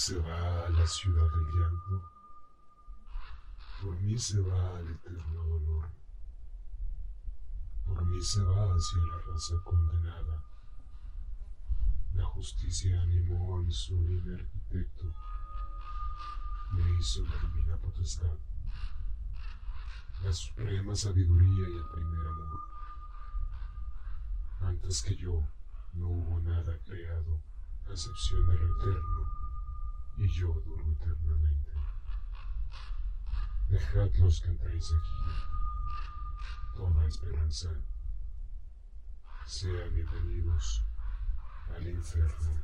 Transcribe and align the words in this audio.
se 0.00 0.18
va 0.18 0.64
a 0.64 0.70
la 0.70 0.86
ciudad 0.86 1.30
del 1.30 1.44
llanto. 1.44 2.10
Por 3.82 4.00
mí 4.00 4.18
se 4.18 4.40
va 4.40 4.78
al 4.78 4.88
eterno 4.88 5.44
dolor. 5.44 5.90
Por 7.84 8.06
mí 8.06 8.22
se 8.22 8.42
va 8.42 8.74
hacia 8.74 8.98
la 8.98 9.18
raza 9.30 9.54
condenada. 9.62 10.42
La 12.14 12.24
justicia 12.24 12.98
animó 13.02 13.56
a 13.56 13.60
mi 13.60 13.70
sublime 13.70 14.40
arquitecto. 14.40 15.04
Me 16.72 16.98
hizo 16.98 17.22
la 17.26 17.36
divina 17.36 17.76
potestad. 17.76 18.38
La 20.24 20.32
suprema 20.32 20.96
sabiduría 20.96 21.68
y 21.68 21.76
el 21.76 21.88
primer 21.90 22.26
amor. 22.26 22.60
Antes 24.62 25.02
que 25.02 25.14
yo, 25.14 25.46
no 25.92 26.08
hubo 26.08 26.40
nada 26.40 26.78
creado, 26.86 27.38
a 27.86 27.90
excepción 27.90 28.46
del 28.46 28.56
eterno, 28.56 29.39
y 30.20 30.28
yo 30.28 30.48
duro 30.48 30.84
eternamente. 30.92 31.72
Dejadlos 33.68 34.42
que 34.42 34.48
entréis 34.48 34.84
aquí. 34.84 35.20
Toda 36.76 37.06
esperanza. 37.06 37.70
Sean 39.46 39.94
bienvenidos 39.94 40.84
al 41.74 41.88
infierno. 41.88 42.62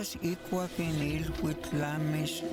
Nicas 0.00 0.18
ikuakin 0.22 1.02
ilhuitlamis 1.02 2.44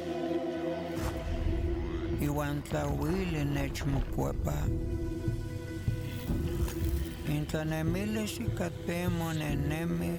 iuan 2.21 2.63
tlauili 2.63 3.45
nechmokuepa. 3.45 4.53
Intlanemilis 7.35 8.39
ikatpemo 8.39 9.33
nenemi 9.33 10.11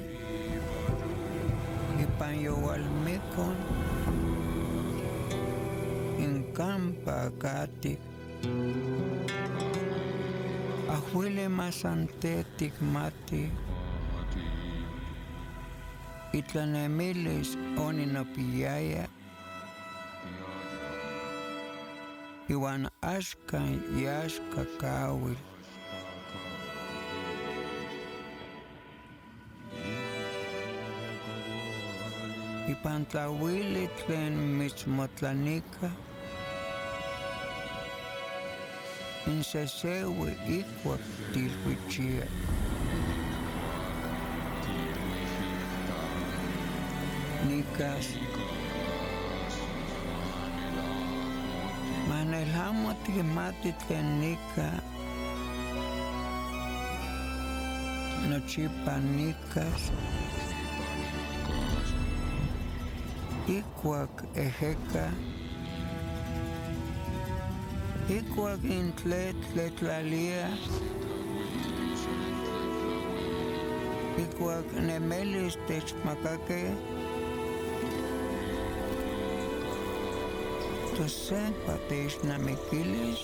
ipan 2.05 2.35
youalmikon 2.45 3.57
inkampa 6.25 7.13
akatik 7.29 8.01
ahuili 10.97 11.49
masantetik 11.49 12.81
mati 12.81 13.51
ήταν 16.31 16.91
μέλες 16.91 17.57
όνεινα 17.87 18.25
πηγαία 18.35 19.07
iwan 22.49 22.89
axka 23.05 23.61
yaxka 23.93 24.65
kawil. 24.81 25.37
Ipan 32.73 33.05
tlawili 33.11 33.89
tlen 34.01 34.33
mitzmotlanika, 34.59 35.93
insesewi 39.29 40.33
ikuak 40.59 41.05
tilwichia. 41.33 42.25
νίκας 47.49 48.07
Μανελά 52.09 52.73
μου 52.73 52.97
τη 53.05 53.11
γεμάτη 53.11 53.75
τη 53.87 53.95
νίκα 53.95 54.83
Νοτσίπα 58.29 58.99
νίκας 59.17 59.91
Ήκουακ 63.49 64.09
εχέκα. 64.35 65.13
Ήκουακ 68.09 68.63
ειντλέτ 68.63 69.37
λετλαλία 69.55 70.49
Ήκουακ 74.17 74.65
νεμέλης 74.87 75.57
τεσμακάκε. 75.67 76.63
Ήκουακ 76.67 76.98
nemelis 80.99 81.29
techmakakeh 81.29 81.59
tosempa 81.59 81.79
technamikilis 81.89 83.21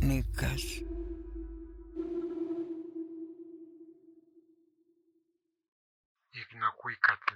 nikas. 0.00 0.64
Ignocuicatl. 6.32 7.34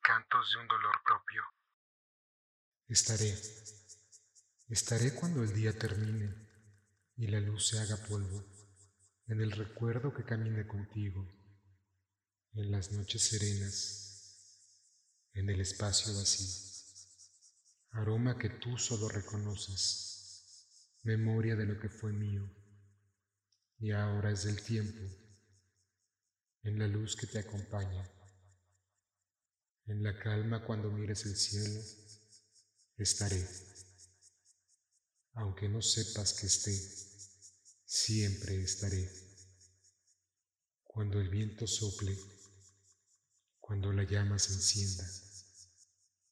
Cantos 0.00 0.52
de 0.52 0.60
un 0.60 0.68
dolor 0.68 0.96
propio. 1.04 1.42
Estaré. 2.88 3.34
Estaré 4.68 5.14
cuando 5.14 5.42
el 5.42 5.52
día 5.54 5.78
termine 5.78 6.34
y 7.16 7.28
la 7.28 7.40
luz 7.40 7.68
se 7.68 7.78
haga 7.78 7.96
polvo, 8.08 8.44
en 9.28 9.40
el 9.40 9.52
recuerdo 9.52 10.12
que 10.12 10.24
camine 10.24 10.66
contigo, 10.66 11.24
en 12.56 12.70
las 12.70 12.90
noches 12.92 13.22
serenas, 13.22 14.38
en 15.34 15.50
el 15.50 15.60
espacio 15.60 16.14
vacío. 16.14 16.48
Aroma 17.90 18.38
que 18.38 18.48
tú 18.48 18.78
solo 18.78 19.10
reconoces, 19.10 20.66
memoria 21.02 21.54
de 21.54 21.66
lo 21.66 21.78
que 21.78 21.90
fue 21.90 22.12
mío 22.12 22.50
y 23.78 23.92
ahora 23.92 24.30
es 24.30 24.44
del 24.44 24.62
tiempo, 24.62 25.02
en 26.62 26.78
la 26.78 26.86
luz 26.86 27.14
que 27.14 27.26
te 27.26 27.38
acompaña, 27.38 28.10
en 29.84 30.02
la 30.02 30.18
calma 30.18 30.64
cuando 30.64 30.90
mires 30.90 31.26
el 31.26 31.36
cielo, 31.36 31.80
estaré. 32.96 33.46
Aunque 35.34 35.68
no 35.68 35.82
sepas 35.82 36.32
que 36.32 36.46
esté, 36.46 36.72
siempre 37.84 38.62
estaré. 38.62 39.10
Cuando 40.84 41.20
el 41.20 41.28
viento 41.28 41.66
sople, 41.66 42.16
cuando 43.66 43.92
la 43.92 44.04
llama 44.04 44.38
se 44.38 44.52
encienda, 44.52 45.02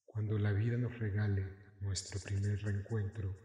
cuando 0.04 0.38
la 0.38 0.52
vida 0.52 0.78
nos 0.78 0.96
regale 1.00 1.74
nuestro 1.80 2.20
primer 2.20 2.62
reencuentro, 2.62 3.36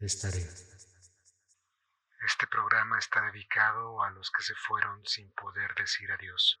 estaré. 0.00 0.42
Este 2.26 2.46
programa 2.48 2.98
está 2.98 3.22
dedicado 3.30 4.02
a 4.02 4.10
los 4.10 4.32
que 4.32 4.42
se 4.42 4.54
fueron 4.66 5.00
sin 5.06 5.32
poder 5.32 5.72
decir 5.76 6.10
adiós. 6.10 6.58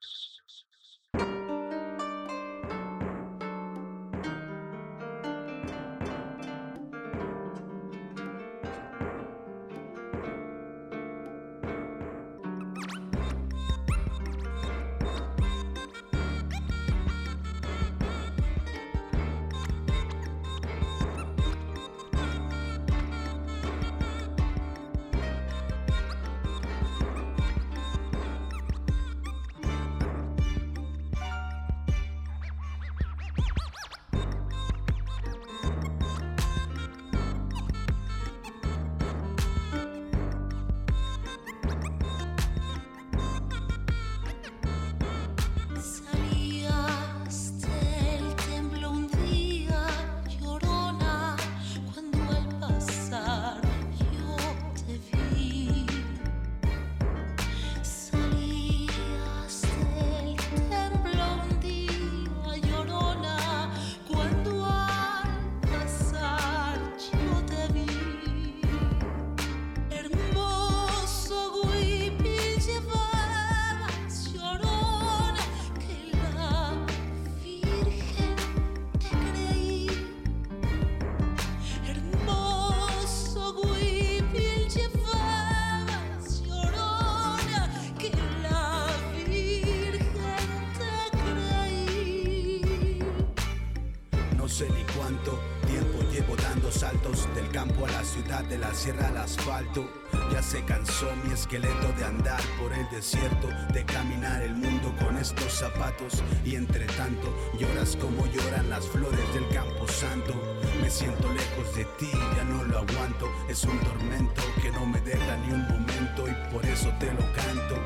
Sierra 98.80 99.08
al 99.08 99.18
asfalto. 99.18 99.86
Ya 100.32 100.42
se 100.42 100.64
cansó 100.64 101.06
mi 101.22 101.34
esqueleto 101.34 101.92
de 101.98 102.04
andar 102.04 102.40
por 102.58 102.72
el 102.72 102.88
desierto, 102.88 103.48
de 103.74 103.84
caminar 103.84 104.42
el 104.42 104.54
mundo 104.54 104.94
con 104.98 105.18
estos 105.18 105.52
zapatos. 105.52 106.22
Y 106.46 106.54
entre 106.54 106.86
tanto, 106.86 107.28
lloras 107.58 107.94
como 107.96 108.26
lloran 108.26 108.70
las 108.70 108.86
flores 108.88 109.34
del 109.34 109.46
campo 109.48 109.86
santo. 109.86 110.32
Me 110.80 110.88
siento 110.88 111.30
lejos 111.30 111.76
de 111.76 111.84
ti, 111.98 112.10
ya 112.36 112.44
no 112.44 112.64
lo 112.64 112.78
aguanto. 112.78 113.30
Es 113.50 113.64
un 113.64 113.78
tormento 113.80 114.40
que 114.62 114.70
no 114.70 114.86
me 114.86 115.00
deja 115.02 115.36
ni 115.36 115.52
un 115.52 115.62
momento 115.62 116.26
y 116.26 116.52
por 116.52 116.64
eso 116.64 116.90
te 116.98 117.12
lo 117.12 117.20
canto. 117.34 117.76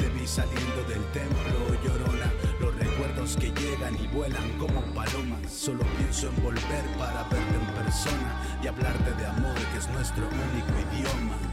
Te 0.00 0.08
vi 0.08 0.26
saliendo 0.26 0.82
del 0.88 1.04
templo, 1.12 1.76
llorona. 1.84 2.32
Los 2.58 2.74
recuerdos 2.74 3.36
que 3.36 3.52
llegan 3.52 3.94
y 4.02 4.06
vuelan 4.08 4.50
como 4.58 4.80
palomas. 4.94 5.52
Solo 5.52 5.84
pienso 5.98 6.28
en 6.28 6.42
volver 6.42 6.84
para 6.98 7.24
verte 7.24 7.54
en 7.54 7.74
y 8.62 8.66
hablarte 8.66 9.12
de 9.14 9.26
amor, 9.26 9.54
que 9.54 9.78
es 9.78 9.88
nuestro 9.88 10.28
único 10.28 10.72
idioma. 10.92 11.47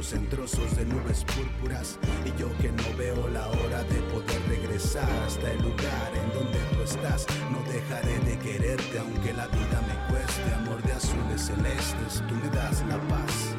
En 0.00 0.26
trozos 0.30 0.74
de 0.76 0.86
nubes 0.86 1.24
púrpuras. 1.24 1.98
Y 2.24 2.40
yo 2.40 2.48
que 2.58 2.72
no 2.72 2.96
veo 2.96 3.28
la 3.28 3.46
hora 3.48 3.82
de 3.84 4.00
poder 4.10 4.40
regresar 4.48 5.08
hasta 5.26 5.52
el 5.52 5.58
lugar 5.58 6.10
en 6.14 6.32
donde 6.32 6.58
tú 6.72 6.82
estás. 6.82 7.26
No 7.52 7.60
dejaré 7.70 8.18
de 8.20 8.38
quererte 8.38 8.98
aunque 8.98 9.34
la 9.34 9.46
vida 9.48 9.82
me 9.86 10.12
cueste. 10.12 10.54
Amor 10.54 10.82
de 10.84 10.92
azules 10.92 11.42
celestes, 11.42 12.26
tú 12.26 12.34
me 12.34 12.48
das 12.48 12.82
la 12.88 12.98
paz. 13.08 13.54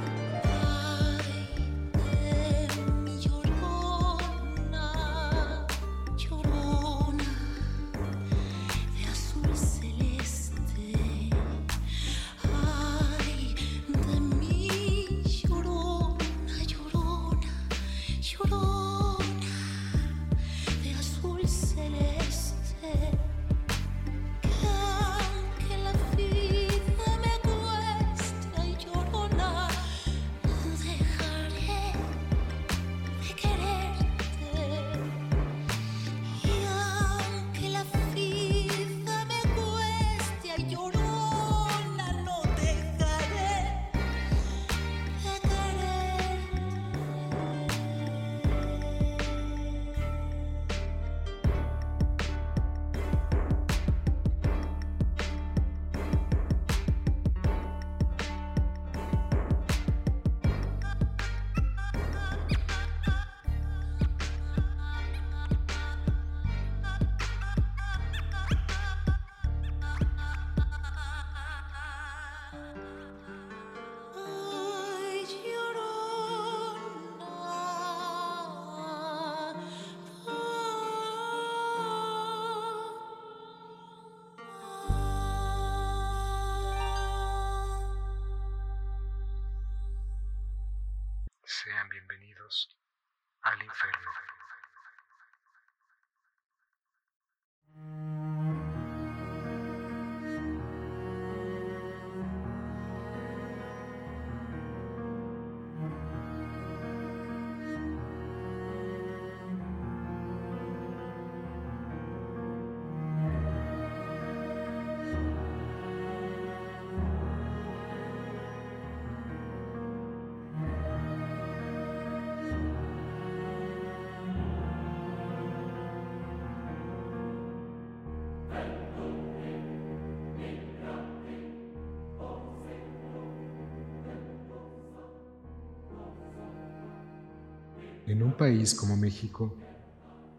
En 138.12 138.22
un 138.24 138.34
país 138.34 138.75
como 138.75 138.98
México, 138.98 139.56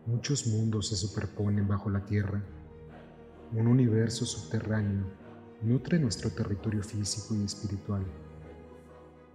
muchos 0.04 0.46
mundos 0.46 0.88
se 0.88 0.96
superponen 0.96 1.66
bajo 1.66 1.88
la 1.88 2.04
tierra. 2.04 2.44
Un 3.50 3.66
universo 3.66 4.26
subterráneo 4.26 5.06
nutre 5.62 5.98
nuestro 5.98 6.28
territorio 6.28 6.82
físico 6.82 7.34
y 7.34 7.44
espiritual. 7.44 8.04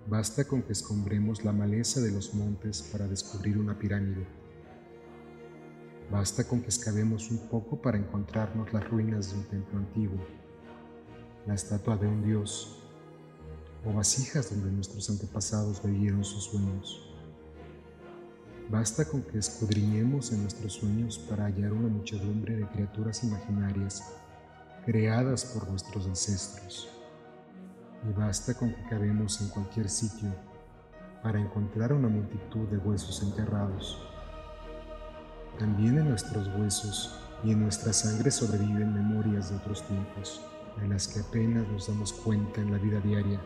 Basta 0.07 0.45
con 0.45 0.61
que 0.61 0.73
escombremos 0.73 1.43
la 1.43 1.51
maleza 1.51 1.99
de 1.99 2.11
los 2.11 2.35
montes 2.35 2.83
para 2.91 3.07
descubrir 3.07 3.57
una 3.57 3.79
pirámide. 3.79 4.27
Basta 6.11 6.47
con 6.47 6.61
que 6.61 6.67
excavemos 6.67 7.31
un 7.31 7.39
poco 7.49 7.81
para 7.81 7.97
encontrarnos 7.97 8.71
las 8.71 8.87
ruinas 8.87 9.31
de 9.31 9.39
un 9.39 9.45
templo 9.45 9.79
antiguo, 9.79 10.19
la 11.47 11.55
estatua 11.55 11.97
de 11.97 12.05
un 12.05 12.23
dios 12.23 12.83
o 13.83 13.93
vasijas 13.93 14.51
donde 14.51 14.71
nuestros 14.71 15.09
antepasados 15.09 15.81
vivieron 15.83 16.23
sus 16.23 16.43
sueños. 16.43 17.06
Basta 18.69 19.05
con 19.05 19.21
que 19.21 19.37
escudriñemos 19.37 20.33
en 20.33 20.41
nuestros 20.41 20.73
sueños 20.73 21.17
para 21.17 21.45
hallar 21.45 21.71
una 21.71 21.87
muchedumbre 21.87 22.57
de 22.57 22.67
criaturas 22.67 23.23
imaginarias 23.23 24.13
creadas 24.85 25.45
por 25.45 25.69
nuestros 25.69 26.05
ancestros. 26.05 26.89
Y 28.03 28.11
basta 28.11 28.53
con 28.55 28.73
que 28.73 28.83
cabemos 28.89 29.39
en 29.39 29.47
cualquier 29.49 29.87
sitio 29.87 30.35
para 31.23 31.39
encontrar 31.39 31.93
una 31.93 32.09
multitud 32.09 32.67
de 32.67 32.77
huesos 32.77 33.23
enterrados. 33.23 34.05
También 35.57 35.97
en 35.99 36.09
nuestros 36.09 36.49
huesos 36.57 37.17
y 37.45 37.51
en 37.51 37.61
nuestra 37.61 37.93
sangre 37.93 38.31
sobreviven 38.31 38.93
memorias 38.93 39.49
de 39.49 39.55
otros 39.55 39.87
tiempos, 39.87 40.41
de 40.81 40.89
las 40.89 41.07
que 41.07 41.21
apenas 41.21 41.65
nos 41.69 41.87
damos 41.87 42.11
cuenta 42.11 42.59
en 42.59 42.71
la 42.73 42.77
vida 42.79 42.99
diaria 42.99 43.39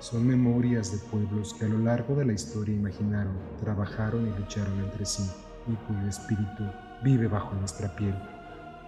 son 0.00 0.26
memorias 0.26 0.92
de 0.92 0.98
pueblos 1.08 1.54
que 1.54 1.64
a 1.64 1.68
lo 1.68 1.78
largo 1.78 2.14
de 2.14 2.24
la 2.24 2.32
historia 2.32 2.74
imaginaron, 2.74 3.36
trabajaron 3.60 4.26
y 4.26 4.38
lucharon 4.38 4.78
entre 4.80 5.06
sí, 5.06 5.24
y 5.66 5.74
cuyo 5.86 6.08
espíritu 6.08 6.64
vive 7.02 7.26
bajo 7.26 7.54
nuestra 7.54 7.94
piel. 7.96 8.14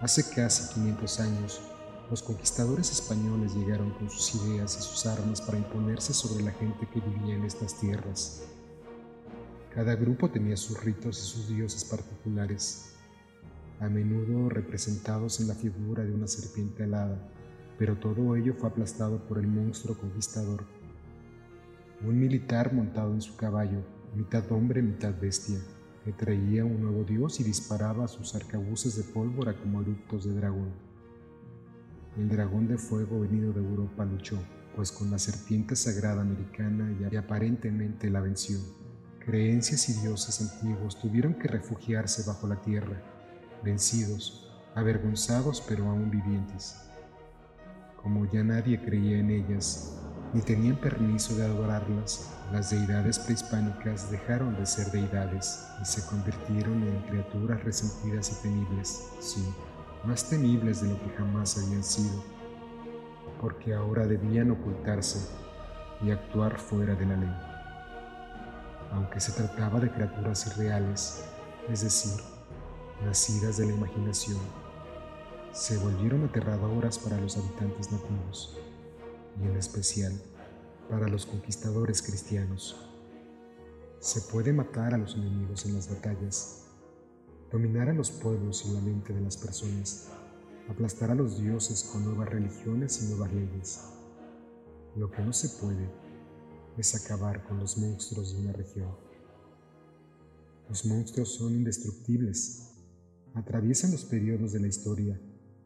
Hace 0.01 0.29
casi 0.29 0.73
500 0.75 1.19
años, 1.19 1.61
los 2.09 2.21
conquistadores 2.21 2.91
españoles 2.91 3.55
llegaron 3.55 3.91
con 3.91 4.09
sus 4.09 4.35
ideas 4.35 4.77
y 4.77 4.81
sus 4.81 5.05
armas 5.05 5.41
para 5.41 5.57
imponerse 5.57 6.13
sobre 6.13 6.43
la 6.43 6.51
gente 6.51 6.87
que 6.93 7.01
vivía 7.01 7.35
en 7.35 7.43
estas 7.43 7.79
tierras. 7.79 8.43
Cada 9.73 9.95
grupo 9.95 10.29
tenía 10.29 10.55
sus 10.55 10.83
ritos 10.83 11.17
y 11.19 11.21
sus 11.21 11.47
dioses 11.49 11.83
particulares, 11.83 12.93
a 13.79 13.89
menudo 13.89 14.49
representados 14.49 15.39
en 15.39 15.47
la 15.47 15.55
figura 15.55 16.03
de 16.03 16.13
una 16.13 16.27
serpiente 16.27 16.83
alada, 16.83 17.29
pero 17.77 17.95
todo 17.97 18.35
ello 18.35 18.53
fue 18.57 18.69
aplastado 18.69 19.27
por 19.27 19.37
el 19.37 19.47
monstruo 19.47 19.97
conquistador 19.97 20.76
un 22.03 22.19
militar 22.19 22.73
montado 22.73 23.13
en 23.13 23.21
su 23.21 23.35
caballo, 23.35 23.79
mitad 24.15 24.51
hombre, 24.51 24.81
mitad 24.81 25.13
bestia, 25.19 25.57
que 26.05 26.11
traía 26.11 26.63
un 26.63 26.81
nuevo 26.81 27.03
dios 27.03 27.39
y 27.39 27.43
disparaba 27.43 28.07
sus 28.07 28.35
arcabuces 28.35 28.95
de 28.95 29.03
pólvora 29.03 29.55
como 29.55 29.81
eructos 29.81 30.25
de 30.25 30.33
dragón. 30.33 30.71
El 32.17 32.29
dragón 32.29 32.67
de 32.67 32.77
fuego 32.77 33.19
venido 33.19 33.51
de 33.51 33.61
Europa 33.61 34.05
luchó, 34.05 34.37
pues 34.75 34.91
con 34.91 35.09
la 35.09 35.17
serpiente 35.17 35.75
sagrada 35.75 36.21
americana 36.21 36.95
y 36.99 37.15
aparentemente 37.15 38.09
la 38.09 38.21
venció. 38.21 38.59
Creencias 39.19 39.89
y 39.89 40.01
dioses 40.01 40.39
antiguos 40.39 40.99
tuvieron 41.01 41.33
que 41.33 41.47
refugiarse 41.47 42.23
bajo 42.27 42.47
la 42.47 42.61
tierra, 42.61 43.01
vencidos, 43.63 44.49
avergonzados 44.75 45.63
pero 45.67 45.89
aún 45.89 46.11
vivientes. 46.11 46.77
Como 48.01 48.25
ya 48.31 48.43
nadie 48.43 48.79
creía 48.79 49.17
en 49.17 49.31
ellas, 49.31 50.06
ni 50.33 50.41
tenían 50.41 50.75
permiso 50.75 51.35
de 51.35 51.45
adorarlas, 51.45 52.29
las 52.51 52.69
deidades 52.69 53.19
prehispánicas 53.19 54.11
dejaron 54.11 54.55
de 54.57 54.65
ser 54.65 54.91
deidades 54.91 55.67
y 55.81 55.85
se 55.85 56.05
convirtieron 56.05 56.83
en 56.83 57.01
criaturas 57.03 57.63
resentidas 57.63 58.31
y 58.31 58.43
temibles, 58.43 59.09
sí, 59.19 59.43
más 60.03 60.29
temibles 60.29 60.81
de 60.81 60.89
lo 60.89 60.99
que 60.99 61.09
jamás 61.17 61.57
habían 61.57 61.83
sido, 61.83 62.23
porque 63.41 63.73
ahora 63.73 64.05
debían 64.05 64.51
ocultarse 64.51 65.29
y 66.01 66.11
actuar 66.11 66.59
fuera 66.59 66.93
de 66.95 67.05
la 67.05 67.15
ley. 67.15 67.35
Aunque 68.91 69.19
se 69.19 69.31
trataba 69.31 69.79
de 69.79 69.91
criaturas 69.91 70.47
irreales, 70.47 71.23
es 71.69 71.81
decir, 71.83 72.21
nacidas 73.05 73.57
de 73.57 73.67
la 73.67 73.73
imaginación, 73.73 74.37
se 75.51 75.77
volvieron 75.77 76.25
aterradoras 76.25 76.99
para 76.99 77.19
los 77.19 77.37
habitantes 77.37 77.91
nativos 77.91 78.57
y 79.41 79.47
en 79.47 79.55
especial 79.55 80.13
para 80.89 81.07
los 81.07 81.25
conquistadores 81.25 82.01
cristianos. 82.01 82.75
Se 83.99 84.21
puede 84.21 84.53
matar 84.53 84.93
a 84.93 84.97
los 84.97 85.15
enemigos 85.15 85.65
en 85.65 85.75
las 85.75 85.89
batallas, 85.89 86.65
dominar 87.51 87.89
a 87.89 87.93
los 87.93 88.11
pueblos 88.11 88.65
y 88.65 88.73
la 88.73 88.81
mente 88.81 89.13
de 89.13 89.21
las 89.21 89.37
personas, 89.37 90.09
aplastar 90.69 91.11
a 91.11 91.15
los 91.15 91.39
dioses 91.39 91.83
con 91.91 92.05
nuevas 92.05 92.29
religiones 92.29 93.01
y 93.01 93.07
nuevas 93.09 93.33
leyes. 93.33 93.81
Lo 94.95 95.09
que 95.11 95.21
no 95.21 95.33
se 95.33 95.49
puede 95.49 95.89
es 96.77 96.95
acabar 96.95 97.43
con 97.43 97.59
los 97.59 97.77
monstruos 97.77 98.33
de 98.33 98.41
una 98.43 98.53
región. 98.53 98.95
Los 100.69 100.85
monstruos 100.85 101.33
son 101.33 101.53
indestructibles, 101.53 102.73
atraviesan 103.33 103.91
los 103.91 104.05
periodos 104.05 104.51
de 104.53 104.59
la 104.59 104.67
historia, 104.67 105.19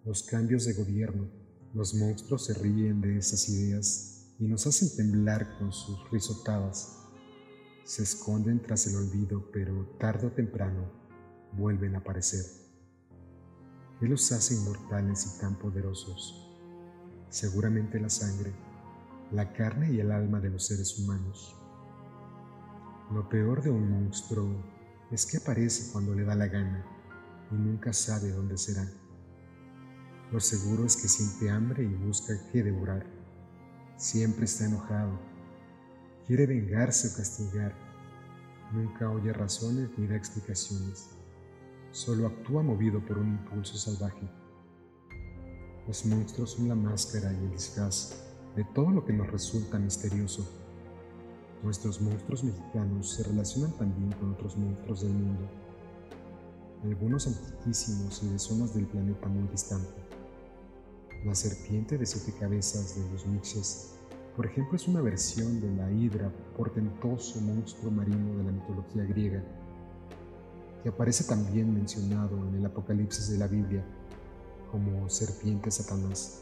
los 0.05 0.23
cambios 0.23 0.65
de 0.65 0.73
gobierno, 0.73 1.40
los 1.73 1.93
monstruos 1.93 2.45
se 2.45 2.53
ríen 2.53 2.99
de 2.99 3.17
esas 3.17 3.47
ideas 3.47 4.33
y 4.39 4.47
nos 4.47 4.67
hacen 4.67 4.89
temblar 4.95 5.57
con 5.57 5.71
sus 5.71 6.09
risotadas. 6.11 6.97
Se 7.85 8.03
esconden 8.03 8.61
tras 8.61 8.87
el 8.87 8.97
olvido, 8.97 9.49
pero 9.53 9.85
tarde 9.97 10.27
o 10.27 10.31
temprano 10.31 10.91
vuelven 11.53 11.95
a 11.95 11.99
aparecer. 11.99 12.45
¿Qué 13.99 14.07
los 14.07 14.31
hace 14.31 14.55
inmortales 14.55 15.35
y 15.35 15.39
tan 15.39 15.57
poderosos? 15.59 16.49
Seguramente 17.29 17.99
la 17.99 18.09
sangre, 18.09 18.51
la 19.31 19.53
carne 19.53 19.93
y 19.93 19.99
el 19.99 20.11
alma 20.11 20.41
de 20.41 20.49
los 20.49 20.65
seres 20.65 20.99
humanos. 20.99 21.55
Lo 23.13 23.29
peor 23.29 23.61
de 23.61 23.69
un 23.69 23.89
monstruo 23.89 24.47
es 25.11 25.25
que 25.25 25.37
aparece 25.37 25.91
cuando 25.91 26.15
le 26.15 26.23
da 26.23 26.35
la 26.35 26.47
gana 26.47 26.85
y 27.51 27.55
nunca 27.55 27.93
sabe 27.93 28.31
dónde 28.31 28.57
será. 28.57 28.85
Lo 30.31 30.39
seguro 30.39 30.85
es 30.85 30.95
que 30.95 31.09
siente 31.09 31.49
hambre 31.49 31.83
y 31.83 31.93
busca 31.93 32.33
qué 32.51 32.63
devorar. 32.63 33.05
Siempre 33.97 34.45
está 34.45 34.65
enojado. 34.65 35.19
Quiere 36.25 36.47
vengarse 36.47 37.09
o 37.09 37.17
castigar. 37.17 37.75
Nunca 38.71 39.11
oye 39.11 39.33
razones 39.33 39.89
ni 39.97 40.07
da 40.07 40.15
explicaciones. 40.15 41.09
Solo 41.91 42.27
actúa 42.27 42.63
movido 42.63 43.05
por 43.05 43.17
un 43.17 43.27
impulso 43.27 43.75
salvaje. 43.75 44.25
Los 45.85 46.05
monstruos 46.05 46.51
son 46.51 46.69
la 46.69 46.75
máscara 46.75 47.33
y 47.33 47.35
el 47.35 47.51
disfraz 47.51 48.23
de 48.55 48.63
todo 48.73 48.89
lo 48.89 49.03
que 49.03 49.11
nos 49.11 49.29
resulta 49.29 49.77
misterioso. 49.79 50.47
Nuestros 51.61 51.99
monstruos 51.99 52.45
mexicanos 52.45 53.15
se 53.15 53.23
relacionan 53.23 53.77
también 53.77 54.13
con 54.13 54.31
otros 54.31 54.55
monstruos 54.55 55.01
del 55.01 55.13
mundo, 55.13 55.49
algunos 56.83 57.27
antiquísimos 57.27 58.23
y 58.23 58.29
de 58.29 58.39
zonas 58.39 58.73
del 58.73 58.87
planeta 58.87 59.27
muy 59.27 59.47
distante. 59.49 60.00
La 61.23 61.35
serpiente 61.35 61.99
de 61.99 62.05
siete 62.07 62.33
cabezas 62.39 62.95
de 62.95 63.07
los 63.11 63.27
mixes, 63.27 63.91
por 64.35 64.47
ejemplo, 64.47 64.75
es 64.75 64.87
una 64.87 65.01
versión 65.01 65.61
de 65.61 65.69
la 65.69 65.91
hidra, 65.91 66.33
portentoso 66.57 67.39
monstruo 67.41 67.91
marino 67.91 68.37
de 68.37 68.43
la 68.43 68.51
mitología 68.51 69.03
griega, 69.03 69.43
que 70.81 70.89
aparece 70.89 71.25
también 71.25 71.71
mencionado 71.71 72.35
en 72.47 72.55
el 72.55 72.65
Apocalipsis 72.65 73.29
de 73.29 73.37
la 73.37 73.45
Biblia 73.45 73.85
como 74.71 75.07
serpiente 75.11 75.69
Satanás 75.69 76.41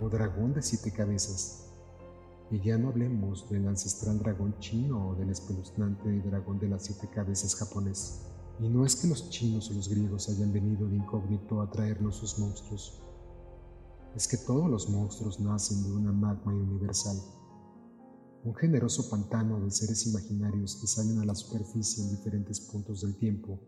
o 0.00 0.08
dragón 0.08 0.54
de 0.54 0.62
siete 0.62 0.90
cabezas. 0.90 1.68
Y 2.50 2.58
ya 2.58 2.78
no 2.78 2.88
hablemos 2.88 3.48
del 3.48 3.68
ancestral 3.68 4.18
dragón 4.18 4.58
chino 4.58 5.10
o 5.10 5.14
del 5.14 5.30
espeluznante 5.30 6.10
dragón 6.22 6.58
de 6.58 6.68
las 6.68 6.84
siete 6.84 7.06
cabezas 7.14 7.54
japonés. 7.54 8.22
Y 8.58 8.68
no 8.68 8.84
es 8.84 8.96
que 8.96 9.06
los 9.06 9.30
chinos 9.30 9.70
o 9.70 9.74
los 9.74 9.88
griegos 9.88 10.28
hayan 10.28 10.52
venido 10.52 10.88
de 10.88 10.96
incógnito 10.96 11.62
a 11.62 11.70
traernos 11.70 12.16
sus 12.16 12.40
monstruos. 12.40 13.00
Es 14.14 14.26
que 14.26 14.36
todos 14.36 14.68
los 14.68 14.88
monstruos 14.88 15.40
nacen 15.40 15.82
de 15.84 15.92
una 15.92 16.12
magma 16.12 16.52
universal. 16.52 17.16
Un 18.44 18.54
generoso 18.54 19.08
pantano 19.08 19.60
de 19.60 19.70
seres 19.70 20.06
imaginarios 20.06 20.76
que 20.80 20.86
salen 20.86 21.18
a 21.20 21.24
la 21.24 21.34
superficie 21.34 22.04
en 22.04 22.10
diferentes 22.16 22.60
puntos 22.60 23.02
del 23.02 23.16
tiempo, 23.16 23.60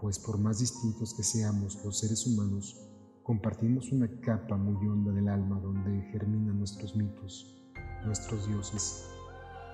pues 0.00 0.18
por 0.18 0.38
más 0.38 0.58
distintos 0.58 1.14
que 1.14 1.22
seamos 1.22 1.84
los 1.84 1.98
seres 1.98 2.26
humanos, 2.26 2.76
compartimos 3.22 3.92
una 3.92 4.08
capa 4.20 4.56
muy 4.56 4.86
honda 4.86 5.12
del 5.12 5.28
alma 5.28 5.60
donde 5.60 6.02
germinan 6.12 6.58
nuestros 6.58 6.96
mitos 6.96 7.56
nuestros 8.06 8.46
dioses 8.46 9.04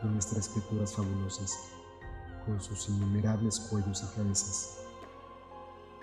y 0.02 0.06
nuestras 0.06 0.48
criaturas 0.48 0.94
fabulosas, 0.94 1.56
con 2.46 2.60
sus 2.60 2.88
innumerables 2.88 3.60
cuellos 3.60 4.02
y 4.02 4.16
cabezas. 4.16 4.78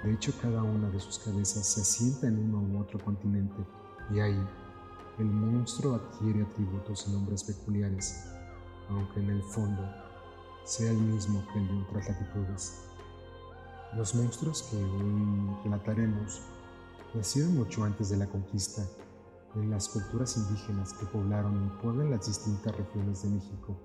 De 0.03 0.13
hecho, 0.13 0.31
cada 0.41 0.63
una 0.63 0.89
de 0.89 0.99
sus 0.99 1.19
cabezas 1.19 1.65
se 1.65 1.81
asienta 1.81 2.27
en 2.27 2.39
uno 2.39 2.61
u 2.61 2.81
otro 2.81 3.03
continente, 3.03 3.61
y 4.11 4.19
ahí 4.19 4.47
el 5.19 5.25
monstruo 5.25 5.95
adquiere 5.95 6.43
atributos 6.43 7.07
y 7.07 7.11
nombres 7.11 7.43
peculiares, 7.43 8.25
aunque 8.89 9.19
en 9.19 9.29
el 9.29 9.43
fondo 9.43 9.83
sea 10.63 10.91
el 10.91 10.97
mismo 10.97 11.43
que 11.51 11.59
el 11.59 11.67
de 11.67 11.83
otras 11.83 12.07
latitudes. 12.07 12.85
Los 13.95 14.15
monstruos 14.15 14.63
que 14.63 14.77
hoy 14.77 15.57
relataremos 15.63 16.41
nacieron 17.13 17.55
mucho 17.55 17.83
antes 17.83 18.09
de 18.09 18.17
la 18.17 18.27
conquista 18.27 18.85
en 19.55 19.71
las 19.71 19.89
culturas 19.89 20.37
indígenas 20.37 20.93
que 20.93 21.05
poblaron 21.07 21.65
y 21.65 21.81
pueblan 21.81 22.11
las 22.11 22.27
distintas 22.27 22.75
regiones 22.75 23.23
de 23.23 23.29
México, 23.29 23.75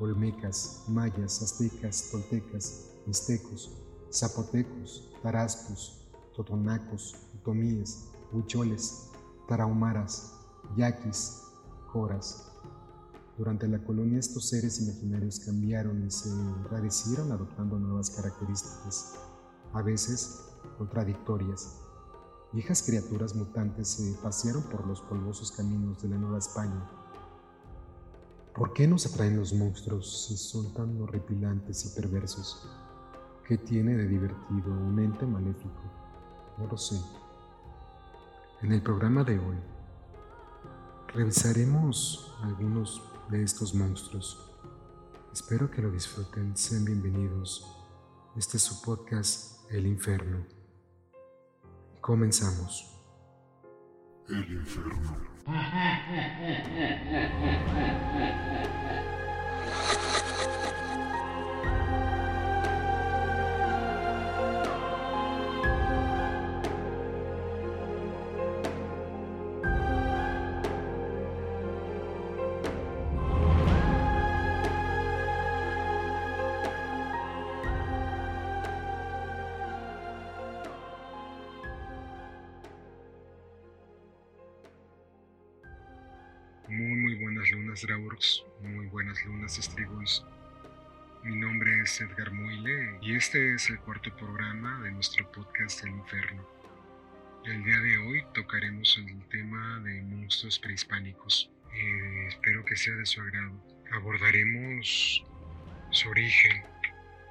olmecas, 0.00 0.84
mayas, 0.88 1.40
aztecas, 1.40 2.08
toltecas, 2.10 2.90
mixtecos, 3.06 3.70
zapotecos, 4.12 5.10
tarascos, 5.22 6.04
totonacos, 6.34 7.16
otomíes, 7.40 8.10
huicholes, 8.32 9.12
tarahumaras, 9.48 10.34
yaquis, 10.76 11.42
joras. 11.88 12.50
Durante 13.36 13.66
la 13.66 13.82
colonia 13.82 14.20
estos 14.20 14.48
seres 14.48 14.80
imaginarios 14.80 15.40
cambiaron 15.40 16.06
y 16.06 16.10
se 16.10 16.30
enrarecieron 16.30 17.32
adoptando 17.32 17.78
nuevas 17.78 18.10
características, 18.10 19.16
a 19.72 19.82
veces 19.82 20.44
contradictorias, 20.78 21.80
viejas 22.52 22.82
criaturas 22.82 23.34
mutantes 23.34 23.88
se 23.88 24.12
pasearon 24.22 24.62
por 24.64 24.86
los 24.86 25.00
polvosos 25.00 25.50
caminos 25.50 26.00
de 26.00 26.08
la 26.08 26.16
Nueva 26.16 26.38
España. 26.38 26.88
¿Por 28.54 28.72
qué 28.72 28.86
nos 28.86 29.04
atraen 29.06 29.36
los 29.36 29.52
monstruos 29.52 30.26
si 30.26 30.36
son 30.36 30.72
tan 30.74 31.02
horripilantes 31.02 31.86
y 31.86 32.00
perversos? 32.00 32.68
¿Qué 33.48 33.58
tiene 33.58 33.96
de 33.96 34.06
divertido 34.06 34.70
un 34.72 34.96
ente 35.00 35.26
maléfico? 35.26 35.82
No 36.58 36.68
lo 36.68 36.76
sé. 36.76 36.96
En 38.64 38.72
el 38.72 38.80
programa 38.80 39.22
de 39.24 39.38
hoy 39.38 39.58
revisaremos 41.08 42.34
algunos 42.42 43.02
de 43.28 43.42
estos 43.42 43.74
monstruos. 43.74 44.56
Espero 45.34 45.70
que 45.70 45.82
lo 45.82 45.90
disfruten. 45.90 46.56
Sean 46.56 46.86
bienvenidos. 46.86 47.70
Este 48.34 48.56
es 48.56 48.62
su 48.62 48.80
podcast 48.80 49.70
El 49.70 49.86
Inferno. 49.86 50.46
Comenzamos. 52.00 52.90
El 54.30 54.64
infierno. 87.74 88.46
muy 88.60 88.86
buenas 88.86 89.24
lunas 89.24 89.58
Estrigois. 89.58 90.22
Mi 91.24 91.34
nombre 91.34 91.76
es 91.82 92.00
Edgar 92.00 92.30
Moile 92.30 92.98
y 93.02 93.16
este 93.16 93.54
es 93.54 93.68
el 93.68 93.80
cuarto 93.80 94.14
programa 94.16 94.80
de 94.84 94.92
nuestro 94.92 95.28
podcast 95.32 95.82
El 95.82 95.90
Inferno. 95.90 96.46
El 97.44 97.64
día 97.64 97.80
de 97.80 97.98
hoy 97.98 98.24
tocaremos 98.32 98.96
el 98.98 99.28
tema 99.28 99.80
de 99.80 100.02
monstruos 100.02 100.60
prehispánicos. 100.60 101.50
Eh, 101.74 102.26
espero 102.28 102.64
que 102.64 102.76
sea 102.76 102.94
de 102.94 103.06
su 103.06 103.20
agrado. 103.20 103.60
Abordaremos 103.92 105.24
su 105.90 106.08
origen, 106.10 106.62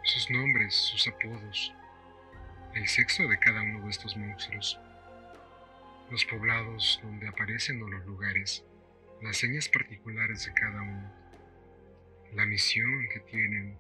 sus 0.04 0.30
nombres, 0.30 0.76
sus 0.76 1.08
apodos, 1.08 1.74
el 2.76 2.86
sexo 2.90 3.30
de 3.30 3.40
cada 3.40 3.62
uno 3.62 3.86
de 3.86 3.92
estos 3.92 4.18
monstruos, 4.18 4.78
los 6.12 6.26
poblados 6.26 7.00
donde 7.02 7.30
aparecen 7.30 7.82
o 7.82 7.88
los 7.88 8.06
lugares 8.06 8.66
las 9.24 9.38
señas 9.38 9.70
particulares 9.70 10.46
de 10.46 10.54
cada 10.54 10.82
uno, 10.82 11.14
la 12.34 12.46
misión 12.46 13.08
que 13.14 13.22
tienen 13.22 13.78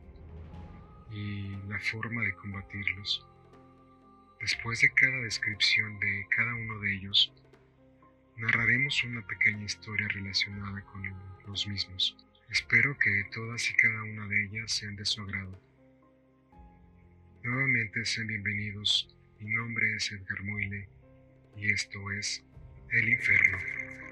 y 1.12 1.49
la 1.67 1.79
forma 1.82 2.23
de 2.23 2.34
combatirlos. 2.36 3.27
Después 4.39 4.79
de 4.79 4.89
cada 4.93 5.17
descripción 5.17 5.99
de 5.99 6.25
cada 6.29 6.56
uno 6.56 6.79
de 6.79 6.95
ellos, 6.95 7.34
narraremos 8.38 9.03
una 9.03 9.25
pequeña 9.27 9.65
historia 9.65 10.08
relacionada 10.08 10.82
con 10.86 11.03
los 11.45 11.67
mismos. 11.67 12.15
Espero 12.49 12.97
que 12.97 13.25
todas 13.34 13.69
y 13.69 13.73
cada 13.73 14.01
una 14.03 14.25
de 14.27 14.45
ellas 14.45 14.71
sean 14.71 14.95
de 14.95 15.06
su 15.06 15.21
agrado. 15.23 15.60
Nuevamente 17.43 18.06
sean 18.06 18.27
bienvenidos, 18.27 19.13
mi 19.41 19.51
nombre 19.51 19.93
es 19.95 20.10
Edgar 20.10 20.41
Moile 20.43 20.88
y 21.58 21.69
esto 21.69 22.12
es 22.13 22.45
El 22.91 23.10
Inferno. 23.10 24.02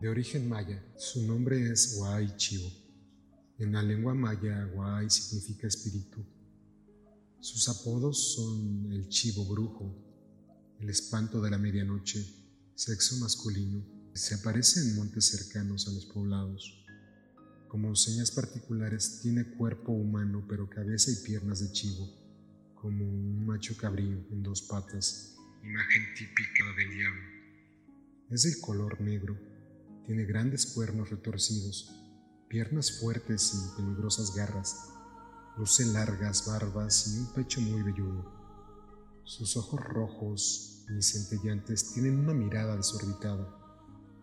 De 0.00 0.08
origen 0.08 0.48
maya, 0.48 0.80
su 0.96 1.26
nombre 1.26 1.72
es 1.72 1.96
Huay 1.96 2.36
Chivo. 2.36 2.70
En 3.58 3.72
la 3.72 3.82
lengua 3.82 4.14
maya, 4.14 4.70
Huay 4.72 5.10
significa 5.10 5.66
espíritu. 5.66 6.24
Sus 7.40 7.68
apodos 7.68 8.34
son 8.34 8.92
el 8.92 9.08
chivo 9.08 9.44
brujo, 9.44 9.92
el 10.78 10.88
espanto 10.88 11.40
de 11.40 11.50
la 11.50 11.58
medianoche, 11.58 12.24
sexo 12.76 13.16
masculino. 13.16 13.84
Se 14.14 14.36
aparece 14.36 14.78
en 14.78 14.94
montes 14.94 15.24
cercanos 15.24 15.88
a 15.88 15.92
los 15.92 16.06
poblados. 16.06 16.86
Como 17.66 17.96
señas 17.96 18.30
particulares, 18.30 19.18
tiene 19.20 19.50
cuerpo 19.56 19.90
humano 19.90 20.46
pero 20.48 20.70
cabeza 20.70 21.10
y 21.10 21.26
piernas 21.26 21.58
de 21.58 21.72
chivo, 21.72 22.08
como 22.76 23.04
un 23.04 23.44
macho 23.44 23.76
cabrío 23.76 24.24
en 24.30 24.44
dos 24.44 24.62
patas, 24.62 25.34
imagen 25.64 26.04
típica 26.16 26.64
del 26.76 26.90
diablo. 26.96 27.22
Es 28.30 28.42
de 28.44 28.60
color 28.60 29.00
negro 29.00 29.57
tiene 30.08 30.24
grandes 30.24 30.64
cuernos 30.64 31.10
retorcidos, 31.10 31.94
piernas 32.48 32.98
fuertes 32.98 33.52
y 33.52 33.76
peligrosas 33.76 34.34
garras. 34.34 34.88
Luce 35.58 35.84
largas 35.84 36.46
barbas 36.46 37.08
y 37.08 37.18
un 37.18 37.34
pecho 37.34 37.60
muy 37.60 37.82
velludo. 37.82 38.24
Sus 39.24 39.58
ojos 39.58 39.78
rojos 39.84 40.86
y 40.88 41.02
centellantes 41.02 41.92
tienen 41.92 42.20
una 42.20 42.32
mirada 42.32 42.74
desorbitada. 42.74 43.54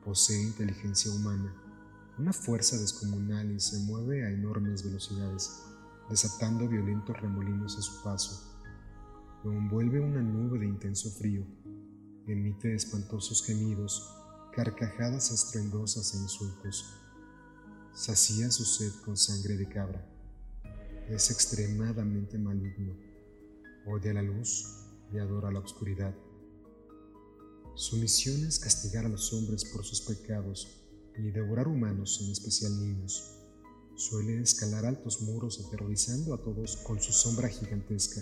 Posee 0.04 0.41
inteligencia 0.41 1.12
humana, 1.12 1.56
una 2.17 2.34
fuerza 2.34 2.80
descomunal 2.80 3.52
y 3.52 3.60
se 3.60 3.78
mueve 3.82 4.26
a 4.26 4.32
enormes 4.32 4.84
velocidades, 4.84 5.62
desatando 6.10 6.67
violentos 6.67 7.15
remolinos 7.21 7.78
a 7.78 7.84
su 7.84 8.02
paso. 8.02 8.58
Lo 9.43 9.52
envuelve 9.52 10.00
una 10.00 10.24
nube 10.24 10.58
de 10.58 10.65
intenso 10.65 11.12
frío. 11.12 11.45
Emite 12.26 12.74
espantosos 12.74 13.45
gemidos 13.45 14.25
carcajadas 14.56 15.32
estruendosas 15.32 16.13
e 16.13 16.18
insultos. 16.18 16.86
Sacía 17.94 18.50
su 18.50 18.63
sed 18.63 18.91
con 19.04 19.18
sangre 19.18 19.58
de 19.58 19.68
cabra. 19.68 20.08
Es 21.10 21.30
extremadamente 21.30 22.38
maligno. 22.38 22.96
Odia 23.86 24.13
la 24.13 24.22
luz 24.22 24.65
y 25.13 25.20
adora 25.20 25.52
la 25.52 25.60
oscuridad. 25.60 26.15
Su 27.76 27.98
misión 27.98 28.46
es 28.48 28.58
castigar 28.58 29.06
a 29.06 29.10
los 29.10 29.34
hombres 29.34 29.65
por 29.65 29.84
sus 29.84 30.00
pecados, 30.02 30.82
y 31.18 31.32
devorar 31.32 31.68
humanos, 31.68 32.22
en 32.24 32.32
especial 32.32 32.78
niños. 32.80 33.38
Suele 33.96 34.41
escalar 34.41 34.86
altos 34.86 35.22
muros 35.22 35.63
aterrorizando 35.65 36.34
a 36.34 36.41
todos 36.41 36.78
con 36.78 37.02
su 37.02 37.13
sombra 37.13 37.48
gigantesca. 37.48 38.22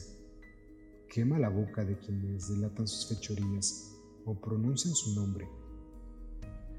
Quema 1.10 1.40
la 1.40 1.50
boca 1.50 1.84
de 1.84 1.98
quienes 1.98 2.50
delatan 2.50 2.88
sus 2.88 3.08
fechorías 3.08 3.92
o 4.26 4.40
pronuncian 4.40 4.94
su 4.94 5.16
nombre. 5.16 5.48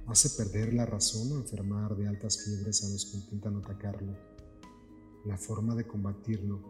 Hace 0.07 0.31
perder 0.31 0.75
la 0.75 0.85
razón 0.85 1.33
o 1.33 1.37
enfermar 1.37 1.97
de 1.97 2.07
altas 2.07 2.45
fiebres 2.45 2.85
a 2.85 2.88
los 2.90 3.07
que 3.07 3.17
intentan 3.17 3.57
atacarlo. 3.57 4.14
La 5.25 5.38
forma 5.38 5.75
de 5.75 5.87
combatirlo 5.87 6.61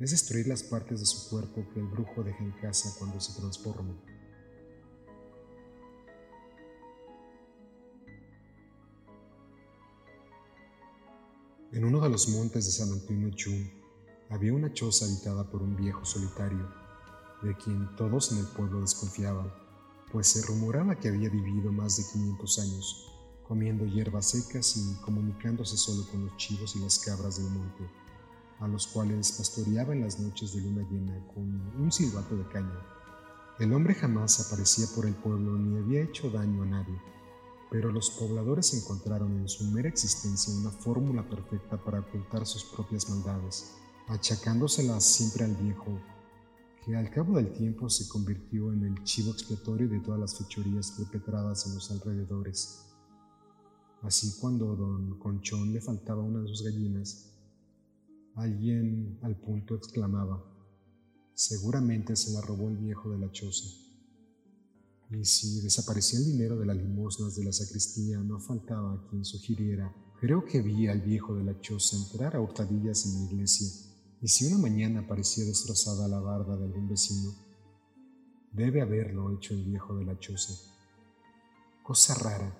es 0.00 0.12
destruir 0.12 0.46
las 0.46 0.62
partes 0.62 1.00
de 1.00 1.06
su 1.06 1.28
cuerpo 1.28 1.66
que 1.74 1.80
el 1.80 1.86
brujo 1.86 2.22
deja 2.24 2.42
en 2.42 2.52
casa 2.52 2.94
cuando 2.98 3.20
se 3.20 3.38
transforma. 3.38 3.94
En 11.72 11.84
uno 11.84 12.00
de 12.00 12.08
los 12.08 12.28
montes 12.30 12.64
de 12.64 12.72
San 12.72 12.90
Antonio 12.90 13.30
Chun 13.36 13.70
había 14.30 14.54
una 14.54 14.72
choza 14.72 15.04
habitada 15.04 15.50
por 15.50 15.62
un 15.62 15.76
viejo 15.76 16.02
solitario, 16.06 16.66
de 17.42 17.54
quien 17.56 17.94
todos 17.96 18.32
en 18.32 18.38
el 18.38 18.46
pueblo 18.46 18.80
desconfiaban, 18.80 19.52
pues 20.12 20.28
se 20.28 20.46
rumoraba 20.46 20.94
que 20.94 21.08
había 21.08 21.28
vivido 21.28 21.72
más 21.72 21.96
de 21.96 22.04
500 22.12 22.58
años, 22.58 23.12
comiendo 23.46 23.86
hierbas 23.86 24.30
secas 24.30 24.76
y 24.76 25.00
comunicándose 25.02 25.76
solo 25.76 26.06
con 26.10 26.26
los 26.26 26.36
chivos 26.36 26.76
y 26.76 26.80
las 26.80 26.98
cabras 26.98 27.36
del 27.36 27.50
monte, 27.50 27.88
a 28.60 28.68
los 28.68 28.86
cuales 28.86 29.32
pastoreaba 29.32 29.92
en 29.92 30.02
las 30.02 30.18
noches 30.18 30.54
de 30.54 30.62
luna 30.62 30.86
llena 30.90 31.26
con 31.34 31.44
un 31.80 31.92
silbato 31.92 32.36
de 32.36 32.48
caña. 32.48 32.82
El 33.58 33.72
hombre 33.72 33.94
jamás 33.94 34.40
aparecía 34.40 34.86
por 34.94 35.06
el 35.06 35.14
pueblo 35.14 35.58
ni 35.58 35.78
había 35.78 36.02
hecho 36.02 36.30
daño 36.30 36.62
a 36.62 36.66
nadie 36.66 36.98
pero 37.70 37.92
los 37.92 38.10
pobladores 38.10 38.72
encontraron 38.74 39.38
en 39.38 39.48
su 39.48 39.64
mera 39.64 39.88
existencia 39.88 40.54
una 40.54 40.70
fórmula 40.70 41.28
perfecta 41.28 41.76
para 41.76 42.00
ocultar 42.00 42.46
sus 42.46 42.64
propias 42.64 43.08
maldades, 43.10 43.74
achacándoselas 44.06 45.04
siempre 45.04 45.44
al 45.44 45.54
viejo, 45.54 45.98
que 46.84 46.96
al 46.96 47.10
cabo 47.10 47.36
del 47.36 47.52
tiempo 47.52 47.88
se 47.88 48.08
convirtió 48.08 48.72
en 48.72 48.84
el 48.84 49.04
chivo 49.04 49.32
expiatorio 49.32 49.88
de 49.88 50.00
todas 50.00 50.20
las 50.20 50.38
fechorías 50.38 50.92
perpetradas 50.92 51.66
en 51.66 51.74
los 51.74 51.90
alrededores. 51.90 52.84
Así 54.02 54.38
cuando 54.40 54.76
don 54.76 55.18
Conchón 55.18 55.72
le 55.72 55.80
faltaba 55.80 56.22
una 56.22 56.40
de 56.40 56.48
sus 56.48 56.62
gallinas, 56.62 57.34
alguien 58.36 59.18
al 59.22 59.36
punto 59.36 59.74
exclamaba, 59.74 60.44
seguramente 61.34 62.14
se 62.14 62.32
la 62.32 62.40
robó 62.40 62.68
el 62.68 62.76
viejo 62.76 63.10
de 63.10 63.18
la 63.18 63.32
choza. 63.32 63.68
Y 65.10 65.24
si 65.24 65.60
desaparecía 65.60 66.20
el 66.20 66.26
dinero 66.26 66.58
de 66.58 66.66
las 66.66 66.76
limosnas 66.76 67.34
de 67.34 67.44
la 67.44 67.52
sacristía, 67.52 68.18
no 68.18 68.38
faltaba 68.38 69.06
quien 69.08 69.24
sugiriera. 69.24 69.94
Creo 70.20 70.44
que 70.44 70.60
vi 70.60 70.86
al 70.86 71.00
viejo 71.00 71.34
de 71.34 71.44
la 71.44 71.58
choza 71.60 71.96
entrar 71.96 72.36
a 72.36 72.40
hurtadillas 72.40 73.06
en 73.06 73.14
la 73.14 73.32
iglesia, 73.32 73.68
y 74.20 74.28
si 74.28 74.46
una 74.46 74.58
mañana 74.58 75.06
parecía 75.06 75.44
destrozada 75.44 76.08
la 76.08 76.20
barda 76.20 76.56
de 76.56 76.64
algún 76.64 76.88
vecino, 76.88 77.34
debe 78.52 78.80
haberlo 78.80 79.32
hecho 79.32 79.54
el 79.54 79.64
viejo 79.64 79.94
de 79.96 80.04
la 80.04 80.18
choza. 80.18 80.54
Cosa 81.82 82.14
rara, 82.14 82.52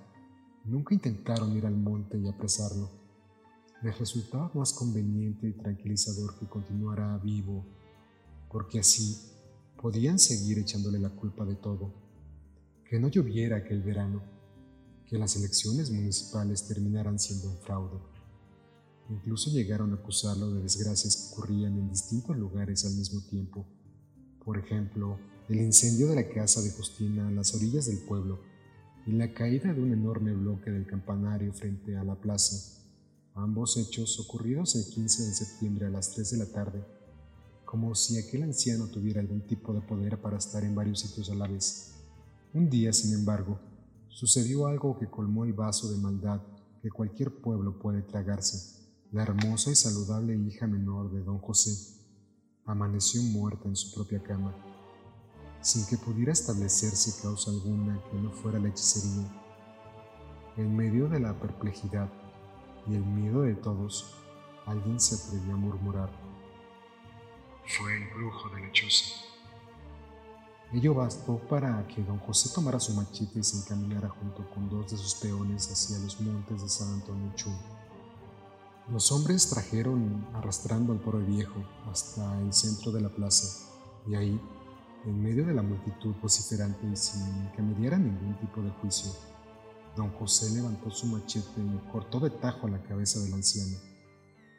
nunca 0.65 0.95
intentaron 0.95 1.57
ir 1.57 1.67
al 1.67 1.77
monte 1.77 2.19
y 2.19 2.29
apresarlo. 2.29 2.91
Les 3.83 3.99
resultaba 3.99 4.51
más 4.55 4.73
conveniente 4.73 5.49
y 5.49 5.53
tranquilizador 5.53 6.39
que 6.39 6.47
continuara 6.47 7.19
vivo, 7.19 7.65
porque 8.51 8.81
así 8.81 9.17
podían 9.81 10.19
seguir 10.19 10.59
echándole 10.59 10.99
la 10.99 11.11
culpa 11.11 11.45
de 11.45 11.55
todo 11.57 12.09
que 12.89 12.99
no 12.99 13.09
lloviera 13.09 13.59
aquel 13.59 13.83
verano, 13.83 14.23
que 15.07 15.19
las 15.19 15.37
elecciones 15.37 15.91
municipales 15.91 16.67
terminaran 16.67 17.19
siendo 17.19 17.51
un 17.51 17.59
fraude. 17.59 17.99
Incluso 19.11 19.51
llegaron 19.51 19.93
a 19.93 19.97
acusarlo 19.97 20.53
de 20.53 20.63
desgracias 20.63 21.17
que 21.17 21.33
ocurrían 21.33 21.79
en 21.79 21.89
distintos 21.89 22.37
lugares 22.37 22.85
al 22.85 22.95
mismo 22.95 23.23
tiempo. 23.23 23.67
Por 24.45 24.59
ejemplo, 24.59 25.19
el 25.49 25.61
incendio 25.61 26.09
de 26.09 26.17
la 26.17 26.29
casa 26.29 26.61
de 26.61 26.71
Justina 26.71 27.29
a 27.29 27.31
las 27.31 27.55
orillas 27.55 27.87
del 27.87 27.99
pueblo 27.99 28.41
y 29.07 29.13
la 29.13 29.33
caída 29.33 29.73
de 29.73 29.81
un 29.81 29.93
enorme 29.93 30.35
bloque 30.35 30.71
del 30.71 30.87
campanario 30.87 31.55
frente 31.55 31.97
a 31.97 32.05
la 32.05 32.21
plaza, 32.21 32.83
ambos 33.35 33.79
hechos 33.79 34.21
ocurridos 34.21 34.75
el 34.77 34.85
15 34.85 35.23
de 35.23 35.33
septiembre 35.33 35.87
a 35.87 35.91
las 35.91 36.13
3 36.13 36.31
de 36.33 36.37
la 36.37 36.47
tarde, 36.53 36.85
como 37.65 37.95
si 37.95 38.19
aquel 38.19 38.43
anciano 38.43 38.89
tuviera 38.89 39.21
algún 39.21 39.47
tipo 39.47 39.73
de 39.73 39.81
poder 39.81 40.21
para 40.21 40.37
estar 40.37 40.65
en 40.65 40.75
varios 40.75 41.01
sitios 41.01 41.31
a 41.31 41.35
la 41.35 41.49
vez. 41.49 41.95
Un 42.53 42.69
día, 42.69 42.93
sin 42.93 43.15
embargo, 43.15 43.59
sucedió 44.09 44.67
algo 44.67 44.99
que 44.99 45.09
colmó 45.09 45.47
el 45.47 45.55
vaso 45.55 45.91
de 45.91 45.97
maldad 45.97 46.43
que 46.83 46.91
cualquier 46.91 47.33
pueblo 47.41 47.79
puede 47.79 48.03
tragarse. 48.03 48.78
La 49.11 49.23
hermosa 49.23 49.71
y 49.71 49.75
saludable 49.75 50.37
hija 50.37 50.67
menor 50.67 51.11
de 51.11 51.21
don 51.23 51.39
José 51.39 51.71
amaneció 52.67 53.23
muerta 53.23 53.67
en 53.67 53.75
su 53.75 53.95
propia 53.95 54.23
cama, 54.23 54.55
sin 55.63 55.87
que 55.87 55.97
pudiera 55.97 56.31
establecerse 56.31 57.23
causa 57.23 57.51
alguna 57.51 58.03
que 58.11 58.19
no 58.19 58.31
fuera 58.31 58.59
la 58.59 58.69
hechicería. 58.69 59.27
En 60.59 60.77
medio 60.77 61.09
de 61.09 61.21
la 61.21 61.33
perplejidad 61.41 62.13
y 62.87 62.97
el 62.97 63.03
miedo 63.03 63.41
de 63.43 63.55
todos, 63.55 64.15
alguien 64.67 65.01
se 65.01 65.15
atrevió 65.15 65.55
a 65.55 65.57
murmurar. 65.57 66.11
Fue 67.67 67.97
el 67.97 68.11
brujo 68.11 68.51
de 68.51 68.61
la 68.61 68.73
Ello 70.75 70.93
bastó 70.93 71.39
para 71.49 71.87
que 71.89 72.03
don 72.03 72.19
José 72.19 72.51
tomara 72.55 72.79
su 72.79 72.93
machete 72.93 73.39
y 73.39 73.43
se 73.43 73.57
encaminara 73.57 74.11
junto 74.11 74.47
con 74.51 74.69
dos 74.69 74.91
de 74.91 74.99
sus 74.99 75.15
peones 75.15 75.71
hacia 75.73 75.99
los 75.99 76.21
montes 76.21 76.61
de 76.61 76.69
San 76.69 76.93
Antonio 76.93 77.33
Chun. 77.37 77.78
Los 78.91 79.13
hombres 79.13 79.51
trajeron 79.51 80.27
arrastrando 80.35 80.93
al 80.93 81.01
pobre 81.01 81.25
viejo 81.25 81.63
hasta 81.91 82.41
el 82.41 82.53
centro 82.53 82.91
de 82.91 83.03
la 83.03 83.11
plaza 83.11 83.69
y 84.07 84.15
ahí, 84.15 84.41
en 85.05 85.23
medio 85.23 85.45
de 85.45 85.53
la 85.53 85.63
multitud 85.63 86.15
vociferante 86.23 86.87
y 86.87 86.97
sin 86.97 87.51
que 87.55 87.63
me 87.63 87.75
diera 87.75 87.99
ningún 87.99 88.39
tipo 88.41 88.63
de 88.63 88.71
juicio, 88.71 89.13
don 89.95 90.11
José 90.13 90.55
levantó 90.55 90.91
su 90.91 91.07
machete 91.07 91.61
y 91.61 91.91
cortó 91.93 92.19
de 92.19 92.31
tajo 92.31 92.67
la 92.67 92.83
cabeza 92.83 93.21
del 93.21 93.35
anciano. 93.35 93.77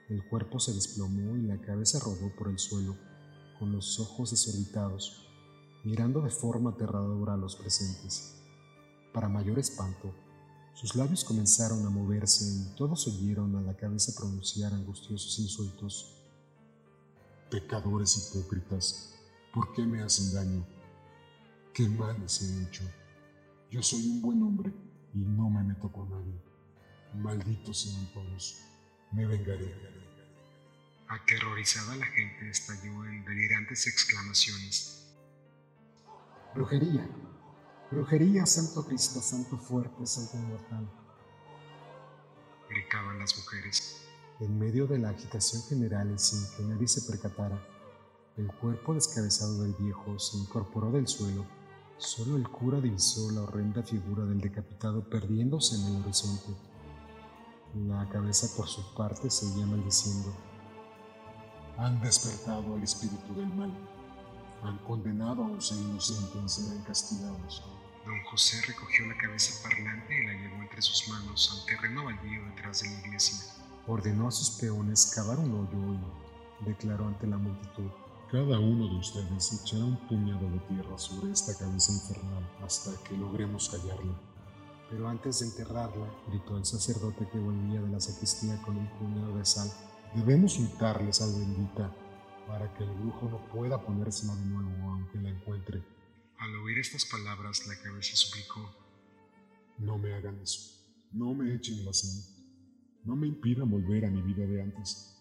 El 0.10 0.24
cuerpo 0.28 0.60
se 0.60 0.74
desplomó 0.74 1.36
y 1.36 1.42
la 1.42 1.60
cabeza 1.62 2.00
rodó 2.00 2.30
por 2.38 2.50
el 2.50 2.60
suelo, 2.60 2.96
con 3.58 3.72
los 3.72 4.00
ojos 4.00 4.32
desorbitados 4.32 5.26
mirando 5.84 6.22
de 6.22 6.30
forma 6.30 6.72
aterradora 6.72 7.34
a 7.34 7.38
los 7.38 7.56
presentes. 7.56 8.36
Para 9.14 9.30
mayor 9.30 9.60
espanto, 9.60 10.14
sus 10.80 10.96
labios 10.96 11.26
comenzaron 11.26 11.86
a 11.86 11.90
moverse 11.90 12.46
y 12.46 12.74
todos 12.78 13.06
oyeron 13.10 13.54
a 13.58 13.62
la 13.62 13.76
cabeza 13.76 14.14
pronunciar 14.18 14.72
angustiosos 14.74 15.38
insultos. 15.40 16.16
Pecadores 17.52 18.32
hipócritas, 18.32 19.14
¿por 19.54 19.74
qué 19.74 19.82
me 19.86 20.02
hacen 20.02 20.34
daño? 20.34 20.66
¿Qué 21.74 21.90
mal 21.90 22.18
les 22.22 22.42
he 22.42 22.64
hecho? 22.64 22.86
Yo 23.70 23.84
soy 23.84 24.08
un 24.08 24.22
buen 24.22 24.42
hombre 24.42 24.74
y 25.14 25.18
no 25.18 25.50
me 25.50 25.64
meto 25.64 25.92
con 25.92 26.10
nadie. 26.10 26.42
Malditos 27.14 27.82
sean 27.82 28.14
todos, 28.14 28.60
me 29.12 29.26
vengaré. 29.26 29.76
Aterrorizada 31.10 31.98
la 31.98 32.06
gente 32.06 32.50
estalló 32.50 33.04
en 33.04 33.26
delirantes 33.26 33.86
exclamaciones 33.86 34.96
Brujería. 36.56 37.06
Brujería, 37.92 38.46
Santo 38.46 38.86
Cristo, 38.86 39.20
Santo 39.20 39.58
fuerte, 39.58 40.06
Santo 40.06 40.38
inmortal. 40.38 40.88
Gritaban 42.70 43.18
las 43.18 43.36
mujeres. 43.36 43.98
En 44.40 44.60
medio 44.60 44.86
de 44.86 45.00
la 45.00 45.10
agitación 45.10 45.64
general 45.64 46.12
y 46.14 46.20
sin 46.20 46.40
que 46.56 46.64
nadie 46.64 46.88
se 46.88 47.02
percatara, 47.02 47.60
el 48.38 48.48
cuerpo 48.54 48.94
descabezado 48.94 49.64
del 49.64 49.74
viejo 49.74 50.20
se 50.20 50.38
incorporó 50.38 50.92
del 50.92 51.08
suelo. 51.08 51.46
Solo 51.98 52.38
el 52.38 52.48
cura 52.48 52.80
divisó 52.80 53.32
la 53.32 53.42
horrenda 53.42 53.82
figura 53.82 54.24
del 54.24 54.40
decapitado 54.40 55.10
perdiéndose 55.10 55.76
en 55.76 55.96
el 55.96 56.04
horizonte. 56.04 56.56
La 57.88 58.08
cabeza 58.10 58.56
por 58.56 58.68
su 58.68 58.94
parte 58.94 59.32
seguía 59.32 59.66
maldiciendo. 59.66 60.32
Han 61.78 62.00
despertado 62.02 62.76
al 62.76 62.84
espíritu 62.84 63.34
del 63.34 63.48
mal 63.48 63.72
han 64.64 64.78
condenado 64.80 65.46
a 65.46 65.48
los 65.50 65.72
inocentes 65.72 66.60
y 66.60 66.62
serán 66.62 66.84
castigados. 66.84 67.64
Don 68.06 68.24
José 68.24 68.62
recogió 68.68 69.06
la 69.06 69.18
cabeza 69.18 69.62
parlante 69.62 70.18
y 70.18 70.26
la 70.26 70.34
llevó 70.34 70.62
entre 70.62 70.82
sus 70.82 71.10
manos 71.10 71.52
al 71.54 71.66
terreno 71.66 72.06
baldío 72.06 72.46
detrás 72.46 72.82
de 72.82 72.90
la 72.90 73.00
iglesia. 73.00 73.40
Ordenó 73.88 74.28
a 74.28 74.32
sus 74.32 74.52
peones 74.52 75.12
cavar 75.16 75.38
un 75.40 75.52
hoyo 75.52 76.00
y 76.62 76.66
declaró 76.66 77.08
ante 77.08 77.28
la 77.28 77.38
multitud. 77.38 77.90
Cada 78.32 78.60
uno 78.60 78.88
de 78.88 79.00
ustedes 79.00 79.54
echará 79.54 79.84
un 79.84 79.98
puñado 80.08 80.50
de 80.52 80.60
tierra 80.60 80.98
sobre 80.98 81.32
esta 81.32 81.58
cabeza 81.58 81.92
infernal 81.92 82.48
hasta 82.64 82.92
que 83.04 83.18
logremos 83.18 83.70
callarla. 83.70 84.14
Pero 84.90 85.08
antes 85.08 85.40
de 85.40 85.48
enterrarla, 85.48 86.08
gritó 86.28 86.58
el 86.58 86.66
sacerdote 86.66 87.28
que 87.30 87.40
volvía 87.40 87.82
de 87.82 87.90
la 87.90 88.00
sacristía 88.00 88.62
con 88.62 88.78
un 88.78 88.88
puñado 88.98 89.38
de 89.38 89.46
sal, 89.46 89.72
debemos 90.16 90.58
untarle 90.58 91.12
sal 91.14 91.32
bendita 91.34 91.92
para 92.48 92.74
que 92.74 92.84
el 92.84 92.90
brujo 92.92 93.30
no 93.30 93.38
pueda 93.52 93.80
ponérsela 93.80 94.36
de 94.36 94.46
nuevo 94.46 94.92
aunque 94.92 95.20
la 95.20 95.30
encuentre. 95.30 95.99
Al 96.40 96.56
oír 96.56 96.80
estas 96.80 97.06
palabras, 97.06 97.68
la 97.68 97.78
cabeza 97.82 98.16
suplicó, 98.16 98.74
No 99.78 99.98
me 99.98 100.14
hagan 100.14 100.40
eso. 100.40 100.76
no 101.12 101.34
me 101.34 101.54
echen 101.54 101.84
la 101.86 101.92
sal. 101.92 102.24
No 103.04 103.16
me 103.16 103.28
impidan 103.28 103.70
volver 103.70 104.06
a 104.06 104.10
mi 104.10 104.22
vida 104.22 104.46
de 104.46 104.62
antes. 104.62 105.18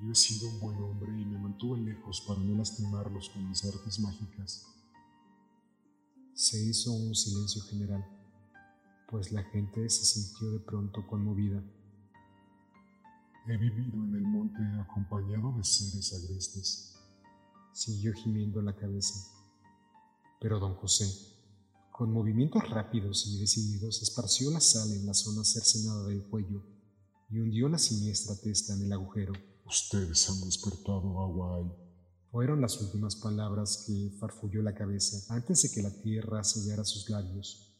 Yo 0.00 0.10
he 0.10 0.14
sido 0.14 0.48
un 0.48 0.60
buen 0.60 0.76
hombre 0.82 1.10
y 1.10 1.24
me 1.24 1.38
mantuve 1.38 1.78
lejos 1.78 2.22
para 2.26 2.40
no 2.40 2.56
lastimarlos 2.56 3.28
con 3.30 3.48
mis 3.48 3.64
artes 3.64 4.00
mágicas. 4.00 4.66
Se 6.34 6.58
hizo 6.60 6.92
un 6.92 7.14
silencio 7.14 7.62
general, 7.62 8.04
pues 9.08 9.32
la 9.32 9.42
gente 9.44 9.88
se 9.88 10.04
sintió 10.04 10.52
de 10.52 10.60
pronto 10.60 11.06
conmovida. 11.06 11.62
He 13.46 13.56
vivido 13.56 13.94
en 13.94 14.14
el 14.14 14.22
monte 14.22 14.60
acompañado 14.80 15.52
de 15.56 15.64
seres 15.64 16.12
agrestes. 16.14 16.96
Siguió 17.72 18.12
gimiendo 18.12 18.60
la 18.62 18.74
cabeza. 18.74 19.37
Pero 20.40 20.58
don 20.58 20.74
José, 20.74 21.06
con 21.90 22.12
movimientos 22.12 22.68
rápidos 22.70 23.26
y 23.26 23.40
decididos, 23.40 24.02
esparció 24.02 24.50
la 24.50 24.60
sal 24.60 24.92
en 24.92 25.06
la 25.06 25.14
zona 25.14 25.44
cercenada 25.44 26.06
del 26.06 26.22
cuello 26.22 26.62
y 27.30 27.40
hundió 27.40 27.68
la 27.68 27.78
siniestra 27.78 28.36
testa 28.36 28.74
en 28.74 28.82
el 28.82 28.92
agujero. 28.92 29.32
Ustedes 29.66 30.30
han 30.30 30.40
despertado 30.42 31.20
agua 31.20 31.56
ahí. 31.56 31.72
Fueron 32.30 32.60
las 32.60 32.80
últimas 32.80 33.16
palabras 33.16 33.84
que 33.86 34.16
farfulló 34.18 34.62
la 34.62 34.74
cabeza 34.74 35.34
antes 35.34 35.62
de 35.62 35.70
que 35.72 35.82
la 35.82 35.90
tierra 36.02 36.44
sellara 36.44 36.84
sus 36.84 37.08
labios. 37.10 37.74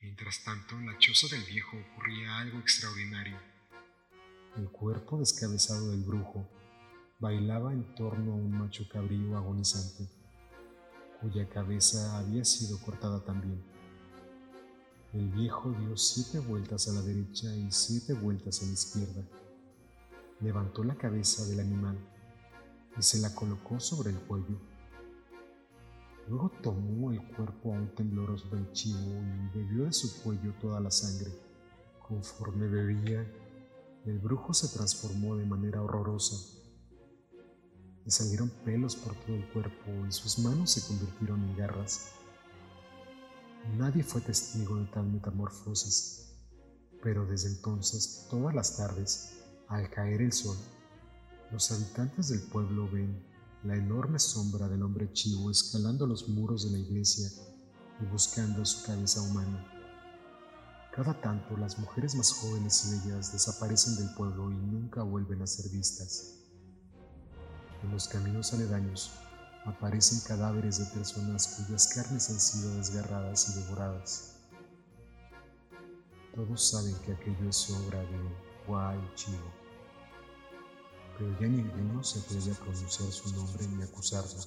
Mientras 0.00 0.44
tanto, 0.44 0.78
en 0.78 0.86
la 0.86 0.98
choza 0.98 1.26
del 1.34 1.44
viejo 1.44 1.76
ocurría 1.76 2.38
algo 2.38 2.58
extraordinario. 2.58 3.38
El 4.56 4.68
cuerpo 4.70 5.18
descabezado 5.18 5.90
del 5.90 6.04
brujo 6.04 6.46
bailaba 7.18 7.72
en 7.72 7.94
torno 7.94 8.32
a 8.32 8.36
un 8.36 8.52
macho 8.52 8.86
cabrío 8.88 9.36
agonizante, 9.36 10.08
cuya 11.24 11.48
cabeza 11.48 12.18
había 12.18 12.44
sido 12.44 12.78
cortada 12.80 13.24
también. 13.24 13.58
El 15.14 15.30
viejo 15.30 15.72
dio 15.72 15.96
siete 15.96 16.38
vueltas 16.38 16.86
a 16.88 16.92
la 16.92 17.00
derecha 17.00 17.54
y 17.56 17.70
siete 17.70 18.12
vueltas 18.12 18.62
a 18.62 18.66
la 18.66 18.72
izquierda. 18.72 19.24
Levantó 20.40 20.84
la 20.84 20.96
cabeza 20.96 21.46
del 21.46 21.60
animal 21.60 21.96
y 22.98 23.02
se 23.02 23.20
la 23.20 23.34
colocó 23.34 23.80
sobre 23.80 24.10
el 24.10 24.18
cuello. 24.18 24.60
Luego 26.28 26.50
tomó 26.62 27.10
el 27.10 27.26
cuerpo 27.34 27.72
a 27.72 27.78
un 27.78 27.94
tembloroso 27.94 28.48
del 28.54 28.70
chivo 28.72 28.98
y 28.98 29.58
bebió 29.58 29.84
de 29.84 29.92
su 29.94 30.22
cuello 30.22 30.52
toda 30.60 30.78
la 30.78 30.90
sangre. 30.90 31.32
Conforme 32.06 32.68
bebía, 32.68 33.26
el 34.04 34.18
brujo 34.18 34.52
se 34.52 34.68
transformó 34.76 35.36
de 35.36 35.46
manera 35.46 35.80
horrorosa. 35.80 36.63
Le 38.04 38.10
salieron 38.10 38.50
pelos 38.64 38.96
por 38.96 39.14
todo 39.24 39.34
el 39.34 39.48
cuerpo 39.50 39.90
y 40.06 40.12
sus 40.12 40.38
manos 40.38 40.72
se 40.72 40.86
convirtieron 40.86 41.42
en 41.42 41.56
garras. 41.56 42.10
Nadie 43.78 44.04
fue 44.04 44.20
testigo 44.20 44.76
de 44.76 44.84
tal 44.86 45.06
metamorfosis, 45.06 46.34
pero 47.02 47.24
desde 47.24 47.48
entonces, 47.48 48.26
todas 48.30 48.54
las 48.54 48.76
tardes, 48.76 49.40
al 49.68 49.88
caer 49.88 50.20
el 50.20 50.32
sol, 50.32 50.56
los 51.50 51.72
habitantes 51.72 52.28
del 52.28 52.42
pueblo 52.42 52.90
ven 52.90 53.24
la 53.64 53.76
enorme 53.76 54.18
sombra 54.18 54.68
del 54.68 54.82
hombre 54.82 55.10
chivo 55.12 55.50
escalando 55.50 56.06
los 56.06 56.28
muros 56.28 56.64
de 56.64 56.72
la 56.72 56.78
iglesia 56.78 57.30
y 58.02 58.04
buscando 58.04 58.64
su 58.66 58.84
cabeza 58.84 59.22
humana. 59.22 59.66
Cada 60.94 61.18
tanto 61.20 61.56
las 61.56 61.78
mujeres 61.78 62.14
más 62.14 62.30
jóvenes 62.32 62.84
y 62.84 63.08
bellas 63.08 63.32
desaparecen 63.32 63.96
del 63.96 64.14
pueblo 64.14 64.52
y 64.52 64.56
nunca 64.56 65.02
vuelven 65.02 65.40
a 65.40 65.46
ser 65.46 65.70
vistas. 65.70 66.43
En 67.84 67.90
los 67.90 68.08
caminos 68.08 68.54
aledaños 68.54 69.10
aparecen 69.66 70.20
cadáveres 70.20 70.78
de 70.78 70.86
personas 70.86 71.46
cuyas 71.48 71.86
carnes 71.88 72.30
han 72.30 72.40
sido 72.40 72.74
desgarradas 72.76 73.50
y 73.50 73.60
devoradas. 73.60 74.36
Todos 76.34 76.70
saben 76.70 76.94
que 77.04 77.12
aquello 77.12 77.46
es 77.46 77.68
obra 77.68 77.98
de 78.00 78.18
Guay 78.66 78.98
Chivo, 79.16 79.52
pero 81.18 81.38
ya 81.38 81.46
ninguno 81.46 82.02
se 82.02 82.20
atreve 82.20 82.52
a 82.52 82.54
pronunciar 82.54 83.12
su 83.12 83.30
nombre 83.34 83.68
ni 83.68 83.82
acusarlo, 83.82 84.40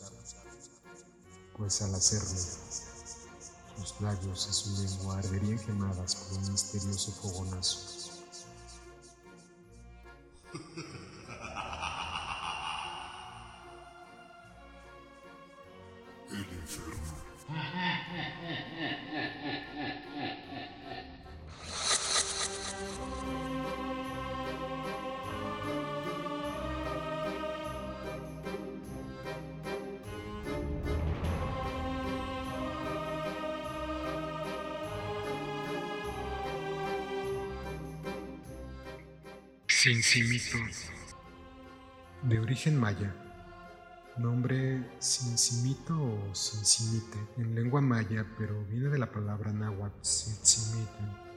pues 1.56 1.80
al 1.84 1.94
hacerlo, 1.94 2.42
sus 3.78 4.02
labios 4.02 4.48
y 4.50 4.54
su 4.54 4.82
lengua 4.82 5.20
arderían 5.20 5.60
quemadas 5.60 6.16
por 6.16 6.40
un 6.40 6.52
misterioso 6.52 7.12
fogonazo. 7.12 8.10
De 42.24 42.40
origen 42.40 42.80
maya. 42.80 43.14
Nombre 44.18 44.84
Cincimito 45.00 45.94
o 45.94 46.34
Cincimite 46.34 47.20
en 47.38 47.54
lengua 47.54 47.82
maya, 47.82 48.26
pero 48.36 48.66
viene 48.66 48.90
de 48.90 48.98
la 48.98 49.12
palabra 49.12 49.54
náhuatl 49.54 50.02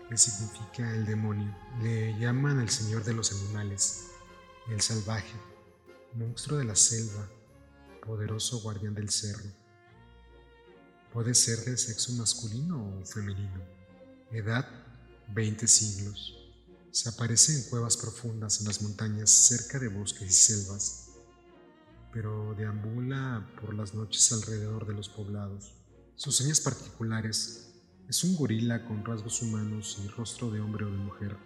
que 0.08 0.16
significa 0.16 0.94
el 0.94 1.04
demonio. 1.04 1.54
Le 1.82 2.18
llaman 2.18 2.58
el 2.58 2.70
señor 2.70 3.04
de 3.04 3.12
los 3.12 3.32
animales, 3.32 4.12
el 4.70 4.80
salvaje, 4.80 5.36
monstruo 6.14 6.58
de 6.58 6.64
la 6.64 6.74
selva, 6.74 7.28
poderoso 8.00 8.60
guardián 8.60 8.94
del 8.94 9.10
cerro. 9.10 9.50
Puede 11.12 11.34
ser 11.34 11.58
de 11.66 11.76
sexo 11.76 12.12
masculino 12.14 12.98
o 12.98 13.04
femenino. 13.04 13.62
Edad 14.30 14.66
20 15.34 15.68
siglos. 15.68 16.39
Se 16.92 17.09
aparece 17.09 17.55
en 17.55 17.62
cuevas 17.70 17.96
profundas 17.96 18.61
en 18.61 18.66
las 18.66 18.83
montañas 18.83 19.31
cerca 19.31 19.79
de 19.79 19.87
bosques 19.87 20.29
y 20.29 20.33
selvas, 20.33 21.11
pero 22.12 22.53
deambula 22.57 23.48
por 23.61 23.74
las 23.74 23.94
noches 23.94 24.33
alrededor 24.33 24.88
de 24.88 24.94
los 24.94 25.09
poblados. 25.09 25.72
Sus 26.16 26.37
señas 26.37 26.61
particulares 26.61 27.70
es 28.09 28.24
un 28.24 28.35
gorila 28.35 28.85
con 28.87 29.05
rasgos 29.05 29.40
humanos 29.40 30.00
y 30.05 30.09
rostro 30.09 30.50
de 30.50 30.61
hombre 30.61 30.85
o 30.85 30.90
de 30.90 30.96
mujer. 30.96 31.37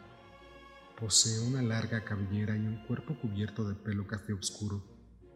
Posee 0.99 1.41
una 1.41 1.61
larga 1.61 2.05
cabellera 2.05 2.57
y 2.57 2.61
un 2.61 2.83
cuerpo 2.87 3.21
cubierto 3.21 3.69
de 3.69 3.75
pelo 3.75 4.07
café 4.07 4.33
oscuro, 4.33 4.83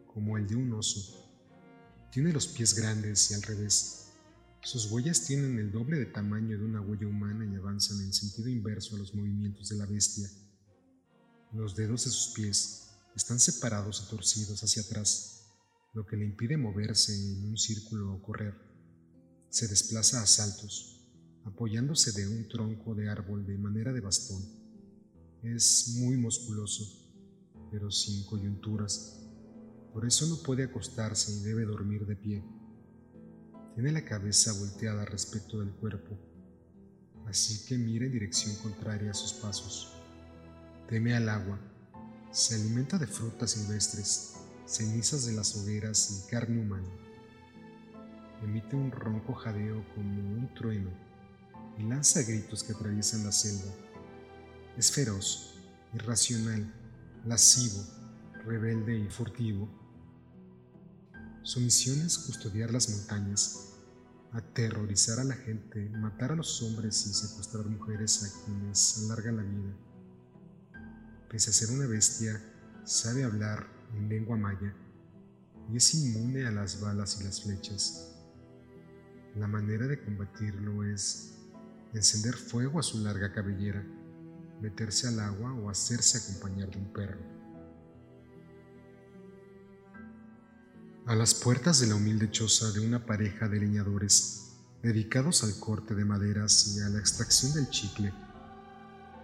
como 0.06 0.38
el 0.38 0.46
de 0.46 0.56
un 0.56 0.72
oso. 0.72 1.30
Tiene 2.10 2.32
los 2.32 2.48
pies 2.48 2.72
grandes 2.74 3.30
y 3.30 3.34
al 3.34 3.42
revés, 3.42 4.07
sus 4.68 4.90
huellas 4.90 5.22
tienen 5.22 5.58
el 5.58 5.72
doble 5.72 5.98
de 5.98 6.04
tamaño 6.04 6.58
de 6.58 6.62
una 6.62 6.82
huella 6.82 7.06
humana 7.06 7.46
y 7.46 7.56
avanzan 7.56 8.02
en 8.02 8.12
sentido 8.12 8.50
inverso 8.50 8.96
a 8.96 8.98
los 8.98 9.14
movimientos 9.14 9.70
de 9.70 9.76
la 9.76 9.86
bestia. 9.86 10.28
Los 11.54 11.74
dedos 11.74 12.04
de 12.04 12.10
sus 12.10 12.34
pies 12.34 12.90
están 13.16 13.40
separados 13.40 14.04
y 14.04 14.10
torcidos 14.10 14.62
hacia 14.62 14.82
atrás, 14.82 15.46
lo 15.94 16.04
que 16.04 16.18
le 16.18 16.26
impide 16.26 16.58
moverse 16.58 17.14
en 17.14 17.48
un 17.48 17.56
círculo 17.56 18.12
o 18.12 18.20
correr. 18.20 18.54
Se 19.48 19.68
desplaza 19.68 20.20
a 20.20 20.26
saltos, 20.26 21.08
apoyándose 21.46 22.12
de 22.12 22.28
un 22.28 22.46
tronco 22.46 22.94
de 22.94 23.08
árbol 23.08 23.46
de 23.46 23.56
manera 23.56 23.94
de 23.94 24.02
bastón. 24.02 24.42
Es 25.42 25.94
muy 25.96 26.18
musculoso, 26.18 26.84
pero 27.70 27.90
sin 27.90 28.26
coyunturas. 28.26 29.18
Por 29.94 30.06
eso 30.06 30.26
no 30.26 30.42
puede 30.42 30.64
acostarse 30.64 31.32
y 31.32 31.40
debe 31.40 31.64
dormir 31.64 32.04
de 32.04 32.16
pie. 32.16 32.57
Tiene 33.78 33.92
la 33.92 34.04
cabeza 34.04 34.52
volteada 34.54 35.04
respecto 35.04 35.60
del 35.60 35.70
cuerpo, 35.70 36.18
así 37.28 37.64
que 37.64 37.78
mira 37.78 38.06
en 38.06 38.12
dirección 38.12 38.56
contraria 38.56 39.12
a 39.12 39.14
sus 39.14 39.32
pasos. 39.34 39.92
Teme 40.88 41.14
al 41.14 41.28
agua, 41.28 41.60
se 42.32 42.56
alimenta 42.56 42.98
de 42.98 43.06
frutas 43.06 43.52
silvestres, 43.52 44.34
cenizas 44.66 45.26
de 45.26 45.32
las 45.34 45.54
hogueras 45.54 46.10
y 46.10 46.28
carne 46.28 46.60
humana. 46.60 46.88
Emite 48.42 48.74
un 48.74 48.90
ronco 48.90 49.32
jadeo 49.32 49.84
como 49.94 50.22
un 50.22 50.52
trueno 50.56 50.90
y 51.78 51.84
lanza 51.84 52.22
gritos 52.22 52.64
que 52.64 52.72
atraviesan 52.72 53.22
la 53.22 53.30
selva. 53.30 53.72
Es 54.76 54.90
feroz, 54.90 55.54
irracional, 55.94 56.74
lascivo, 57.24 57.80
rebelde 58.44 58.98
y 58.98 59.08
furtivo. 59.08 59.68
Su 61.48 61.60
misión 61.60 61.98
es 62.02 62.18
custodiar 62.18 62.70
las 62.74 62.90
montañas 62.90 63.72
aterrorizar 64.32 65.18
a 65.18 65.24
la 65.24 65.34
gente, 65.34 65.88
matar 65.88 66.32
a 66.32 66.36
los 66.36 66.62
hombres 66.62 67.06
y 67.06 67.14
secuestrar 67.14 67.64
mujeres 67.64 68.22
a 68.22 68.44
quienes 68.44 68.98
alarga 68.98 69.32
la 69.32 69.42
vida. 69.42 69.74
Pese 71.30 71.48
a 71.48 71.54
ser 71.54 71.70
una 71.70 71.86
bestia, 71.86 72.38
sabe 72.84 73.24
hablar 73.24 73.66
en 73.94 74.10
lengua 74.10 74.36
maya 74.36 74.76
y 75.72 75.78
es 75.78 75.94
inmune 75.94 76.46
a 76.46 76.50
las 76.50 76.82
balas 76.82 77.18
y 77.18 77.24
las 77.24 77.42
flechas. 77.42 78.14
La 79.34 79.46
manera 79.46 79.86
de 79.86 80.04
combatirlo 80.04 80.84
es 80.84 81.32
encender 81.94 82.34
fuego 82.34 82.78
a 82.78 82.82
su 82.82 82.98
larga 82.98 83.32
cabellera 83.32 83.82
meterse 84.60 85.08
al 85.08 85.18
agua 85.20 85.54
o 85.54 85.70
hacerse 85.70 86.18
acompañar 86.18 86.70
de 86.70 86.76
un 86.76 86.92
perro. 86.92 87.37
A 91.08 91.14
las 91.14 91.32
puertas 91.32 91.80
de 91.80 91.86
la 91.86 91.94
humilde 91.94 92.30
choza 92.30 92.70
de 92.70 92.86
una 92.86 93.06
pareja 93.06 93.48
de 93.48 93.58
leñadores 93.58 94.52
dedicados 94.82 95.42
al 95.42 95.58
corte 95.58 95.94
de 95.94 96.04
maderas 96.04 96.76
y 96.76 96.82
a 96.82 96.90
la 96.90 96.98
extracción 96.98 97.54
del 97.54 97.70
chicle, 97.70 98.12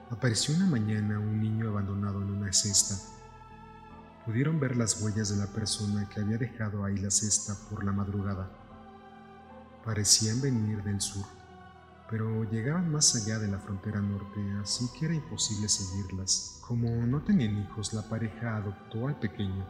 apareció 0.09 0.57
una 0.57 0.65
mañana 0.65 1.19
un 1.19 1.43
niño 1.43 1.69
abandonado 1.69 2.23
en 2.23 2.31
una 2.31 2.51
cesta. 2.55 2.97
Pudieron 4.25 4.59
ver 4.59 4.77
las 4.77 5.03
huellas 5.03 5.29
de 5.29 5.37
la 5.37 5.53
persona 5.53 6.09
que 6.09 6.21
había 6.21 6.39
dejado 6.39 6.87
ahí 6.87 6.97
la 6.97 7.11
cesta 7.11 7.55
por 7.69 7.85
la 7.85 7.93
madrugada. 7.93 8.51
Parecían 9.85 10.41
venir 10.41 10.83
del 10.85 11.03
sur 11.03 11.27
pero 12.11 12.45
llegaban 12.51 12.93
más 12.93 13.17
allá 13.17 13.39
de 13.39 13.49
la 13.49 13.59
frontera 13.59 14.01
norte, 14.01 14.41
así 14.63 14.87
que 14.97 15.07
era 15.07 15.15
imposible 15.15 15.69
seguirlas. 15.69 16.59
Como 16.61 16.89
no 17.07 17.23
tenían 17.23 17.59
hijos, 17.59 17.93
la 17.93 18.03
pareja 18.09 18.57
adoptó 18.57 19.09
al 19.09 19.19
pequeño, 19.19 19.65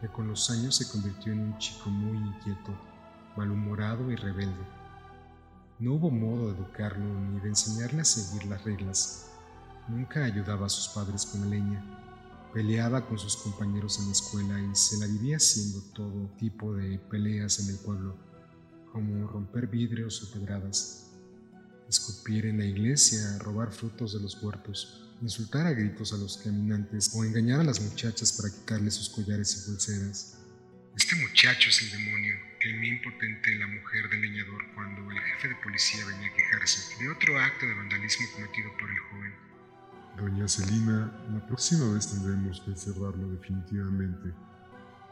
que 0.00 0.08
con 0.08 0.28
los 0.28 0.50
años 0.50 0.76
se 0.76 0.88
convirtió 0.88 1.32
en 1.32 1.40
un 1.40 1.58
chico 1.58 1.90
muy 1.90 2.16
inquieto, 2.16 2.72
malhumorado 3.36 4.10
y 4.10 4.16
rebelde. 4.16 4.64
No 5.78 5.94
hubo 5.94 6.10
modo 6.10 6.52
de 6.52 6.58
educarlo 6.58 7.04
ni 7.04 7.40
de 7.40 7.48
enseñarle 7.48 8.00
a 8.00 8.04
seguir 8.04 8.44
las 8.46 8.64
reglas. 8.64 9.30
Nunca 9.88 10.24
ayudaba 10.24 10.66
a 10.66 10.70
sus 10.70 10.88
padres 10.88 11.26
con 11.26 11.42
la 11.42 11.46
leña. 11.48 11.84
Peleaba 12.52 13.06
con 13.06 13.18
sus 13.18 13.36
compañeros 13.36 13.98
en 13.98 14.06
la 14.06 14.12
escuela 14.12 14.60
y 14.60 14.74
se 14.74 14.98
la 14.98 15.06
vivía 15.06 15.36
haciendo 15.36 15.80
todo 15.92 16.28
tipo 16.38 16.74
de 16.74 16.98
peleas 16.98 17.60
en 17.60 17.68
el 17.68 17.78
pueblo, 17.78 18.16
como 18.92 19.26
romper 19.26 19.66
vidrios 19.66 20.22
o 20.22 20.32
pedradas 20.32 21.06
escupir 21.88 22.46
en 22.46 22.58
la 22.58 22.64
iglesia, 22.64 23.38
robar 23.38 23.72
frutos 23.72 24.12
de 24.12 24.20
los 24.20 24.42
huertos, 24.42 25.05
insultar 25.22 25.66
a 25.66 25.72
gritos 25.72 26.12
a 26.12 26.16
los 26.16 26.38
caminantes 26.38 27.10
o 27.14 27.24
engañar 27.24 27.60
a 27.60 27.64
las 27.64 27.80
muchachas 27.80 28.32
para 28.32 28.52
quitarles 28.52 28.94
sus 28.94 29.08
collares 29.08 29.56
y 29.56 29.70
pulseras. 29.70 30.38
Este 30.96 31.16
muchacho 31.16 31.68
es 31.68 31.82
el 31.82 31.90
demonio, 31.90 32.34
temía 32.60 32.94
impotente 32.94 33.54
la 33.56 33.66
mujer 33.66 34.08
del 34.08 34.22
leñador 34.22 34.62
cuando 34.74 35.10
el 35.10 35.18
jefe 35.20 35.48
de 35.48 35.54
policía 35.56 36.04
venía 36.06 36.28
a 36.28 36.34
quejarse 36.34 37.02
de 37.02 37.10
otro 37.10 37.38
acto 37.38 37.66
de 37.66 37.74
vandalismo 37.74 38.26
cometido 38.34 38.70
por 38.78 38.90
el 38.90 38.98
joven. 38.98 39.34
Doña 40.16 40.48
Celina, 40.48 41.12
la 41.30 41.46
próxima 41.46 41.92
vez 41.92 42.08
tendremos 42.08 42.62
que 42.62 42.74
cerrarlo 42.74 43.28
definitivamente. 43.32 44.32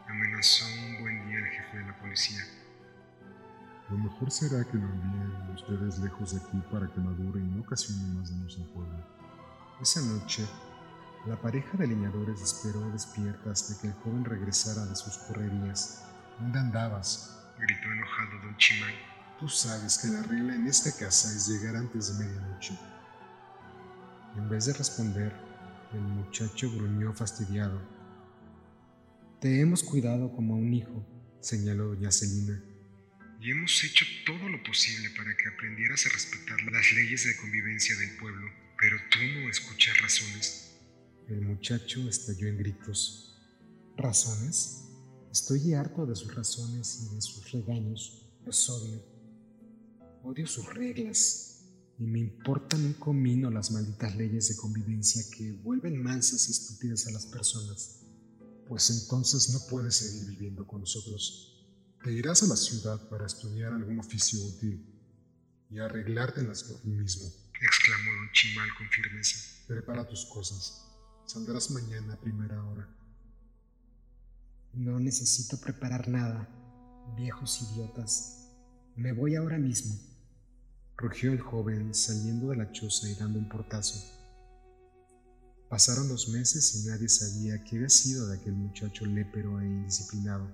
Amenazó 0.09 0.65
un 0.67 1.03
buen 1.03 1.29
día 1.29 1.39
el 1.39 1.47
jefe 1.47 1.77
de 1.77 1.87
la 1.87 1.99
policía. 2.01 2.45
Lo 3.91 3.99
mejor 3.99 4.31
será 4.31 4.65
que 4.65 4.79
lo 4.79 4.85
envíen 4.85 5.55
ustedes 5.55 5.99
lejos 5.99 6.33
de 6.33 6.41
aquí 6.41 6.63
para 6.73 6.91
que 6.91 7.01
madure 7.01 7.41
y 7.41 7.45
no 7.45 7.61
ocasione 7.61 8.15
más 8.15 8.31
daños 8.31 8.57
al 8.59 8.67
pueblo. 8.73 9.14
Esa 9.81 10.01
noche, 10.03 10.47
la 11.27 11.41
pareja 11.41 11.77
de 11.77 11.87
leñadores 11.87 12.41
esperó 12.41 12.81
despierta 12.91 13.51
hasta 13.51 13.81
que 13.81 13.89
el 13.89 13.93
joven 13.95 14.25
regresara 14.25 14.87
de 14.87 14.95
sus 14.95 15.19
correrías. 15.19 16.05
¿Dónde 16.39 16.59
andabas? 16.59 17.41
gritó 17.59 17.93
enojado 17.93 18.39
don 18.43 18.57
Chimán. 18.57 18.95
Tú 19.39 19.49
sabes 19.49 19.99
que 19.99 20.09
la 20.09 20.23
regla 20.23 20.55
en 20.55 20.67
esta 20.67 20.91
casa 20.97 21.29
es 21.29 21.49
llegar 21.49 21.77
antes 21.77 22.17
de 22.17 22.25
medianoche. 22.25 22.79
En 24.37 24.49
vez 24.49 24.67
de 24.67 24.73
responder, 24.73 25.33
el 25.93 26.01
muchacho 26.01 26.71
gruñó 26.71 27.13
fastidiado. 27.13 27.81
Te 29.41 29.61
hemos 29.61 29.83
cuidado 29.83 30.33
como 30.35 30.55
a 30.55 30.59
un 30.59 30.73
hijo, 30.73 31.05
señaló 31.41 31.87
doña 31.87 32.11
Celina 32.11 32.63
y 33.45 33.51
hemos 33.51 33.85
hecho 33.85 34.07
todo 34.25 34.49
lo 34.49 34.63
posible 34.63 35.11
para 35.11 35.37
que 35.37 35.49
aprendieras 35.49 36.07
a 36.07 36.09
respetar 36.09 36.63
las 36.63 36.93
leyes 36.93 37.25
de 37.27 37.37
convivencia 37.37 37.95
del 37.99 38.17
pueblo, 38.17 38.51
pero 38.85 38.99
tú 39.11 39.19
no 39.41 39.49
escuchas 39.49 39.99
razones. 40.03 40.73
El 41.29 41.41
muchacho 41.41 42.07
estalló 42.07 42.49
en 42.49 42.59
gritos. 42.59 43.35
¿Razones? 43.97 44.91
Estoy 45.33 45.73
harto 45.73 46.05
de 46.05 46.15
sus 46.15 46.35
razones 46.35 47.01
y 47.01 47.15
de 47.15 47.23
sus 47.23 47.51
regaños. 47.51 48.29
Los 48.45 48.69
odio. 48.69 49.03
Odio 50.23 50.47
sus 50.47 50.67
reglas. 50.75 51.65
Y 51.99 52.05
me 52.05 52.19
importan 52.19 52.85
un 52.85 52.93
comino 52.93 53.51
las 53.51 53.71
malditas 53.71 54.15
leyes 54.17 54.51
de 54.51 54.57
convivencia 54.57 55.23
que 55.35 55.53
vuelven 55.53 56.03
mansas 56.03 56.47
y 56.49 56.53
estúpidas 56.53 57.07
a 57.07 57.13
las 57.13 57.25
personas. 57.25 58.03
Pues 58.69 58.91
entonces 58.91 59.49
no 59.55 59.61
puedes 59.71 59.97
seguir 59.97 60.29
viviendo 60.29 60.67
con 60.67 60.81
nosotros. 60.81 61.67
Te 62.03 62.13
irás 62.13 62.43
a 62.43 62.49
la 62.49 62.57
ciudad 62.57 63.09
para 63.09 63.25
estudiar 63.25 63.73
algún 63.73 64.01
oficio 64.01 64.45
útil 64.45 64.95
y 65.71 65.79
arreglártelas 65.79 66.65
por 66.65 66.83
ti 66.83 66.91
mismo, 66.91 67.33
exclamó 67.61 68.11
don 68.13 68.33
Chimal 68.33 68.69
con 68.77 68.89
firmeza. 68.89 69.39
Prepara 69.67 70.07
tus 70.09 70.25
cosas. 70.27 70.87
Saldrás 71.27 71.71
mañana 71.71 72.15
a 72.15 72.21
primera 72.21 72.63
hora. 72.65 72.89
No 74.73 74.99
necesito 74.99 75.59
preparar 75.59 76.09
nada, 76.09 76.49
viejos 77.17 77.63
idiotas. 77.63 78.51
Me 78.97 79.13
voy 79.13 79.37
ahora 79.37 79.59
mismo. 79.59 79.95
Rugió 80.97 81.33
el 81.33 81.41
joven 81.41 81.95
saliendo 81.95 82.49
de 82.49 82.57
la 82.57 82.73
choza 82.73 83.09
y 83.09 83.15
dando 83.15 83.39
un 83.39 83.49
portazo. 83.49 83.99
Pasaron 85.69 86.09
los 86.09 86.29
meses 86.29 86.75
y 86.75 86.89
nadie 86.89 87.09
sabía 87.09 87.63
qué 87.65 87.77
había 87.77 87.89
sido 87.89 88.29
de 88.29 88.37
aquel 88.37 88.53
muchacho 88.53 89.07
lépero 89.07 89.61
e 89.61 89.65
indisciplinado. 89.65 90.49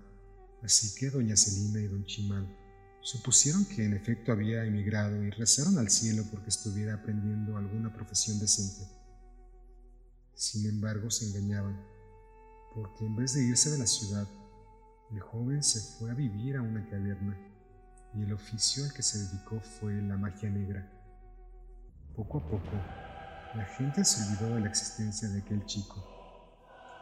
Así 0.62 0.94
que 0.98 1.10
doña 1.10 1.36
Celina 1.36 1.80
y 1.80 1.88
don 1.88 2.04
Chimán 2.04 2.59
supusieron 3.02 3.64
que 3.64 3.84
en 3.84 3.94
efecto 3.94 4.32
había 4.32 4.64
emigrado 4.64 5.22
y 5.22 5.30
rezaron 5.30 5.78
al 5.78 5.90
cielo 5.90 6.24
porque 6.30 6.50
estuviera 6.50 6.94
aprendiendo 6.94 7.56
alguna 7.56 7.92
profesión 7.92 8.38
decente. 8.38 8.86
Sin 10.34 10.66
embargo, 10.68 11.10
se 11.10 11.26
engañaban, 11.26 11.80
porque 12.74 13.04
en 13.04 13.16
vez 13.16 13.34
de 13.34 13.44
irse 13.44 13.70
de 13.70 13.78
la 13.78 13.86
ciudad, 13.86 14.26
el 15.12 15.20
joven 15.20 15.62
se 15.62 15.80
fue 15.80 16.10
a 16.10 16.14
vivir 16.14 16.56
a 16.56 16.62
una 16.62 16.88
caverna 16.88 17.36
y 18.14 18.22
el 18.22 18.32
oficio 18.32 18.84
al 18.84 18.92
que 18.92 19.02
se 19.02 19.18
dedicó 19.18 19.60
fue 19.60 20.00
la 20.02 20.16
magia 20.16 20.50
negra. 20.50 20.90
Poco 22.14 22.38
a 22.38 22.48
poco, 22.48 22.72
la 23.54 23.64
gente 23.76 24.04
se 24.04 24.22
olvidó 24.24 24.54
de 24.54 24.60
la 24.60 24.68
existencia 24.68 25.28
de 25.28 25.40
aquel 25.40 25.64
chico. 25.64 26.06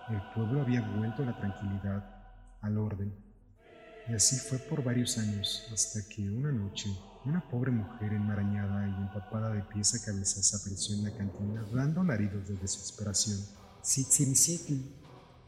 El 0.09 0.23
pueblo 0.35 0.63
había 0.63 0.81
vuelto 0.81 1.23
a 1.23 1.27
la 1.27 1.37
tranquilidad, 1.37 2.25
al 2.61 2.79
orden 2.79 3.28
y 4.09 4.15
así 4.15 4.37
fue 4.37 4.59
por 4.59 4.83
varios 4.83 5.19
años, 5.19 5.69
hasta 5.73 6.03
que 6.09 6.23
una 6.23 6.51
noche, 6.51 6.89
una 7.27 7.47
pobre 7.47 7.71
mujer 7.71 8.15
enmarañada 8.15 8.89
y 8.89 9.03
empapada 9.03 9.53
de 9.53 9.63
pies 9.63 9.95
a 9.95 10.05
cabeza 10.05 10.43
se 10.43 10.57
apareció 10.57 10.95
en 10.95 11.05
la 11.05 11.15
cantina 11.15 11.63
dando 11.75 12.01
alaridos 12.01 12.49
de 12.49 12.57
desesperación. 12.57 13.39
Sitzimisitl, 13.83 14.75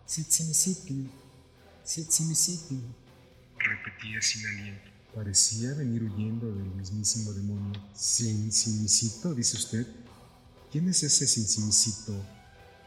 Sitzimisitl, 0.05 1.09
Sitzimisitl, 1.83 2.75
repetía 3.59 4.21
sin 4.21 4.47
aliento. 4.47 4.91
Parecía 5.15 5.73
venir 5.75 6.03
huyendo 6.03 6.55
del 6.55 6.71
mismísimo 6.75 7.33
demonio. 7.33 7.81
¿Sinsimisito, 7.95 9.35
dice 9.35 9.57
usted? 9.57 9.87
¿Quién 10.71 10.87
es 10.89 11.03
ese 11.03 11.27
Sinsimisito 11.27 12.13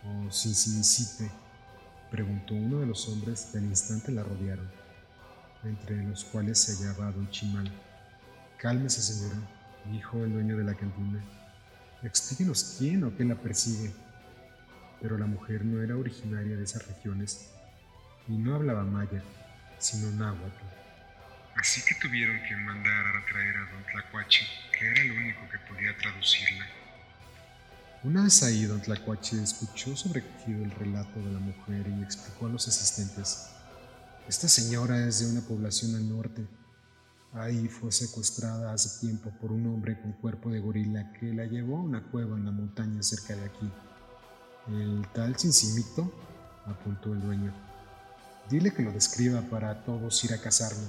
o 0.06 0.32
Sinsimisite? 0.32 1.32
Preguntó 2.12 2.54
uno 2.54 2.80
de 2.80 2.86
los 2.86 3.10
hombres 3.10 3.48
que 3.52 3.58
al 3.58 3.66
instante 3.66 4.12
la 4.12 4.24
rodearon 4.24 4.83
entre 5.64 6.04
los 6.04 6.24
cuales 6.26 6.60
se 6.60 6.76
hallaba 6.76 7.12
don 7.12 7.30
Chimal. 7.30 7.72
Cálmese, 8.58 9.02
señora, 9.02 9.38
dijo 9.92 10.24
el 10.24 10.34
dueño 10.34 10.58
de 10.58 10.64
la 10.64 10.74
cantina. 10.74 11.24
Explíquenos 12.02 12.76
quién 12.78 13.04
o 13.04 13.16
qué 13.16 13.24
la 13.24 13.36
persigue. 13.36 13.92
Pero 15.02 15.18
la 15.18 15.26
mujer 15.26 15.66
no 15.66 15.82
era 15.82 15.98
originaria 15.98 16.56
de 16.56 16.64
esas 16.64 16.88
regiones 16.88 17.50
y 18.28 18.38
no 18.38 18.56
hablaba 18.56 18.84
maya, 18.84 19.22
sino 19.80 20.12
náhuatl. 20.12 20.66
Así 21.56 21.82
que 21.86 21.96
tuvieron 21.96 22.42
que 22.48 22.56
mandar 22.56 23.06
a 23.08 23.26
traer 23.26 23.58
a 23.58 23.72
don 23.72 23.84
Tlacuache, 23.92 24.46
que 24.78 24.88
era 24.88 25.02
el 25.02 25.12
único 25.12 25.42
que 25.50 25.60
podía 25.60 25.96
traducirla. 25.98 26.66
Una 28.04 28.24
vez 28.24 28.44
ahí, 28.44 28.66
don 28.66 28.82
Tlacuache 28.82 29.42
escuchó 29.42 29.96
sobrecogido 29.96 30.64
el 30.64 30.72
relato 30.72 31.20
de 31.22 31.32
la 31.32 31.40
mujer 31.40 31.86
y 31.88 32.04
explicó 32.04 32.48
a 32.48 32.50
los 32.50 32.68
asistentes 32.68 33.53
esta 34.28 34.48
señora 34.48 35.06
es 35.06 35.20
de 35.20 35.32
una 35.32 35.42
población 35.42 35.96
al 35.96 36.10
norte. 36.10 36.48
Ahí 37.34 37.68
fue 37.68 37.92
secuestrada 37.92 38.72
hace 38.72 39.06
tiempo 39.06 39.32
por 39.42 39.52
un 39.52 39.66
hombre 39.68 40.00
con 40.02 40.14
cuerpo 40.14 40.50
de 40.50 40.60
gorila 40.60 41.12
que 41.14 41.34
la 41.34 41.46
llevó 41.46 41.78
a 41.78 41.82
una 41.82 42.04
cueva 42.04 42.38
en 42.38 42.46
la 42.46 42.52
montaña 42.52 43.04
cerca 43.04 43.36
de 43.36 43.46
aquí. 43.46 43.72
El 44.68 45.06
tal 45.14 45.38
Cincimito, 45.38 46.10
apuntó 46.66 47.12
el 47.12 47.22
dueño. 47.22 47.54
Dile 48.50 48.74
que 48.74 48.84
lo 48.84 48.92
describa 48.94 49.42
para 49.42 49.84
todos 49.84 50.24
ir 50.24 50.34
a 50.34 50.42
cazarlo. 50.42 50.88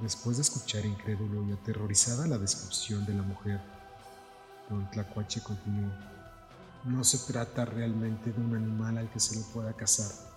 Después 0.00 0.36
de 0.36 0.42
escuchar 0.42 0.84
incrédulo 0.84 1.48
y 1.48 1.52
aterrorizada 1.52 2.26
la 2.26 2.36
descripción 2.36 3.06
de 3.06 3.14
la 3.14 3.22
mujer, 3.22 3.60
don 4.68 4.90
Tlacuache 4.90 5.40
continuó. 5.40 5.90
No 6.84 7.02
se 7.02 7.18
trata 7.32 7.64
realmente 7.64 8.32
de 8.32 8.40
un 8.40 8.56
animal 8.56 8.98
al 8.98 9.10
que 9.10 9.20
se 9.20 9.36
le 9.36 9.42
pueda 9.54 9.72
cazar 9.72 10.33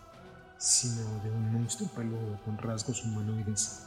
sino 0.57 1.23
de 1.23 1.31
un 1.31 1.53
monstruo 1.53 1.89
peludo 1.89 2.39
con 2.43 2.57
rasgos 2.57 3.03
humanoides, 3.03 3.83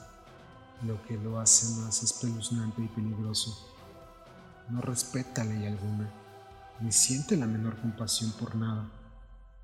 lo 0.87 1.03
que 1.05 1.17
lo 1.17 1.41
hace 1.41 1.81
más 1.81 2.03
espeluznante 2.03 2.83
y 2.83 2.89
peligroso. 2.89 3.69
No 4.69 4.81
respeta 4.81 5.45
ley 5.45 5.67
alguna, 5.67 6.11
ni 6.81 6.93
siente 6.93 7.37
la 7.37 7.47
menor 7.47 7.81
compasión 7.81 8.33
por 8.33 8.55
nada. 8.55 8.91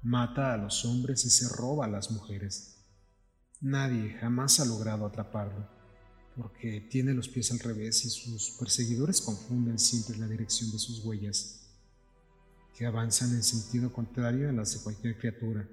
Mata 0.03 0.53
a 0.53 0.57
los 0.57 0.85
hombres 0.85 1.25
y 1.25 1.31
se 1.31 1.49
roba 1.49 1.87
a 1.87 1.89
las 1.89 2.11
mujeres. 2.11 2.77
Nadie 3.61 4.17
jamás 4.21 4.61
ha 4.61 4.65
logrado 4.65 5.07
atraparlo, 5.07 5.67
porque 6.37 6.87
tiene 6.91 7.15
los 7.15 7.29
pies 7.29 7.51
al 7.53 7.61
revés 7.61 8.05
y 8.05 8.11
sus 8.11 8.51
perseguidores 8.59 9.23
confunden 9.23 9.79
siempre 9.79 10.19
la 10.19 10.27
dirección 10.27 10.71
de 10.71 10.79
sus 10.79 11.05
huellas, 11.05 11.71
que 12.77 12.85
avanzan 12.85 13.31
en 13.31 13.43
sentido 13.43 13.93
contrario 13.93 14.51
a 14.51 14.53
las 14.53 14.75
de 14.75 14.83
cualquier 14.83 15.17
criatura. 15.17 15.67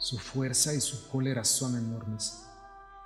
Su 0.00 0.18
fuerza 0.18 0.72
y 0.72 0.80
su 0.80 1.10
cólera 1.10 1.44
son 1.44 1.76
enormes. 1.76 2.46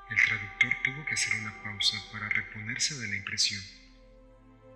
El 0.09 0.16
traductor 0.16 0.72
tuvo 0.84 1.05
que 1.05 1.14
hacer 1.14 1.40
una 1.40 1.53
pausa 1.64 1.97
para 2.12 2.28
reponerse 2.28 2.97
de 2.97 3.09
la 3.09 3.16
impresión. 3.16 3.61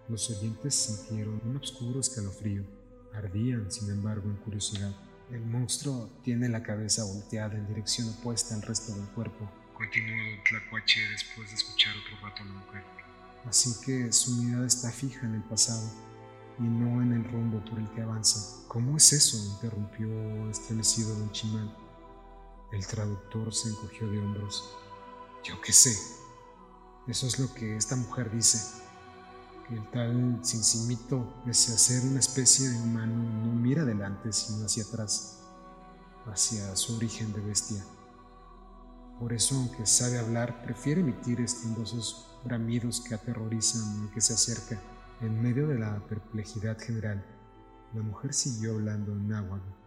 Los 0.08 0.28
oyentes 0.28 0.74
sintieron 0.74 1.40
un 1.44 1.58
oscuro 1.58 2.00
escalofrío. 2.00 2.64
Ardían, 3.14 3.70
sin 3.70 3.88
embargo, 3.90 4.28
en 4.28 4.34
curiosidad. 4.38 4.92
El 5.30 5.42
monstruo 5.42 6.10
tiene 6.24 6.48
la 6.48 6.64
cabeza 6.64 7.04
volteada 7.04 7.54
en 7.54 7.68
dirección 7.68 8.08
opuesta 8.08 8.56
al 8.56 8.62
resto 8.62 8.92
del 8.96 9.06
cuerpo. 9.10 9.48
Continuó 9.74 10.42
Tlacuache 10.42 11.00
después 11.10 11.50
de 11.50 11.54
escuchar 11.54 11.94
otro 11.98 12.28
rato 12.28 12.42
a 12.42 12.46
la 12.46 12.52
mujer. 12.52 12.82
Así 13.44 13.80
que 13.86 14.12
su 14.12 14.32
mirada 14.42 14.66
está 14.66 14.90
fija 14.90 15.24
en 15.24 15.36
el 15.36 15.44
pasado 15.44 15.88
y 16.58 16.64
no 16.64 17.00
en 17.00 17.12
el 17.12 17.22
rumbo 17.30 17.64
por 17.64 17.78
el 17.78 17.88
que 17.90 18.02
avanza. 18.02 18.66
¿Cómo 18.66 18.96
es 18.96 19.12
eso? 19.12 19.36
interrumpió 19.54 20.50
estremecido 20.50 21.16
don 21.16 21.30
Chimal. 21.30 21.87
El 22.70 22.86
traductor 22.86 23.54
se 23.54 23.70
encogió 23.70 24.10
de 24.10 24.18
hombros. 24.18 24.76
Yo 25.42 25.58
qué 25.62 25.72
sé. 25.72 25.96
Eso 27.06 27.26
es 27.26 27.38
lo 27.38 27.52
que 27.54 27.76
esta 27.76 27.96
mujer 27.96 28.30
dice. 28.30 28.82
Que 29.66 29.74
el 29.74 29.90
tal 29.90 30.40
Cincimito, 30.44 31.42
pese 31.46 31.72
a 31.72 31.78
ser 31.78 32.02
una 32.04 32.20
especie 32.20 32.68
de 32.68 32.76
humano, 32.76 33.14
no 33.14 33.52
mira 33.52 33.82
adelante 33.82 34.32
sino 34.34 34.66
hacia 34.66 34.84
atrás, 34.84 35.38
hacia 36.26 36.76
su 36.76 36.96
origen 36.96 37.32
de 37.32 37.40
bestia. 37.40 37.82
Por 39.18 39.32
eso, 39.32 39.56
aunque 39.56 39.86
sabe 39.86 40.18
hablar, 40.18 40.62
prefiere 40.62 41.00
emitir 41.00 41.40
estruendosos 41.40 42.38
bramidos 42.44 43.00
que 43.00 43.14
aterrorizan 43.14 44.02
al 44.02 44.10
que 44.12 44.20
se 44.20 44.34
acerca. 44.34 44.80
En 45.22 45.42
medio 45.42 45.66
de 45.68 45.78
la 45.78 46.06
perplejidad 46.06 46.78
general, 46.78 47.24
la 47.94 48.02
mujer 48.02 48.34
siguió 48.34 48.74
hablando 48.74 49.12
en 49.12 49.28
náhuatl. 49.28 49.77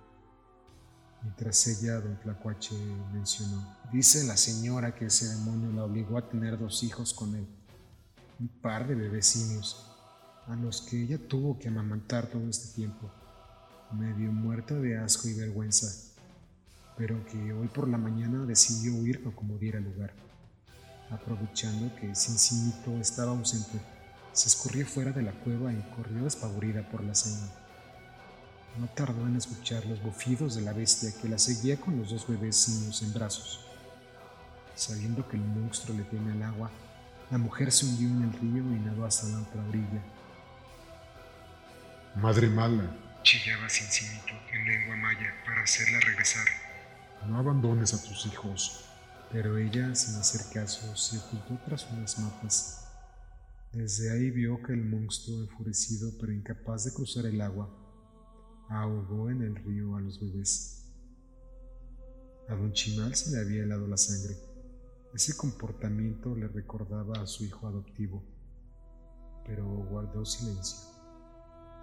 Mientras 1.23 1.67
ella, 1.67 1.99
don 1.99 2.19
Tlacuache, 2.19 2.75
mencionó, 3.13 3.77
dice 3.91 4.23
la 4.23 4.37
señora 4.37 4.95
que 4.95 5.05
ese 5.05 5.27
demonio 5.27 5.71
la 5.71 5.85
obligó 5.85 6.17
a 6.17 6.27
tener 6.27 6.57
dos 6.57 6.81
hijos 6.83 7.13
con 7.13 7.35
él, 7.35 7.47
un 8.39 8.47
par 8.47 8.87
de 8.87 8.95
bebecinios, 8.95 9.87
a 10.47 10.55
los 10.55 10.81
que 10.81 11.03
ella 11.03 11.19
tuvo 11.27 11.59
que 11.59 11.67
amamantar 11.67 12.25
todo 12.25 12.49
este 12.49 12.73
tiempo, 12.75 13.11
medio 13.91 14.31
muerta 14.31 14.73
de 14.73 14.97
asco 14.97 15.27
y 15.27 15.33
vergüenza, 15.33 16.11
pero 16.97 17.23
que 17.27 17.53
hoy 17.53 17.67
por 17.67 17.87
la 17.87 17.97
mañana 17.97 18.45
decidió 18.45 18.95
huir 18.95 19.23
como 19.35 19.57
diera 19.57 19.79
lugar. 19.79 20.13
Aprovechando 21.11 21.93
que 21.97 22.15
Cincimito 22.15 22.97
estaba 22.97 23.31
ausente, 23.31 23.79
se 24.33 24.47
escurrió 24.47 24.87
fuera 24.87 25.11
de 25.11 25.21
la 25.21 25.33
cueva 25.33 25.71
y 25.71 25.81
corrió 25.95 26.23
despavorida 26.23 26.89
por 26.89 27.03
la 27.03 27.13
senda. 27.13 27.60
No 28.77 28.87
tardó 28.87 29.27
en 29.27 29.35
escuchar 29.35 29.85
los 29.85 30.01
bufidos 30.01 30.55
de 30.55 30.61
la 30.61 30.73
bestia 30.73 31.11
que 31.21 31.27
la 31.27 31.37
seguía 31.37 31.79
con 31.79 31.97
los 31.97 32.09
dos 32.09 32.27
bebés 32.27 33.01
en 33.01 33.13
brazos. 33.13 33.65
Sabiendo 34.75 35.27
que 35.27 35.37
el 35.37 35.43
monstruo 35.43 35.95
le 35.95 36.03
teme 36.03 36.31
al 36.31 36.43
agua, 36.43 36.71
la 37.29 37.37
mujer 37.37 37.71
se 37.71 37.85
hundió 37.85 38.07
en 38.07 38.23
el 38.23 38.33
río 38.33 38.63
y 38.75 38.79
nadó 38.79 39.05
hasta 39.05 39.27
la 39.27 39.39
otra 39.39 39.63
orilla. 39.67 40.01
Madre 42.15 42.49
mala, 42.49 42.95
chillaba 43.23 43.69
Cincimito 43.69 44.33
en 44.53 44.65
lengua 44.65 44.95
maya 44.95 45.33
para 45.45 45.63
hacerla 45.63 45.99
regresar. 45.99 46.45
No 47.27 47.37
abandones 47.37 47.93
a 47.93 48.01
tus 48.03 48.25
hijos. 48.25 48.85
Pero 49.31 49.57
ella, 49.57 49.95
sin 49.95 50.15
hacer 50.15 50.41
caso, 50.53 50.93
se 50.97 51.17
ocultó 51.17 51.57
tras 51.65 51.89
unas 51.89 52.19
matas. 52.19 52.85
Desde 53.71 54.11
ahí 54.11 54.29
vio 54.29 54.61
que 54.61 54.73
el 54.73 54.83
monstruo, 54.83 55.39
enfurecido 55.39 56.11
pero 56.19 56.33
incapaz 56.33 56.83
de 56.83 56.93
cruzar 56.93 57.25
el 57.25 57.39
agua, 57.39 57.69
ahogó 58.71 59.29
en 59.29 59.41
el 59.41 59.55
río 59.55 59.95
a 59.97 60.01
los 60.01 60.19
bebés. 60.19 60.85
A 62.47 62.55
don 62.55 62.71
Chimal 62.71 63.13
se 63.15 63.31
le 63.31 63.39
había 63.39 63.63
helado 63.63 63.85
la 63.85 63.97
sangre. 63.97 64.37
Ese 65.13 65.35
comportamiento 65.35 66.33
le 66.35 66.47
recordaba 66.47 67.21
a 67.21 67.27
su 67.27 67.43
hijo 67.43 67.67
adoptivo, 67.67 68.23
pero 69.45 69.65
guardó 69.65 70.25
silencio. 70.25 70.89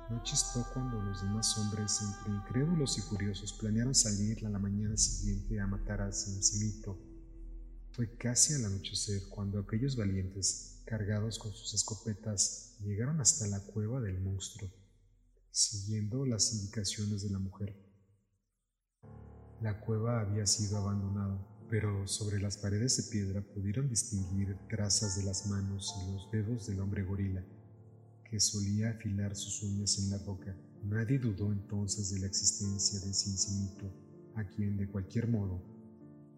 No 0.09 0.22
chistó 0.22 0.64
cuando 0.72 1.03
los 1.03 1.20
demás 1.20 1.59
hombres, 1.59 2.01
entre 2.01 2.34
incrédulos 2.34 2.97
y 2.97 3.03
furiosos, 3.03 3.53
planearon 3.53 3.95
salir 3.95 4.47
a 4.47 4.49
la 4.49 4.59
mañana 4.59 4.97
siguiente 4.97 5.61
a 5.61 5.66
matar 5.66 6.01
a 6.01 6.11
Cincimito. 6.11 6.99
Fue 7.93 8.16
casi 8.16 8.55
al 8.55 8.64
anochecer 8.64 9.28
cuando 9.28 9.59
aquellos 9.59 9.95
valientes, 9.95 10.82
cargados 10.86 11.39
con 11.39 11.53
sus 11.53 11.74
escopetas, 11.74 12.78
llegaron 12.80 13.20
hasta 13.20 13.47
la 13.49 13.61
cueva 13.61 14.01
del 14.01 14.18
monstruo 14.20 14.70
siguiendo 15.59 16.24
las 16.24 16.54
indicaciones 16.54 17.22
de 17.22 17.30
la 17.30 17.40
mujer. 17.40 17.76
La 19.61 19.80
cueva 19.80 20.20
había 20.20 20.46
sido 20.46 20.78
abandonada, 20.78 21.44
pero 21.68 22.06
sobre 22.06 22.40
las 22.40 22.59
paredes 22.59 22.96
de 22.96 23.11
piedra 23.11 23.42
pudieron 23.42 23.88
distinguir 23.88 24.56
trazas 24.68 25.16
de 25.16 25.24
las 25.24 25.48
manos 25.48 25.92
y 26.00 26.12
los 26.12 26.30
dedos 26.30 26.68
del 26.68 26.78
hombre 26.78 27.02
gorila, 27.02 27.44
que 28.30 28.38
solía 28.38 28.90
afilar 28.90 29.34
sus 29.34 29.61
uñas 29.64 29.98
en 29.98 30.11
la 30.11 30.18
roca. 30.18 30.56
Nadie 30.84 31.18
dudó 31.18 31.52
entonces 31.52 32.12
de 32.12 32.20
la 32.20 32.28
existencia 32.28 33.00
de 33.00 33.12
Cincimito, 33.12 33.92
a 34.36 34.44
quien 34.44 34.76
de 34.76 34.88
cualquier 34.88 35.26
modo 35.26 35.61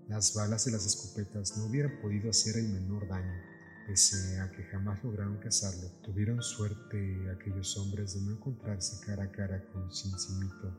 las 0.08 0.34
balas 0.34 0.64
de 0.64 0.72
las 0.72 0.86
escopetas 0.86 1.58
no 1.58 1.66
hubieran 1.66 2.00
podido 2.00 2.30
hacer 2.30 2.56
el 2.56 2.70
menor 2.70 3.06
daño. 3.06 3.49
Pese 3.91 4.38
a 4.38 4.49
que 4.53 4.62
jamás 4.70 5.03
lograron 5.03 5.38
cazarlo, 5.38 5.91
tuvieron 6.05 6.41
suerte 6.41 7.28
aquellos 7.36 7.76
hombres 7.76 8.14
de 8.14 8.20
no 8.20 8.36
encontrarse 8.36 9.05
cara 9.05 9.24
a 9.24 9.32
cara 9.32 9.64
con 9.72 9.93
Cincimito, 9.93 10.72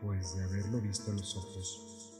pues 0.00 0.36
de 0.36 0.44
haberlo 0.44 0.80
visto 0.80 1.10
a 1.10 1.14
los 1.14 1.36
ojos, 1.36 2.12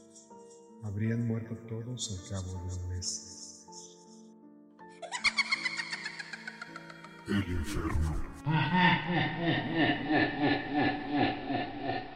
habrían 0.83 1.25
muerto 1.25 1.55
todos 1.69 2.11
al 2.11 2.29
cabo 2.29 2.67
de 2.67 2.75
un 2.75 2.89
mes. 2.89 3.65
El 7.29 7.53
infierno. 7.53 8.35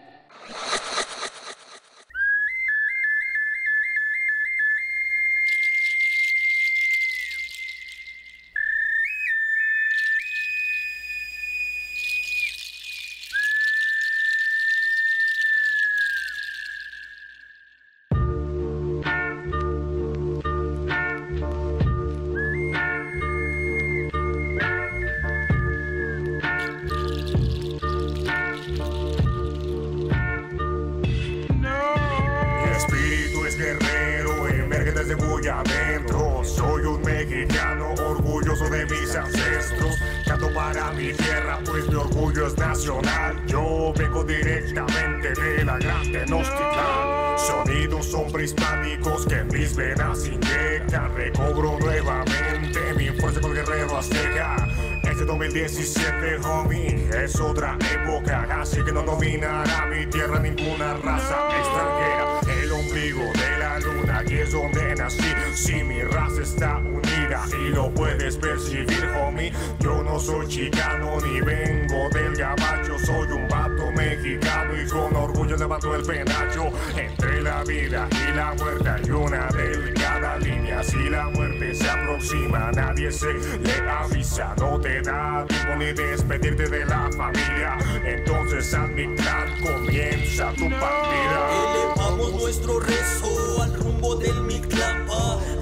orgullo 75.50 75.58
levanto 75.58 75.95
el 75.95 76.04
penacho. 76.04 76.72
Entre 76.95 77.41
la 77.41 77.64
vida 77.64 78.08
y 78.12 78.36
la 78.36 78.54
muerte 78.54 78.89
hay 78.89 79.12
una 79.12 79.47
delgada 79.47 80.38
línea 80.38 80.84
si 80.84 81.10
la 81.10 81.30
muerte 81.30 81.74
se 81.74 81.89
aproxima, 81.89 82.72
nadie 82.72 83.12
se 83.12 83.34
le 83.34 83.89
avisa, 83.89 84.54
no 84.60 84.80
te 84.80 85.02
da 85.02 85.45
tiempo 85.47 85.76
ni 85.78 85.93
despedirte 85.93 86.70
de 86.70 86.86
la 86.86 87.10
familia. 87.16 87.78
Entonces 88.06 88.76
mi 88.95 89.16
comienza 89.64 90.52
tu 90.54 90.70
partida. 90.70 91.50
Elevamos 91.52 92.34
nuestro 92.34 92.80
rezo 92.80 93.62
al 93.62 93.74
rumbo 93.76 94.16
del 94.16 94.41
Mictlampa, 94.43 95.39
rumbo 95.56 95.59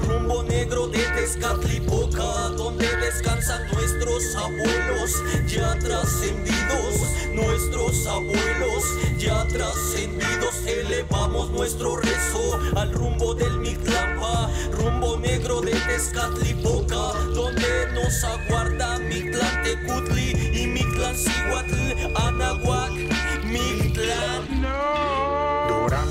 negro 0.48 0.88
de 0.88 1.00
Tezcatlipoca, 1.00 2.50
donde 2.58 2.88
descansan 2.98 3.68
nuestros 3.72 4.36
abuelos 4.36 5.12
ya 5.48 5.78
trascendidos, 5.80 6.96
nuestros 7.34 8.08
abuelos 8.08 8.84
ya 9.18 9.46
trascendidos. 9.48 10.56
Elevamos 10.66 11.52
nuestro 11.52 11.98
rezo 11.98 12.60
al 12.76 12.92
rumbo 12.92 13.34
del 13.34 13.60
Mictlampa, 13.60 14.50
rumbo 14.72 15.18
negro 15.18 15.62
de 15.62 15.72
Tezcatlipoca, 15.72 17.14
donde 17.34 17.92
nos 17.94 18.24
aguarda 18.24 19.00
Mictlán 19.00 19.64
Tecutli 19.64 20.32
y 20.62 20.68
Mictlán 20.68 21.16
Cihuatl, 21.16 22.16
Anahuac, 22.16 22.92
Mictlán. 23.44 23.87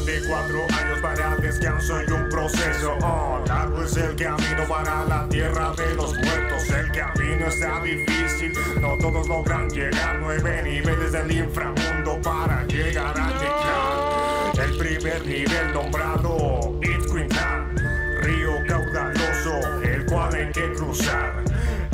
Durante 0.07 0.29
cuatro 0.29 0.65
años 0.79 1.01
para 1.01 1.37
descanso 1.37 2.01
y 2.01 2.11
un 2.13 2.29
proceso. 2.29 2.97
Oh, 3.03 3.43
largo 3.45 3.83
es 3.83 3.97
el 3.97 4.15
camino 4.15 4.63
para 4.69 5.05
la 5.05 5.29
tierra 5.29 5.73
de 5.77 5.95
los 5.97 6.15
muertos. 6.15 6.71
El 6.71 6.93
camino 6.93 7.47
está 7.49 7.83
difícil, 7.83 8.53
no 8.81 8.97
todos 8.99 9.27
logran 9.27 9.69
llegar. 9.69 10.19
Nueve 10.21 10.63
niveles 10.63 11.11
del 11.11 11.33
inframundo 11.33 12.21
para 12.23 12.65
llegar 12.67 13.19
a 13.19 13.27
Mictlán. 13.27 14.71
El 14.71 14.79
primer 14.79 15.27
nivel 15.27 15.73
nombrado 15.73 16.79
Itzcuintlán, 16.83 17.75
río 18.21 18.53
caudaloso, 18.69 19.83
el 19.83 20.07
cual 20.07 20.35
hay 20.37 20.53
que 20.53 20.73
cruzar. 20.75 21.43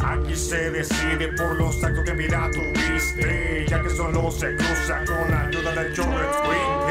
Aquí 0.05 0.37
se 0.37 0.71
decide 0.71 1.29
por 1.29 1.57
los 1.57 1.83
actos 1.83 2.05
que 2.05 2.13
mira 2.13 2.51
tuviste, 2.51 3.65
ya 3.67 3.83
que 3.83 3.89
solo 3.89 4.31
se 4.31 4.55
cruza 4.57 5.03
con 5.07 5.31
la 5.31 5.47
ayuda 5.47 5.73
del 5.73 5.97
Jordan 5.97 6.33
Swing. 6.45 6.83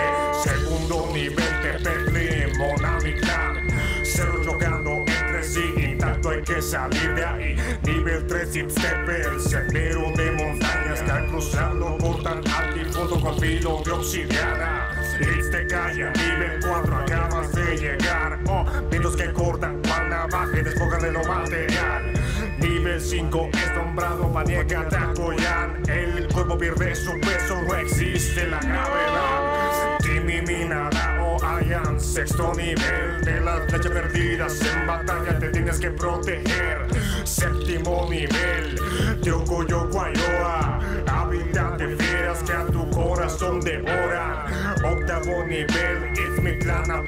Segundo 0.92 1.14
nivel 1.14 1.36
de 1.36 1.90
Peplin, 1.90 2.58
Monamiclan, 2.58 3.66
cero 4.04 4.42
chocando 4.44 5.06
entre 5.08 5.42
sí, 5.42 5.74
intacto 5.78 6.32
hay 6.32 6.42
que 6.42 6.62
salir 6.62 7.16
de 7.16 7.24
ahí. 7.24 7.56
Nivel 7.84 8.28
3 8.28 8.50
Step, 8.50 9.08
el 9.08 9.40
sendero 9.40 10.12
de 10.18 10.32
montañas 10.32 11.02
que 11.02 11.12
al 11.12 11.28
cruzarlo 11.28 11.98
cortan 11.98 12.42
altifondo 12.46 13.22
con 13.22 13.40
filo 13.40 13.82
de 13.86 13.92
obsidiana. 13.92 14.90
Hits 15.22 15.52
de 15.52 15.68
calle, 15.68 16.12
nivel 16.12 16.60
4 16.62 16.98
acabas 16.98 17.54
de 17.54 17.78
llegar. 17.78 18.40
Oh, 18.50 18.66
vientos 18.90 19.16
que 19.16 19.32
cortan 19.32 19.82
cual 19.88 20.10
navaja 20.10 20.60
y 20.60 20.62
despojan 20.62 21.02
de 21.04 21.12
lo 21.14 21.24
material. 21.24 22.14
Nivel 22.60 23.00
5 23.00 23.50
es 23.54 23.76
nombrado 23.76 24.28
Maniaca 24.28 24.90
Takoyan. 24.90 25.84
El 25.88 26.28
cuerpo 26.28 26.58
pierde 26.58 26.94
su 26.96 27.18
peso, 27.22 27.62
no 27.66 27.76
existe 27.76 28.46
la 28.46 28.60
gravedad. 28.60 30.01
Kimi 30.22 30.42
Minada 30.42 31.18
o 31.24 31.44
Ayan, 31.44 32.00
sexto 32.00 32.54
nivel 32.54 33.22
de 33.24 33.42
las 33.42 33.66
flechas 33.66 33.92
perdidas 33.92 34.62
en 34.62 34.86
batalla 34.86 35.40
te 35.40 35.50
tienes 35.50 35.80
que 35.80 35.90
proteger. 35.90 36.86
Séptimo 37.24 38.08
nivel, 38.08 38.78
Yoko 39.24 39.66
Yoko 39.66 40.02
Ayoa, 40.02 40.80
hábitat 41.08 41.80
de 41.80 41.96
fieras 41.96 42.44
que 42.44 42.54
a 42.54 42.66
tu 42.68 42.88
corazón 42.92 43.62
devora. 43.62 44.46
Octavo 44.84 45.44
nivel, 45.48 46.14
es 46.14 46.44
mi 46.44 46.56
clan 46.60 46.92
a 46.92 47.04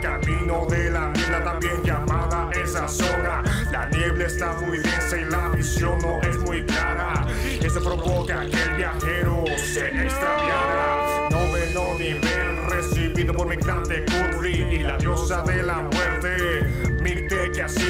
camino 0.00 0.66
de 0.70 0.90
la 0.90 1.10
niebla 1.10 1.42
también 1.42 1.82
llamada 1.82 2.48
esa 2.62 2.86
zona. 2.86 3.42
La 3.72 3.88
niebla 3.90 4.26
está 4.26 4.52
muy 4.60 4.78
densa 4.78 5.16
y 5.16 5.24
la 5.24 5.48
visión 5.48 5.98
no 5.98 6.20
es 6.22 6.38
muy 6.38 6.64
clara. 6.64 7.26
Eso 7.60 7.82
provoca 7.82 8.46
que 8.46 8.62
el 8.62 8.76
viajero 8.76 9.44
se 9.56 9.88
extraviara. 9.88 10.97
Recibido 13.18 13.36
por 13.36 13.48
mi 13.48 13.56
clan 13.56 13.82
de 13.82 14.04
Kudri 14.04 14.62
y 14.76 14.78
la 14.78 14.96
diosa 14.96 15.42
de 15.42 15.60
la 15.64 15.78
muerte. 15.78 16.62
Mirte 17.02 17.50
que 17.50 17.62
así 17.62 17.82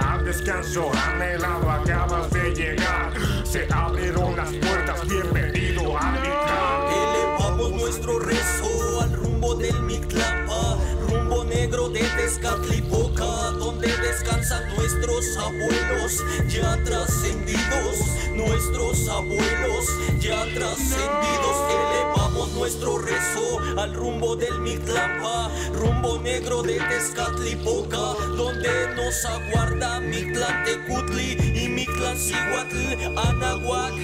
al 0.00 0.24
descanso 0.24 0.90
anhelado 0.92 1.70
acabas 1.70 2.28
de 2.30 2.52
llegar. 2.52 3.12
Se 3.44 3.68
abrieron 3.72 4.36
las 4.36 4.52
puertas, 4.54 5.06
bienvenido 5.06 5.96
a 5.96 6.10
mi 6.10 6.18
clan. 6.18 6.82
Elevamos 6.90 7.70
nuestro 7.80 8.18
rezo 8.18 9.00
al 9.00 9.12
rumbo 9.12 9.54
del 9.54 9.80
Mictlapa, 9.82 10.78
rumbo 11.08 11.44
negro 11.44 11.88
de 11.88 12.00
Tezcatlipoca, 12.00 13.52
donde 13.56 13.86
descansan 13.98 14.64
nuestros 14.74 15.36
abuelos 15.36 16.24
ya 16.48 16.76
trascendidos, 16.82 17.98
nuestros 18.34 19.08
abuelos 19.08 19.86
ya 20.18 20.42
trascendidos. 20.54 21.56
Elevamos 21.70 22.19
nuestro 22.48 22.98
rezo 22.98 23.58
al 23.78 23.94
rumbo 23.94 24.36
del 24.36 24.60
Mictlapa, 24.60 25.50
rumbo 25.72 26.20
negro 26.20 26.62
de 26.62 26.78
Tezcatlipoca, 26.78 28.14
donde 28.36 28.94
nos 28.96 29.24
aguarda 29.24 30.00
Mictlán 30.00 30.64
Tecutli 30.64 31.38
y 31.54 31.68
Mictlán 31.68 32.16
Cihuatl, 32.16 33.18
Anahuac, 33.18 33.94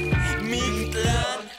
Mictlán. 0.43 1.51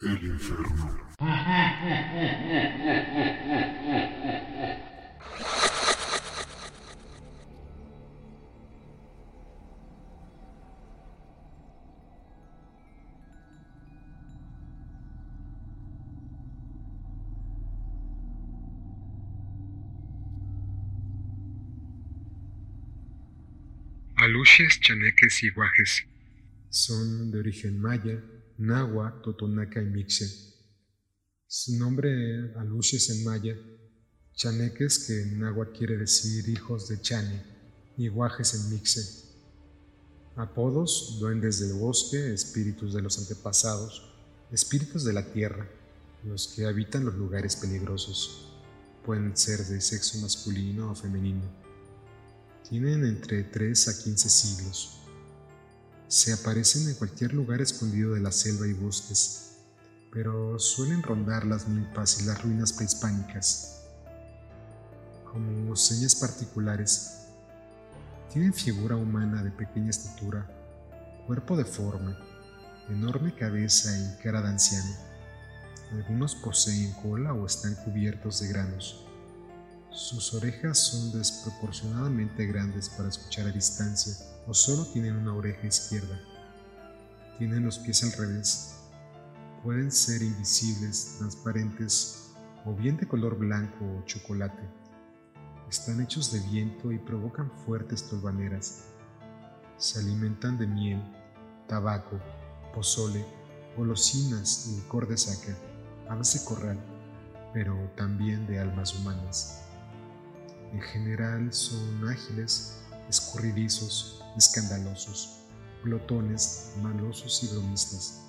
El 0.00 0.24
infierno. 0.24 0.98
Chaneques 24.58 25.44
y 25.44 25.50
guajes 25.50 26.02
son 26.70 27.30
de 27.30 27.38
origen 27.38 27.80
maya, 27.80 28.20
náhuatl, 28.58 29.22
totonaca 29.22 29.80
y 29.80 29.86
mixe. 29.86 30.26
Su 31.46 31.78
nombre 31.78 32.52
aluches 32.56 33.10
en 33.10 33.24
maya, 33.24 33.56
chaneques 34.34 35.06
que 35.06 35.22
en 35.22 35.38
náhuatl 35.38 35.78
quiere 35.78 35.96
decir 35.96 36.48
hijos 36.48 36.88
de 36.88 37.00
chane 37.00 37.42
y 37.96 38.08
guajes 38.08 38.54
en 38.54 38.70
mixe. 38.70 39.00
Apodos, 40.34 41.18
duendes 41.20 41.60
del 41.60 41.78
bosque, 41.78 42.34
espíritus 42.34 42.92
de 42.92 43.02
los 43.02 43.18
antepasados, 43.18 44.12
espíritus 44.50 45.04
de 45.04 45.12
la 45.12 45.32
tierra, 45.32 45.70
los 46.24 46.48
que 46.48 46.66
habitan 46.66 47.04
los 47.04 47.14
lugares 47.14 47.54
peligrosos. 47.54 48.52
Pueden 49.06 49.36
ser 49.36 49.64
de 49.64 49.80
sexo 49.80 50.18
masculino 50.18 50.90
o 50.90 50.94
femenino. 50.94 51.59
Tienen 52.70 53.04
entre 53.04 53.42
3 53.42 53.88
a 53.88 53.98
15 53.98 54.28
siglos. 54.28 55.00
Se 56.06 56.32
aparecen 56.32 56.88
en 56.88 56.94
cualquier 56.94 57.34
lugar 57.34 57.60
escondido 57.60 58.14
de 58.14 58.20
la 58.20 58.30
selva 58.30 58.68
y 58.68 58.72
bosques, 58.74 59.56
pero 60.12 60.56
suelen 60.60 61.02
rondar 61.02 61.44
las 61.44 61.66
milpas 61.66 62.22
y 62.22 62.26
las 62.26 62.40
ruinas 62.40 62.72
prehispánicas. 62.72 63.86
Como 65.24 65.74
señas 65.74 66.14
particulares, 66.14 67.22
tienen 68.32 68.54
figura 68.54 68.94
humana 68.94 69.42
de 69.42 69.50
pequeña 69.50 69.90
estatura, 69.90 70.48
cuerpo 71.26 71.56
deforme, 71.56 72.14
enorme 72.88 73.34
cabeza 73.34 73.90
y 73.98 74.22
cara 74.22 74.42
de 74.42 74.48
anciano. 74.48 74.94
Algunos 75.90 76.36
poseen 76.36 76.92
cola 77.02 77.34
o 77.34 77.46
están 77.46 77.74
cubiertos 77.74 78.38
de 78.38 78.46
granos. 78.46 79.09
Sus 79.92 80.34
orejas 80.34 80.78
son 80.78 81.18
desproporcionadamente 81.18 82.46
grandes 82.46 82.88
para 82.88 83.08
escuchar 83.08 83.48
a 83.48 83.50
distancia 83.50 84.14
o 84.46 84.54
solo 84.54 84.84
tienen 84.84 85.16
una 85.16 85.34
oreja 85.34 85.66
izquierda. 85.66 86.16
Tienen 87.38 87.64
los 87.64 87.80
pies 87.80 88.04
al 88.04 88.12
revés. 88.12 88.76
Pueden 89.64 89.90
ser 89.90 90.22
invisibles, 90.22 91.16
transparentes 91.18 92.30
o 92.64 92.72
bien 92.72 92.98
de 92.98 93.08
color 93.08 93.36
blanco 93.36 93.84
o 93.84 94.04
chocolate. 94.06 94.62
Están 95.68 96.00
hechos 96.00 96.30
de 96.30 96.38
viento 96.38 96.92
y 96.92 96.98
provocan 96.98 97.50
fuertes 97.66 98.08
tolvaneras. 98.08 98.84
Se 99.76 99.98
alimentan 99.98 100.56
de 100.56 100.68
miel, 100.68 101.02
tabaco, 101.66 102.20
pozole, 102.72 103.24
golosinas 103.76 104.68
y 104.68 104.76
licor 104.76 105.08
de 105.08 105.16
saca, 105.16 105.56
aves 106.08 106.34
de 106.34 106.44
corral, 106.44 106.78
pero 107.52 107.76
también 107.96 108.46
de 108.46 108.60
almas 108.60 108.94
humanas. 108.94 109.64
En 110.72 110.80
general 110.80 111.52
son 111.52 112.08
ágiles, 112.08 112.76
escurridizos, 113.08 114.22
escandalosos, 114.36 115.40
glotones, 115.84 116.74
malosos 116.82 117.42
y 117.42 117.48
bromistas, 117.48 118.20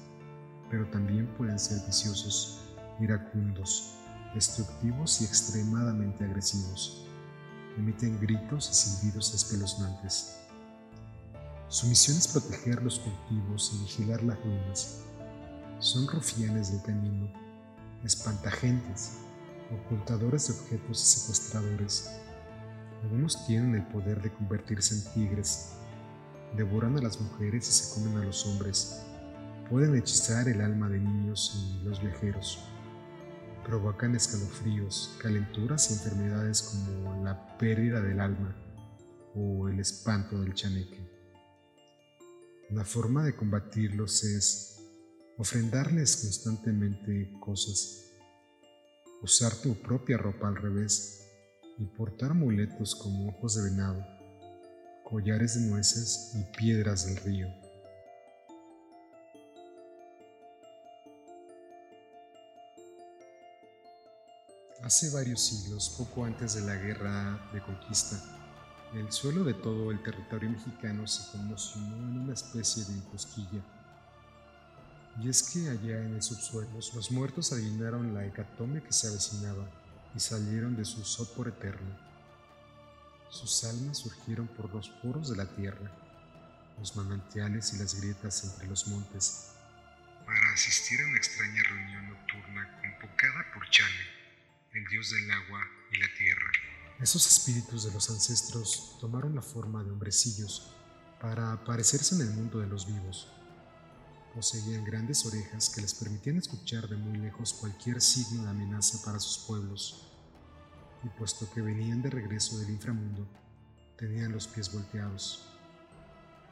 pero 0.70 0.86
también 0.88 1.28
pueden 1.38 1.60
ser 1.60 1.86
viciosos, 1.86 2.62
iracundos, 3.00 3.94
destructivos 4.34 5.22
y 5.22 5.26
extremadamente 5.26 6.24
agresivos. 6.24 7.06
emiten 7.78 8.20
gritos 8.20 8.70
y 8.70 8.74
silbidos 8.74 9.34
espeluznantes. 9.34 10.36
Su 11.70 11.88
misión 11.88 12.18
es 12.18 12.28
proteger 12.28 12.84
los 12.84 13.00
cultivos 13.00 13.72
y 13.74 13.84
vigilar 13.84 14.22
las 14.24 14.38
ruinas. 14.44 14.98
Son 15.80 16.06
rufianes 16.06 16.72
del 16.72 16.82
camino, 16.82 17.32
espantagentes, 18.04 19.14
ocultadores 19.72 20.48
de 20.48 20.54
objetos 20.54 21.02
y 21.02 21.20
secuestradores. 21.20 22.12
Algunos 23.04 23.48
tienen 23.48 23.74
el 23.76 23.88
poder 23.88 24.22
de 24.22 24.32
convertirse 24.32 24.94
en 24.94 25.14
tigres, 25.14 25.74
devoran 26.56 26.98
a 26.98 27.02
las 27.02 27.20
mujeres 27.20 27.68
y 27.68 27.72
se 27.72 27.96
comen 27.96 28.22
a 28.22 28.26
los 28.26 28.46
hombres. 28.46 29.02
Pueden 29.70 29.96
hechizar 29.96 30.48
el 30.48 30.62
alma 30.62 30.88
de 30.88 31.00
niños 31.00 31.80
y 31.82 31.84
los 31.84 32.02
viajeros. 32.02 32.60
Provocan 33.66 34.16
escalofríos, 34.16 35.18
calenturas 35.22 35.90
y 35.90 35.94
enfermedades 35.94 36.62
como 36.62 37.24
la 37.24 37.58
pérdida 37.58 38.02
del 38.02 38.20
alma 38.20 38.56
o 39.34 39.68
el 39.68 39.80
espanto 39.80 40.40
del 40.40 40.54
chaneque. 40.54 41.10
La 42.70 42.86
forma 42.86 43.24
de 43.24 43.36
combatirlos 43.36 44.24
es 44.24 44.80
ofrendarles 45.38 46.18
constantemente 46.18 47.34
cosas, 47.40 48.12
usar 49.24 49.56
tu 49.56 49.74
propia 49.76 50.18
ropa 50.18 50.48
al 50.48 50.56
revés 50.56 51.21
y 51.82 51.86
portar 51.86 52.30
amuletos 52.30 52.94
como 52.94 53.30
ojos 53.30 53.56
de 53.56 53.72
venado, 53.72 54.06
collares 55.04 55.56
de 55.56 55.68
nueces 55.68 56.32
y 56.36 56.44
piedras 56.56 57.08
del 57.08 57.18
río. 57.18 57.48
Hace 64.84 65.10
varios 65.10 65.42
siglos, 65.42 65.96
poco 65.98 66.24
antes 66.24 66.54
de 66.54 66.62
la 66.62 66.76
guerra 66.76 67.50
de 67.52 67.62
conquista, 67.64 68.22
el 68.94 69.12
suelo 69.12 69.44
de 69.44 69.56
todo 69.56 69.90
el 69.90 70.04
territorio 70.04 70.52
mexicano 70.52 71.08
se 71.08 71.32
conmocionó 71.32 71.96
en 71.96 72.20
una 72.20 72.34
especie 72.34 72.84
de 72.84 73.02
cosquilla. 73.06 73.64
Y 75.20 75.30
es 75.30 75.42
que 75.42 75.68
allá 75.68 76.00
en 76.04 76.14
el 76.14 76.22
subsuelo 76.22 76.70
los 76.74 77.12
muertos 77.12 77.52
adivinaron 77.52 78.14
la 78.14 78.26
hecatombe 78.26 78.84
que 78.84 78.94
se 78.94 79.08
avecinaba 79.08 79.81
y 80.16 80.20
salieron 80.20 80.76
de 80.76 80.86
su 80.86 81.04
sopor 81.04 81.48
eterno. 81.48 81.98
Sus 83.30 83.64
almas 83.64 84.00
surgieron 84.00 84.48
por 84.48 84.74
los 84.74 84.90
poros 84.90 85.30
de 85.30 85.38
la 85.38 85.46
tierra, 85.46 85.92
los 86.78 86.96
manantiales 86.96 87.74
y 87.74 87.78
las 87.78 88.00
grietas 88.00 88.44
entre 88.44 88.68
los 88.68 88.88
montes, 88.88 89.52
para 90.26 90.54
asistir 90.54 91.00
a 91.02 91.08
una 91.08 91.18
extraña 91.18 91.64
reunión 91.64 92.10
nocturna 92.10 92.82
convocada 92.82 93.54
por 93.54 93.70
Chane, 93.70 94.08
el 94.74 94.86
dios 94.88 95.12
del 95.12 95.32
agua 95.32 95.62
y 95.92 95.98
la 95.98 96.08
tierra. 96.18 96.52
Esos 97.00 97.26
espíritus 97.26 97.86
de 97.86 97.92
los 97.92 98.10
ancestros 98.10 98.98
tomaron 99.00 99.34
la 99.36 99.42
forma 99.42 99.84
de 99.84 99.92
hombrecillos 99.92 100.76
para 101.20 101.52
aparecerse 101.54 102.16
en 102.16 102.22
el 102.22 102.30
mundo 102.32 102.60
de 102.60 102.68
los 102.68 102.86
vivos. 102.86 103.28
Poseían 104.34 104.86
grandes 104.86 105.26
orejas 105.26 105.70
que 105.70 105.82
les 105.82 105.94
permitían 105.94 106.38
escuchar 106.38 106.88
de 106.88 106.96
muy 106.96 107.18
lejos 107.18 107.54
cualquier 107.54 108.02
signo 108.02 108.44
de 108.44 108.50
amenaza 108.50 109.04
para 109.04 109.20
sus 109.20 109.46
pueblos. 109.46 110.08
Y 111.04 111.10
puesto 111.10 111.50
que 111.54 111.62
venían 111.62 112.02
de 112.02 112.10
regreso 112.10 112.58
del 112.60 112.70
inframundo, 112.70 113.28
tenían 113.98 114.32
los 114.32 114.48
pies 114.48 114.72
volteados. 114.72 115.46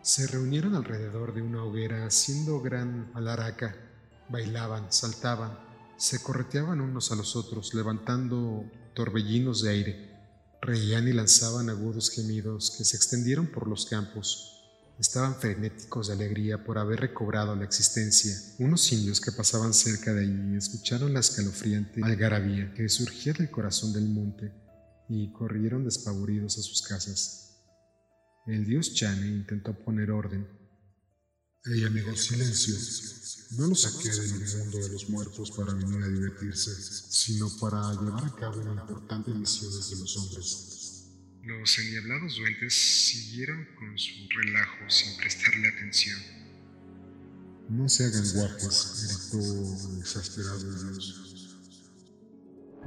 Se 0.02 0.28
reunieron 0.28 0.76
alrededor 0.76 1.34
de 1.34 1.42
una 1.42 1.64
hoguera 1.64 2.06
haciendo 2.06 2.62
gran 2.62 3.12
alaraca. 3.14 3.76
Bailaban, 4.28 4.92
saltaban, 4.92 5.58
se 5.98 6.22
correteaban 6.22 6.82
unos 6.82 7.12
a 7.12 7.16
los 7.16 7.36
otros, 7.36 7.74
levantando 7.74 8.66
torbellinos 8.94 9.62
de 9.62 9.70
aire. 9.70 10.20
Reían 10.62 11.08
y 11.08 11.14
lanzaban 11.14 11.70
agudos 11.70 12.10
gemidos 12.10 12.72
que 12.78 12.84
se 12.84 12.98
extendieron 12.98 13.48
por 13.48 13.68
los 13.68 13.86
campos. 13.86 14.59
Estaban 15.00 15.36
frenéticos 15.40 16.08
de 16.08 16.14
alegría 16.14 16.62
por 16.62 16.78
haber 16.78 17.00
recobrado 17.00 17.56
la 17.56 17.64
existencia. 17.64 18.36
Unos 18.60 18.92
indios 18.92 19.22
que 19.22 19.32
pasaban 19.32 19.74
cerca 19.74 20.14
de 20.14 20.24
allí 20.24 20.58
escucharon 20.58 21.14
la 21.14 21.22
escalofriante 21.22 22.02
algarabía 22.04 22.74
que 22.74 22.90
surgía 22.90 23.32
del 23.32 23.50
corazón 23.50 23.94
del 23.94 24.10
monte 24.10 24.52
y 25.08 25.32
corrieron 25.32 25.86
despavoridos 25.86 26.58
a 26.58 26.62
sus 26.62 26.82
casas. 26.82 27.64
El 28.46 28.66
dios 28.66 28.94
Chane 28.94 29.26
intentó 29.26 29.74
poner 29.74 30.12
orden. 30.12 30.46
Hey 31.64 31.86
amigos, 31.86 32.20
silencio. 32.20 32.76
No 33.52 33.68
lo 33.68 33.76
saqué 33.76 34.10
del 34.10 34.32
mundo 34.32 34.80
de 34.80 34.90
los 34.90 35.10
muertos 35.10 35.52
para 35.52 35.74
venir 35.74 36.04
a 36.04 36.08
divertirse, 36.08 36.72
sino 37.10 37.50
para 37.58 37.94
llevar 37.94 38.26
a 38.26 38.36
cabo 38.36 38.60
una 38.60 38.82
importante 38.82 39.32
misión 39.32 39.72
de 39.72 39.96
los 39.96 40.18
hombres. 40.18 40.69
Los 41.44 41.80
endiablados 41.80 42.38
duendes 42.38 42.74
siguieron 42.74 43.66
con 43.78 43.98
su 43.98 44.12
relajo 44.30 44.90
sin 44.90 45.18
prestarle 45.18 45.70
atención. 45.70 46.20
No 47.70 47.88
se 47.88 48.06
hagan 48.06 48.26
guapos, 48.34 49.32
gritó 49.32 50.00
exasperado 50.00 50.60
el 50.60 50.94
dios. 50.94 51.56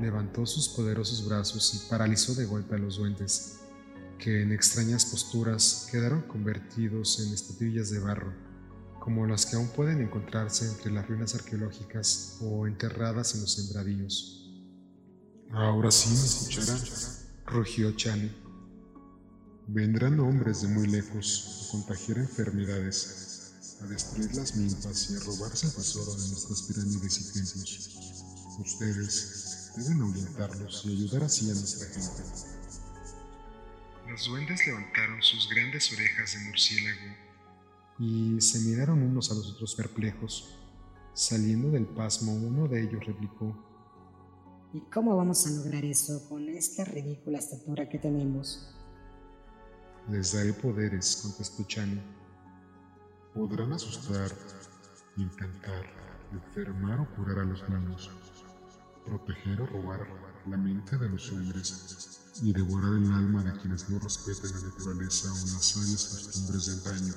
Levantó 0.01 0.45
sus 0.45 0.69
poderosos 0.69 1.27
brazos 1.27 1.75
y 1.75 1.91
paralizó 1.91 2.35
de 2.35 2.45
golpe 2.45 2.75
a 2.75 2.79
los 2.79 2.97
duendes, 2.97 3.61
que 4.19 4.43
en 4.43 4.53
extrañas 4.53 5.07
posturas 5.07 5.89
quedaron 5.91 6.23
convertidos 6.23 7.25
en 7.25 7.33
estatuillas 7.33 7.91
de 7.91 8.01
barro, 8.01 8.35
como 9.01 9.27
las 9.27 9.47
que 9.47 9.57
aún 9.57 9.69
pueden 9.69 10.03
encontrarse 10.03 10.69
entre 10.69 10.93
las 10.93 11.09
ruinas 11.09 11.35
arqueológicas 11.35 12.39
o 12.41 12.67
enterradas 12.67 13.35
en 13.35 13.43
los 13.43 13.53
sembradíos. 13.53 14.51
Ahora 15.53 15.91
sí 15.91 16.11
me 16.11 16.17
escucharán, 16.17 16.81
rugió 17.47 17.93
Chani. 17.93 18.42
Vendrán 19.69 20.19
hombres 20.21 20.63
de 20.63 20.69
muy 20.69 20.87
lejos 20.89 21.69
a 21.69 21.73
contagiar 21.73 22.19
enfermedades, 22.19 23.79
a 23.81 23.87
destruir 23.87 24.35
las 24.35 24.57
milpas 24.57 25.11
y 25.11 25.17
a 25.17 25.21
robarse 25.21 25.67
el 25.67 25.73
tesoro 25.73 26.13
de 26.15 26.29
nuestras 26.29 26.63
pirámides 26.63 27.21
y 27.21 27.33
templos. 27.33 28.59
Ustedes 28.59 29.73
deben 29.77 30.03
ahuyentarlos 30.03 30.83
y 30.85 30.93
ayudar 30.93 31.25
así 31.25 31.51
a 31.51 31.55
nuestra 31.55 31.89
gente. 31.89 32.23
Los 34.09 34.27
duendes 34.27 34.67
levantaron 34.67 35.23
sus 35.23 35.49
grandes 35.49 35.93
orejas 35.93 36.33
de 36.33 36.39
murciélago 36.41 37.17
y 37.99 38.41
se 38.41 38.59
miraron 38.61 39.03
unos 39.03 39.31
a 39.31 39.35
los 39.35 39.53
otros 39.53 39.75
perplejos. 39.77 40.59
Saliendo 41.15 41.71
del 41.71 41.87
pasmo, 41.87 42.35
uno 42.35 42.67
de 42.67 42.83
ellos 42.83 43.07
replicó, 43.07 43.57
¿Y 44.75 44.81
cómo 44.91 45.17
vamos 45.17 45.47
a 45.47 45.51
lograr 45.51 45.85
eso 45.85 46.29
con 46.29 46.49
esta 46.49 46.85
ridícula 46.85 47.39
estatura 47.39 47.89
que 47.89 47.99
tenemos? 47.99 48.75
Les 50.11 50.33
daré 50.33 50.53
poderes, 50.53 51.21
contestó 51.23 51.65
Chani. 51.65 52.01
Podrán 53.35 53.73
asustar, 53.73 54.31
intentar, 55.17 55.87
enfermar 56.33 57.01
o 57.01 57.15
curar 57.15 57.39
a 57.39 57.45
los 57.45 57.67
niños, 57.69 58.11
proteger 59.07 59.61
o 59.61 59.67
robar 59.67 60.07
la 60.49 60.57
mente 60.57 60.99
de 60.99 61.09
los 61.09 61.31
hombres 61.31 62.21
y 62.43 62.53
devorar 62.53 62.95
el 62.95 63.13
alma 63.13 63.45
de 63.45 63.59
quienes 63.61 63.89
no 63.89 64.01
respeten 64.01 64.51
la 64.51 64.69
naturaleza 64.69 65.33
o 65.33 65.37
las 65.37 65.65
sabias 65.65 66.05
costumbres 66.05 66.67
del 66.67 66.83
daño. 66.83 67.15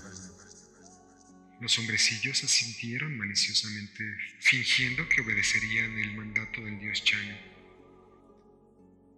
Los 1.61 1.79
hombrecillos 1.79 2.43
asintieron 2.43 3.17
maliciosamente, 3.17 4.03
fingiendo 4.39 5.03
que 5.09 5.21
obedecerían 5.21 5.97
el 5.97 6.15
mandato 6.15 6.61
del 6.61 6.79
dios 6.79 7.03
Chani. 7.03 7.37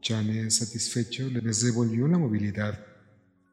Chane, 0.01 0.49
satisfecho, 0.49 1.28
les 1.28 1.63
devolvió 1.63 2.07
la 2.07 2.18
movilidad 2.18 2.96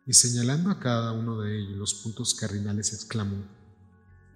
y 0.07 0.13
señalando 0.13 0.71
a 0.71 0.79
cada 0.79 1.13
uno 1.13 1.41
de 1.41 1.59
ellos 1.59 1.79
los 1.79 1.95
puntos 1.95 2.35
cardinales 2.35 2.93
exclamó, 2.93 3.45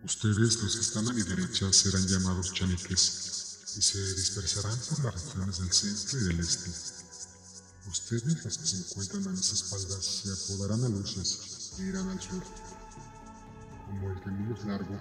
Ustedes 0.05 0.39
los 0.39 0.57
que 0.57 0.81
están 0.81 1.09
a 1.09 1.13
mi 1.13 1.23
derecha 1.23 1.73
serán 1.73 2.07
llamados 2.07 2.55
chaneques 2.55 3.75
y 3.77 3.83
se 3.83 4.15
dispersarán 4.15 4.79
por 4.79 5.05
las 5.05 5.25
regiones 5.25 5.59
del 5.59 5.73
centro 5.73 6.21
y 6.21 6.25
del 6.25 6.41
este. 6.41 6.71
Ustedes 7.89 8.45
los 8.45 8.59
que 8.59 8.67
se 8.67 8.77
encuentran 8.77 9.27
a 9.27 9.31
mis 9.31 9.53
espaldas 9.53 10.05
se 10.05 10.33
apodarán 10.33 10.85
a 10.85 10.89
luces 10.89 11.73
e 11.79 11.83
irán 11.83 12.09
al 12.09 12.21
sur. 12.21 12.43
Como 13.87 14.13
el 14.13 14.23
camino 14.23 14.55
es 14.55 14.65
largo, 14.67 14.99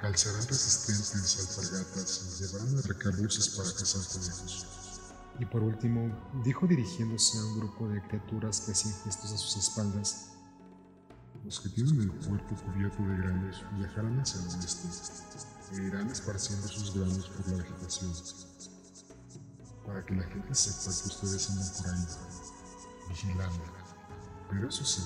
calzarán 0.00 0.46
resistentes 0.46 1.38
alpargatas 1.38 2.20
y 2.20 2.42
llevarán 2.42 2.78
arcabuces 2.78 3.48
para 3.48 3.72
cazar 3.72 4.06
conejos. 4.06 4.66
Y 5.38 5.44
por 5.44 5.62
último, 5.62 6.10
dijo 6.44 6.66
dirigiéndose 6.66 7.38
a 7.38 7.44
un 7.44 7.58
grupo 7.60 7.88
de 7.88 8.02
criaturas 8.02 8.60
que 8.60 8.72
hacían 8.72 8.94
gestos 9.04 9.32
a 9.32 9.36
sus 9.36 9.56
espaldas. 9.56 10.32
Los 11.44 11.60
que 11.60 11.68
tienen 11.68 12.00
el 12.00 12.10
cuerpo 12.10 12.56
cubierto 12.56 13.02
de 13.02 13.16
granos 13.18 13.64
viajarán 13.78 14.18
hacia 14.18 14.40
el 14.40 14.46
oeste 14.48 14.88
e 15.72 15.86
irán 15.86 16.08
esparciendo 16.08 16.66
sus 16.68 16.94
granos 16.94 17.28
por 17.28 17.48
la 17.48 17.58
vegetación, 17.58 18.12
para 19.84 20.04
que 20.04 20.14
la 20.14 20.24
gente 20.24 20.54
sepa 20.54 20.96
que 20.96 21.08
ustedes 21.08 21.50
andan 21.50 21.68
por 21.76 21.86
ahí, 21.90 23.08
vigilando. 23.08 23.64
Pero 24.50 24.68
eso 24.68 24.84
sí, 24.84 25.02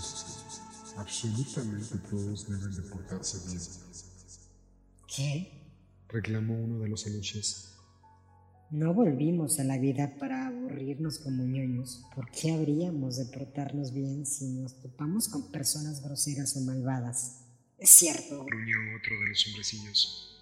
absolutamente 0.96 1.98
todos 2.08 2.48
deben 2.48 2.74
de 2.74 2.82
portarse 2.82 3.48
bien. 3.48 3.60
¿Qué? 5.06 5.60
reclamó 6.12 6.58
uno 6.58 6.80
de 6.80 6.88
los 6.88 7.06
aluches. 7.06 7.69
No 8.70 8.94
volvimos 8.94 9.58
a 9.58 9.64
la 9.64 9.78
vida 9.78 10.14
para 10.20 10.46
aburrirnos 10.46 11.18
como 11.18 11.42
ñoños. 11.42 12.04
¿Por 12.14 12.30
qué 12.30 12.52
habríamos 12.52 13.16
de 13.16 13.24
portarnos 13.24 13.92
bien 13.92 14.24
si 14.24 14.46
nos 14.46 14.80
topamos 14.80 15.26
con 15.26 15.50
personas 15.50 16.00
groseras 16.00 16.56
o 16.56 16.60
malvadas? 16.60 17.48
Es 17.78 17.90
cierto. 17.90 18.44
Gruñó 18.44 18.76
otro 18.96 19.18
de 19.18 19.28
los 19.28 19.44
hombrecillos. 19.48 20.36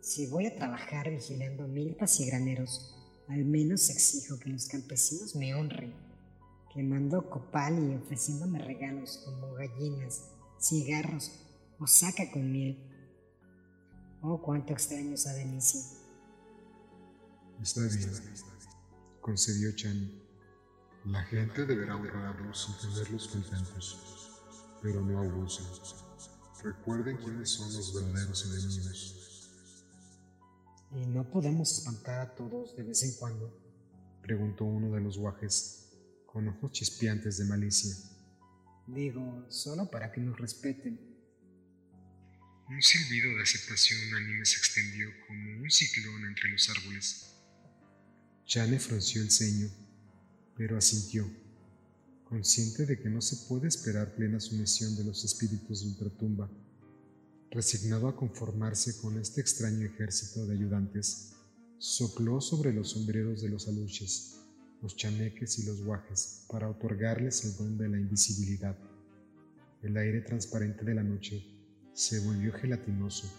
Si 0.00 0.28
voy 0.28 0.46
a 0.46 0.54
trabajar 0.54 1.10
vigilando 1.10 1.66
milpas 1.66 2.20
y 2.20 2.26
graneros, 2.26 2.94
al 3.26 3.44
menos 3.44 3.90
exijo 3.90 4.38
que 4.38 4.50
los 4.50 4.68
campesinos 4.68 5.34
me 5.34 5.52
honren, 5.56 5.92
quemando 6.72 7.28
copal 7.28 7.76
y 7.90 7.96
ofreciéndome 7.96 8.60
regalos 8.60 9.20
como 9.24 9.54
gallinas, 9.54 10.30
cigarros 10.60 11.32
o 11.80 11.88
saca 11.88 12.30
con 12.30 12.52
miel. 12.52 12.78
Oh, 14.22 14.40
cuánto 14.40 14.74
extraño 14.74 15.14
esa 15.14 15.34
delicia. 15.34 15.97
Está 17.62 17.80
bien, 17.80 18.10
concedió 19.20 19.72
Chan. 19.74 20.10
La 21.06 21.22
gente 21.24 21.66
deberá 21.66 21.96
honrarlos 21.96 22.68
y 22.70 22.86
tenerlos 22.86 23.28
contentos, 23.28 24.42
pero 24.82 25.00
no 25.00 25.18
abusen. 25.20 25.66
Recuerden 26.62 27.16
quiénes 27.16 27.50
son 27.50 27.72
los 27.72 27.94
verdaderos 27.94 28.44
enemigos. 28.46 29.18
¿Y 30.92 31.06
no 31.06 31.28
podemos 31.30 31.78
espantar 31.78 32.20
a 32.20 32.34
todos 32.34 32.76
de 32.76 32.82
vez 32.82 33.02
en 33.02 33.14
cuando? 33.14 33.68
preguntó 34.22 34.64
uno 34.64 34.94
de 34.94 35.00
los 35.00 35.18
guajes, 35.18 35.90
con 36.26 36.48
ojos 36.48 36.72
chispeantes 36.72 37.38
de 37.38 37.44
malicia. 37.44 37.94
Digo, 38.86 39.46
solo 39.50 39.90
para 39.90 40.12
que 40.12 40.20
nos 40.20 40.38
respeten. 40.38 40.98
Un 42.68 42.82
silbido 42.82 43.34
de 43.36 43.42
aceptación 43.42 43.98
unánime 44.08 44.44
se 44.44 44.58
extendió 44.58 45.08
como 45.26 45.62
un 45.62 45.70
ciclón 45.70 46.26
entre 46.26 46.50
los 46.50 46.68
árboles. 46.68 47.27
Chane 48.48 48.78
frunció 48.78 49.20
el 49.20 49.30
ceño, 49.30 49.68
pero 50.56 50.78
asintió, 50.78 51.30
consciente 52.24 52.86
de 52.86 52.98
que 52.98 53.10
no 53.10 53.20
se 53.20 53.46
puede 53.46 53.68
esperar 53.68 54.14
plena 54.14 54.40
sumisión 54.40 54.96
de 54.96 55.04
los 55.04 55.22
espíritus 55.22 55.82
de 55.82 55.88
ultratumba. 55.88 56.50
Resignado 57.50 58.08
a 58.08 58.16
conformarse 58.16 58.96
con 59.02 59.18
este 59.18 59.42
extraño 59.42 59.84
ejército 59.84 60.46
de 60.46 60.54
ayudantes, 60.54 61.34
sopló 61.76 62.40
sobre 62.40 62.72
los 62.72 62.88
sombreros 62.88 63.42
de 63.42 63.50
los 63.50 63.68
aluches, 63.68 64.40
los 64.80 64.96
chaneques 64.96 65.58
y 65.58 65.64
los 65.64 65.82
guajes 65.82 66.46
para 66.48 66.70
otorgarles 66.70 67.44
el 67.44 67.54
don 67.54 67.76
de 67.76 67.90
la 67.90 67.98
invisibilidad. 67.98 68.78
El 69.82 69.94
aire 69.98 70.22
transparente 70.22 70.86
de 70.86 70.94
la 70.94 71.02
noche 71.02 71.44
se 71.92 72.20
volvió 72.20 72.54
gelatinoso, 72.54 73.30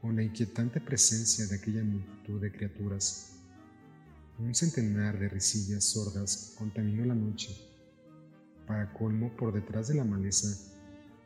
con 0.00 0.14
la 0.14 0.22
inquietante 0.22 0.80
presencia 0.80 1.44
de 1.48 1.56
aquella 1.56 1.82
multitud 1.82 2.40
de 2.40 2.52
criaturas 2.52 3.41
un 4.42 4.54
centenar 4.56 5.18
de 5.20 5.28
risillas 5.28 5.84
sordas 5.84 6.54
contaminó 6.58 7.04
la 7.04 7.14
noche. 7.14 7.56
Para 8.66 8.92
colmo, 8.92 9.34
por 9.36 9.52
detrás 9.52 9.88
de 9.88 9.94
la 9.94 10.04
maleza, 10.04 10.48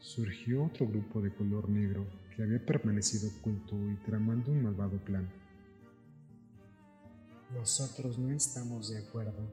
surgió 0.01 0.65
otro 0.65 0.87
grupo 0.87 1.23
de 1.23 1.35
color 1.35 1.69
negro 1.71 2.07
que 2.35 2.43
había 2.43 2.65
permanecido 2.65 3.31
oculto 3.39 3.75
y 3.91 3.97
tramando 4.05 4.53
un 4.53 4.65
malvado 4.65 5.03
plan. 5.03 5.27
Nosotros 7.55 8.19
no 8.19 8.31
estamos 8.31 8.91
de 8.91 8.99
acuerdo, 8.99 9.51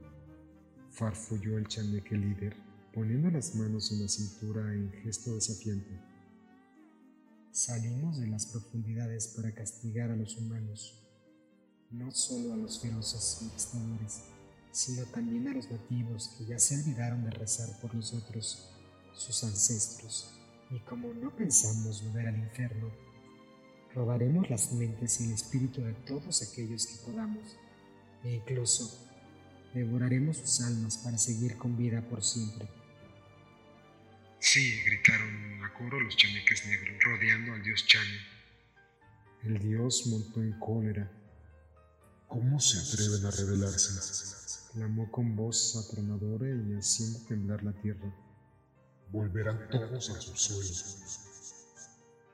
farfulló 0.92 1.58
el 1.58 1.68
chaneque 1.68 2.18
líder, 2.18 2.58
poniendo 2.94 3.32
las 3.32 3.56
manos 3.56 3.92
en 3.94 4.02
la 4.02 4.10
cintura 4.10 4.74
en 4.74 4.92
gesto 5.04 5.36
desafiante. 5.36 6.02
Salimos 7.52 8.20
de 8.20 8.28
las 8.28 8.46
profundidades 8.48 9.28
para 9.28 9.54
castigar 9.54 10.12
a 10.12 10.18
los 10.18 10.36
humanos 10.38 11.03
no 11.94 12.12
solo 12.12 12.54
a 12.54 12.58
los 12.58 12.80
feroces 12.80 13.38
conquistadores, 13.40 14.24
sino 14.72 15.04
también 15.06 15.48
a 15.48 15.54
los 15.54 15.70
nativos 15.70 16.36
que 16.36 16.46
ya 16.46 16.58
se 16.58 16.76
olvidaron 16.76 17.24
de 17.24 17.30
rezar 17.30 17.70
por 17.80 17.94
nosotros, 17.94 18.70
sus 19.14 19.44
ancestros, 19.44 20.34
y 20.72 20.80
como 20.80 21.14
no 21.14 21.30
pensamos 21.36 22.04
volver 22.04 22.30
al 22.30 22.40
infierno, 22.40 22.90
robaremos 23.94 24.50
las 24.50 24.72
mentes 24.74 25.22
y 25.22 25.26
el 25.26 25.34
espíritu 25.34 25.82
de 25.82 25.94
todos 25.94 26.42
aquellos 26.42 26.88
que 26.88 27.06
podamos, 27.06 27.58
e 28.24 28.32
incluso 28.32 29.08
devoraremos 29.76 30.38
sus 30.38 30.62
almas 30.62 30.98
para 30.98 31.20
seguir 31.20 31.58
con 31.58 31.78
vida 31.78 32.02
por 32.10 32.24
siempre. 32.24 32.68
Sí, 34.40 34.82
gritaron 34.84 35.64
a 35.64 35.72
coro 35.74 36.00
los 36.00 36.18
chaneques 36.18 36.66
negros, 36.66 37.04
rodeando 37.04 37.54
al 37.54 37.62
dios 37.62 37.86
Chane. 37.86 38.34
El 39.44 39.60
dios 39.60 40.08
montó 40.08 40.42
en 40.42 40.58
cólera 40.60 41.23
¿Cómo 42.34 42.60
se 42.60 42.80
atreven 42.80 43.28
a 43.28 43.30
rebelarse? 43.30 43.92
Clamó 44.74 45.12
con 45.12 45.36
voz 45.36 45.76
atronadora 45.76 46.48
y 46.50 46.74
haciendo 46.74 47.20
temblar 47.28 47.64
la 47.64 47.74
tierra. 47.74 48.12
Volverán 49.12 49.70
todos 49.70 50.10
a 50.10 50.20
su 50.20 50.36
suelo. 50.36 50.68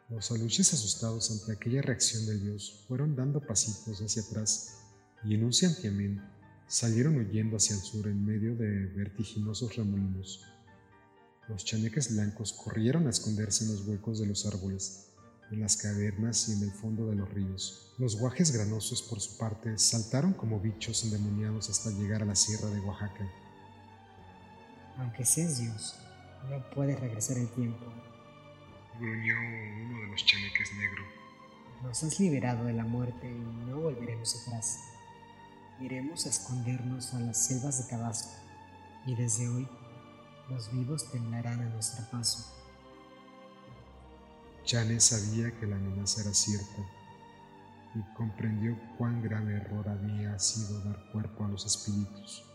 Los 0.07 0.31
aluches 0.31 0.73
asustados 0.73 1.29
ante 1.31 1.51
aquella 1.51 1.81
reacción 1.81 2.25
del 2.27 2.41
dios 2.41 2.85
fueron 2.87 3.13
dando 3.13 3.45
pasitos 3.45 3.99
hacia 3.99 4.21
atrás 4.21 4.77
y 5.25 5.35
en 5.35 5.43
un 5.43 5.51
santiamén 5.51 6.23
salieron 6.65 7.17
huyendo 7.17 7.57
hacia 7.57 7.75
el 7.75 7.81
sur 7.81 8.07
en 8.07 8.25
medio 8.25 8.55
de 8.55 8.85
vertiginosos 8.95 9.75
remolinos. 9.75 10.45
Los 11.49 11.65
chaneques 11.65 12.13
blancos 12.13 12.53
corrieron 12.53 13.05
a 13.07 13.09
esconderse 13.09 13.65
en 13.65 13.73
los 13.73 13.85
huecos 13.85 14.21
de 14.21 14.27
los 14.27 14.45
árboles 14.45 15.08
en 15.51 15.61
las 15.61 15.77
cavernas 15.77 16.49
y 16.49 16.53
en 16.53 16.63
el 16.63 16.71
fondo 16.71 17.07
de 17.07 17.15
los 17.15 17.29
ríos. 17.33 17.93
Los 17.97 18.17
guajes 18.17 18.51
granosos, 18.51 19.01
por 19.01 19.19
su 19.19 19.37
parte, 19.37 19.77
saltaron 19.77 20.33
como 20.33 20.59
bichos 20.59 21.03
endemoniados 21.03 21.69
hasta 21.69 21.89
llegar 21.91 22.21
a 22.21 22.25
la 22.25 22.35
sierra 22.35 22.69
de 22.69 22.79
Oaxaca. 22.81 23.27
Aunque 24.97 25.25
seas 25.25 25.59
Dios, 25.59 25.95
no 26.49 26.69
puedes 26.71 26.99
regresar 26.99 27.37
el 27.37 27.49
tiempo. 27.49 27.85
Gruñó 28.99 29.35
uno 29.85 30.01
de 30.01 30.07
los 30.07 30.25
chaneques 30.25 30.73
negro. 30.73 31.03
Nos 31.83 32.03
has 32.03 32.19
liberado 32.19 32.65
de 32.65 32.73
la 32.73 32.83
muerte 32.83 33.29
y 33.29 33.69
no 33.69 33.79
volveremos 33.79 34.35
atrás. 34.41 34.79
Iremos 35.79 36.25
a 36.25 36.29
escondernos 36.29 37.13
a 37.13 37.19
las 37.21 37.37
selvas 37.37 37.77
de 37.77 37.89
Tabasco 37.89 38.31
y 39.05 39.15
desde 39.15 39.47
hoy 39.47 39.67
los 40.49 40.71
vivos 40.73 41.09
temblarán 41.11 41.61
a 41.61 41.69
nuestro 41.69 42.05
paso. 42.11 42.58
Chane 44.69 44.99
sabía 44.99 45.51
que 45.59 45.65
la 45.65 45.77
amenaza 45.77 46.21
era 46.21 46.31
cierta 46.31 46.87
y 47.95 48.13
comprendió 48.13 48.77
cuán 48.99 49.19
grave 49.19 49.55
error 49.55 49.89
había 49.89 50.37
sido 50.37 50.79
dar 50.83 51.11
cuerpo 51.11 51.43
a 51.43 51.47
los 51.47 51.65
espíritus. 51.65 52.45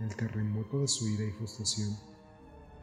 El 0.00 0.16
terremoto 0.16 0.80
de 0.80 0.88
su 0.88 1.06
ira 1.06 1.22
y 1.22 1.30
frustración 1.30 1.96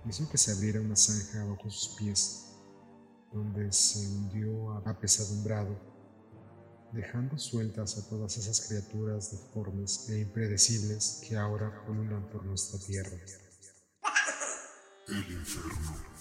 hizo 0.08 0.30
que 0.30 0.38
se 0.38 0.54
abriera 0.54 0.80
una 0.80 0.96
zanja 0.96 1.44
bajo 1.44 1.70
sus 1.70 1.98
pies, 1.98 2.56
donde 3.34 3.70
se 3.74 4.08
hundió 4.08 4.78
apesadumbrado, 4.88 5.78
dejando 6.94 7.38
sueltas 7.38 7.98
a 7.98 8.08
todas 8.08 8.38
esas 8.38 8.66
criaturas 8.66 9.30
deformes 9.30 10.08
e 10.08 10.22
impredecibles 10.22 11.22
que 11.28 11.36
ahora 11.36 11.84
pululan 11.86 12.30
por 12.30 12.46
nuestra 12.46 12.80
tierra. 12.80 13.18
El 15.10 15.34
infierno. 15.34 16.13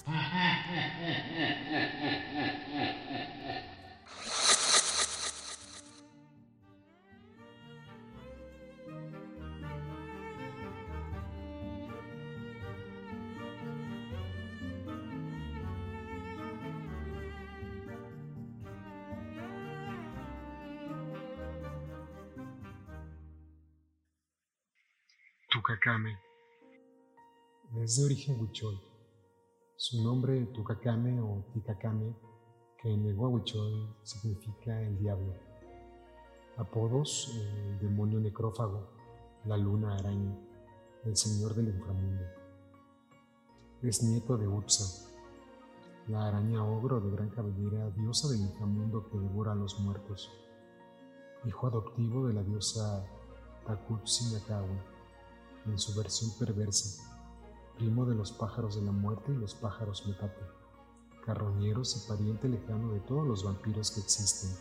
Tucacame 25.49 26.17
es 27.83 27.97
de 27.97 28.05
origen 28.05 28.39
huichol 28.39 28.92
su 29.83 30.01
nombre, 30.01 30.45
Tucacame 30.53 31.19
o 31.19 31.43
Ticacame, 31.51 32.15
que 32.81 32.89
en 32.89 33.05
el 33.05 33.19
huichol 33.19 33.93
significa 34.01 34.81
el 34.81 34.97
diablo. 34.97 35.33
Apodos, 36.55 37.35
el 37.35 37.79
demonio 37.79 38.21
necrófago, 38.21 38.87
la 39.43 39.57
luna 39.57 39.97
araña, 39.97 40.39
el 41.03 41.17
señor 41.17 41.53
del 41.53 41.67
inframundo. 41.67 42.23
Es 43.81 44.01
nieto 44.03 44.37
de 44.37 44.47
Utsa, 44.47 45.11
la 46.07 46.29
araña 46.29 46.63
ogro 46.63 47.01
de 47.01 47.11
gran 47.11 47.29
cabellera, 47.31 47.89
diosa 47.89 48.29
del 48.29 48.39
inframundo 48.39 49.09
que 49.09 49.17
devora 49.17 49.51
a 49.51 49.55
los 49.55 49.77
muertos. 49.81 50.31
Hijo 51.45 51.67
adoptivo 51.67 52.25
de 52.25 52.35
la 52.35 52.43
diosa 52.43 53.05
Takutsi 53.67 54.33
en 55.65 55.77
su 55.77 55.93
versión 55.99 56.31
perversa 56.39 57.12
primo 57.83 58.05
de 58.05 58.15
los 58.15 58.31
pájaros 58.31 58.75
de 58.75 58.81
la 58.81 58.93
muerte 58.93 59.33
y 59.33 59.35
los 59.35 59.55
pájaros 59.55 60.07
metate, 60.07 60.39
carroñeros 61.25 61.97
y 61.97 62.07
pariente 62.07 62.47
lejano 62.47 62.93
de 62.93 63.01
todos 63.01 63.27
los 63.27 63.43
vampiros 63.43 63.91
que 63.91 63.99
existen. 63.99 64.51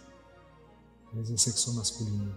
Es 1.16 1.28
de 1.28 1.38
sexo 1.38 1.72
masculino. 1.74 2.32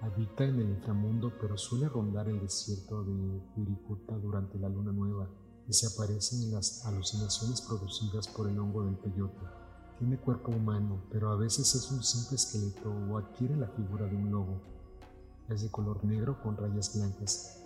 Habita 0.00 0.44
en 0.44 0.60
el 0.60 0.70
inframundo, 0.70 1.32
pero 1.40 1.58
suele 1.58 1.88
rondar 1.88 2.28
el 2.28 2.38
desierto 2.38 3.02
de 3.02 3.42
Wirikuta 3.56 4.16
durante 4.18 4.56
la 4.60 4.68
luna 4.68 4.92
nueva 4.92 5.28
y 5.66 5.72
se 5.72 5.88
aparece 5.88 6.36
en 6.36 6.52
las 6.52 6.86
alucinaciones 6.86 7.60
producidas 7.60 8.28
por 8.28 8.48
el 8.48 8.56
hongo 8.56 8.84
del 8.84 8.94
peyote. 8.98 9.46
Tiene 9.98 10.16
cuerpo 10.20 10.52
humano, 10.52 11.02
pero 11.10 11.32
a 11.32 11.36
veces 11.36 11.74
es 11.74 11.90
un 11.90 12.04
simple 12.04 12.36
esqueleto 12.36 12.88
o 12.88 13.18
adquiere 13.18 13.56
la 13.56 13.66
figura 13.66 14.06
de 14.06 14.14
un 14.14 14.30
lobo. 14.30 14.60
Es 15.48 15.62
de 15.62 15.72
color 15.72 16.04
negro 16.04 16.40
con 16.40 16.56
rayas 16.56 16.96
blancas 16.96 17.64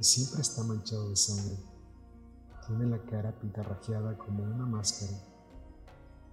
y 0.00 0.02
siempre 0.02 0.40
está 0.40 0.62
manchado 0.62 1.10
de 1.10 1.16
sangre. 1.16 1.73
Tiene 2.66 2.86
la 2.86 2.98
cara 3.04 3.30
pintarrajeada 3.38 4.16
como 4.16 4.42
una 4.42 4.64
máscara, 4.64 5.12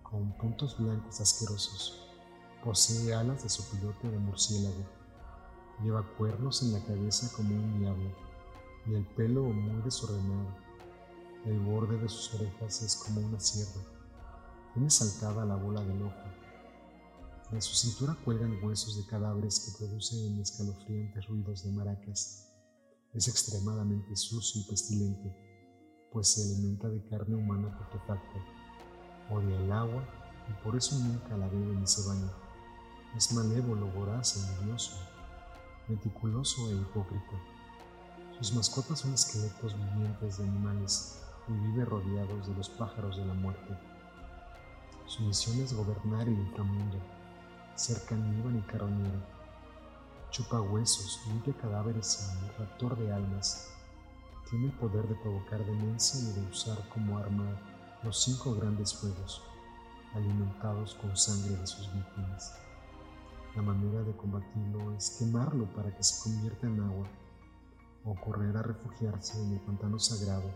con 0.01 0.31
puntos 0.37 0.77
blancos 0.77 1.19
asquerosos. 1.19 2.07
Posee 2.63 3.13
alas 3.13 3.43
de 3.43 3.49
su 3.49 3.69
pilote 3.69 4.09
de 4.09 4.17
murciélago. 4.17 4.85
Lleva 5.83 6.07
cuernos 6.17 6.63
en 6.63 6.71
la 6.71 6.79
cabeza 6.85 7.35
como 7.35 7.53
un 7.53 7.79
diablo 7.79 8.11
y 8.85 8.95
el 8.95 9.05
pelo 9.07 9.43
muy 9.43 9.81
desordenado. 9.81 10.55
El 11.43 11.59
borde 11.59 11.97
de 11.97 12.07
sus 12.07 12.33
orejas 12.35 12.81
es 12.81 12.95
como 12.95 13.19
una 13.19 13.39
sierra. 13.39 13.81
Tiene 14.73 14.89
saltada 14.89 15.43
la 15.43 15.55
bola 15.55 15.83
del 15.83 16.01
ojo. 16.01 16.29
De 17.51 17.59
su 17.59 17.75
cintura 17.75 18.15
cuelgan 18.23 18.63
huesos 18.63 18.95
de 18.95 19.05
cadáveres 19.05 19.59
que 19.59 19.77
producen 19.77 20.39
escalofriantes 20.39 21.27
ruidos 21.27 21.65
de 21.65 21.71
maracas. 21.73 22.53
Es 23.13 23.27
extremadamente 23.27 24.15
sucio 24.15 24.61
y 24.61 24.69
pestilente, 24.69 25.35
pues 26.11 26.27
se 26.27 26.43
alimenta 26.43 26.89
de 26.89 27.01
carne 27.09 27.35
humana 27.35 27.77
putrefacta. 27.77 28.39
Odia 29.29 29.57
el 29.57 29.71
agua 29.71 30.03
y 30.49 30.63
por 30.63 30.75
eso 30.75 30.95
nunca 30.99 31.37
la 31.37 31.47
bebe 31.47 31.75
ni 31.75 31.87
se 31.87 32.07
baña. 32.07 32.31
Es 33.15 33.31
malévolo, 33.33 33.87
voraz 33.87 34.35
e 34.35 34.39
envidioso, 34.39 34.97
meticuloso 35.87 36.69
e 36.69 36.75
hipócrita. 36.75 37.37
Sus 38.37 38.53
mascotas 38.53 38.99
son 38.99 39.13
esqueletos 39.13 39.75
vivientes 39.75 40.37
de 40.37 40.43
animales 40.43 41.21
y 41.47 41.53
vive 41.53 41.85
rodeados 41.85 42.47
de 42.47 42.55
los 42.55 42.69
pájaros 42.69 43.17
de 43.17 43.25
la 43.25 43.33
muerte. 43.33 43.77
Su 45.05 45.23
misión 45.23 45.59
es 45.59 45.73
gobernar 45.73 46.27
el 46.27 46.39
inframundo, 46.39 46.97
ser 47.75 48.03
caníbal 48.05 48.55
y 48.55 48.61
carroñero. 48.61 49.19
Chupa 50.29 50.61
huesos, 50.61 51.21
limpia 51.27 51.53
cadáveres 51.53 52.33
y 52.41 52.59
raptor 52.59 52.97
de 52.97 53.11
almas. 53.11 53.69
Tiene 54.49 54.65
el 54.65 54.73
poder 54.73 55.07
de 55.07 55.15
provocar 55.15 55.65
demencia 55.65 56.19
y 56.19 56.33
de 56.33 56.49
usar 56.49 56.87
como 56.89 57.17
arma 57.17 57.59
los 58.03 58.23
cinco 58.23 58.55
grandes 58.55 58.93
fuegos, 58.93 59.41
alimentados 60.13 60.95
con 60.95 61.15
sangre 61.15 61.55
de 61.55 61.67
sus 61.67 61.91
víctimas. 61.93 62.53
La 63.55 63.61
manera 63.61 64.01
de 64.03 64.15
combatirlo 64.15 64.95
es 64.95 65.17
quemarlo 65.19 65.65
para 65.73 65.95
que 65.95 66.03
se 66.03 66.23
convierta 66.23 66.67
en 66.67 66.79
agua 66.81 67.07
o 68.05 68.15
correr 68.15 68.55
a 68.57 68.63
refugiarse 68.63 69.41
en 69.41 69.53
el 69.53 69.59
pantano 69.59 69.99
sagrado, 69.99 70.49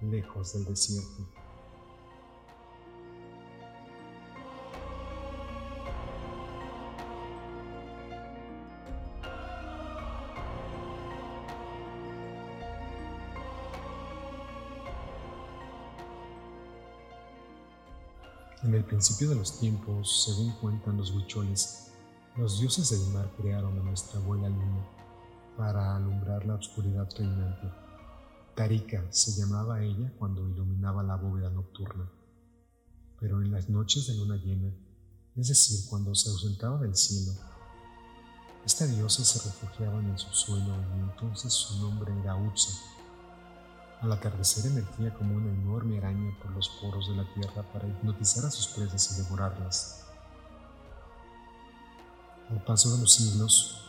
lejos 0.00 0.52
del 0.52 0.64
desierto. 0.66 1.39
En 18.70 18.76
el 18.76 18.84
principio 18.84 19.30
de 19.30 19.34
los 19.34 19.58
tiempos, 19.58 20.26
según 20.26 20.52
cuentan 20.60 20.96
los 20.96 21.10
huicholes, 21.10 21.90
los 22.36 22.60
dioses 22.60 22.88
del 22.90 23.12
mar 23.12 23.28
crearon 23.36 23.76
a 23.76 23.82
nuestra 23.82 24.20
abuela 24.20 24.48
luna 24.48 24.86
para 25.56 25.96
alumbrar 25.96 26.46
la 26.46 26.54
oscuridad 26.54 27.08
reinante. 27.18 27.68
Tarika 28.54 29.04
se 29.10 29.32
llamaba 29.32 29.82
ella 29.82 30.14
cuando 30.20 30.48
iluminaba 30.48 31.02
la 31.02 31.16
bóveda 31.16 31.50
nocturna. 31.50 32.08
Pero 33.18 33.42
en 33.42 33.50
las 33.50 33.68
noches 33.68 34.06
de 34.06 34.14
luna 34.14 34.36
llena, 34.36 34.72
es 35.34 35.48
decir, 35.48 35.90
cuando 35.90 36.14
se 36.14 36.30
ausentaba 36.30 36.78
del 36.78 36.94
cielo, 36.94 37.32
esta 38.64 38.86
diosa 38.86 39.24
se 39.24 39.48
refugiaba 39.48 39.98
en 39.98 40.10
el 40.10 40.18
subsuelo 40.20 40.76
y 40.96 41.00
entonces 41.10 41.52
su 41.52 41.80
nombre 41.80 42.12
era 42.20 42.36
Utsa. 42.36 42.70
Al 44.02 44.12
atardecer 44.12 44.64
emergía 44.64 45.12
como 45.12 45.34
una 45.34 45.50
enorme 45.50 45.98
araña 45.98 46.34
por 46.40 46.50
los 46.52 46.70
poros 46.80 47.08
de 47.08 47.16
la 47.16 47.34
tierra 47.34 47.62
para 47.70 47.86
hipnotizar 47.86 48.46
a 48.46 48.50
sus 48.50 48.68
presas 48.68 49.12
y 49.12 49.22
devorarlas. 49.22 50.06
Al 52.48 52.64
paso 52.64 52.94
de 52.94 53.02
los 53.02 53.12
siglos, 53.12 53.82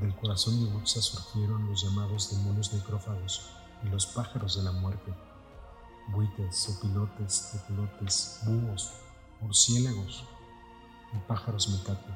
del 0.00 0.14
corazón 0.14 0.64
de 0.64 0.72
Utsa 0.72 1.02
surgieron 1.02 1.66
los 1.66 1.82
llamados 1.82 2.30
demonios 2.30 2.72
necrófagos 2.72 3.50
y 3.82 3.88
los 3.88 4.06
pájaros 4.06 4.56
de 4.56 4.62
la 4.62 4.70
muerte, 4.70 5.12
buites, 6.12 6.68
opilotes, 6.68 7.50
teculotes, 7.52 8.40
búhos, 8.44 8.92
murciélagos 9.40 10.24
y 11.12 11.18
pájaros 11.26 11.68
metate, 11.70 12.14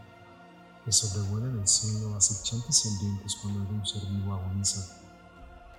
que 0.84 0.92
sobrevuelan 0.92 1.58
el 1.58 1.66
cielo 1.66 2.14
acechantes 2.14 2.84
y 2.84 2.88
hambrientos 2.90 3.36
cuando 3.42 3.60
algún 3.60 3.84
ser 3.84 4.06
vivo 4.06 4.34
agoniza. 4.34 4.99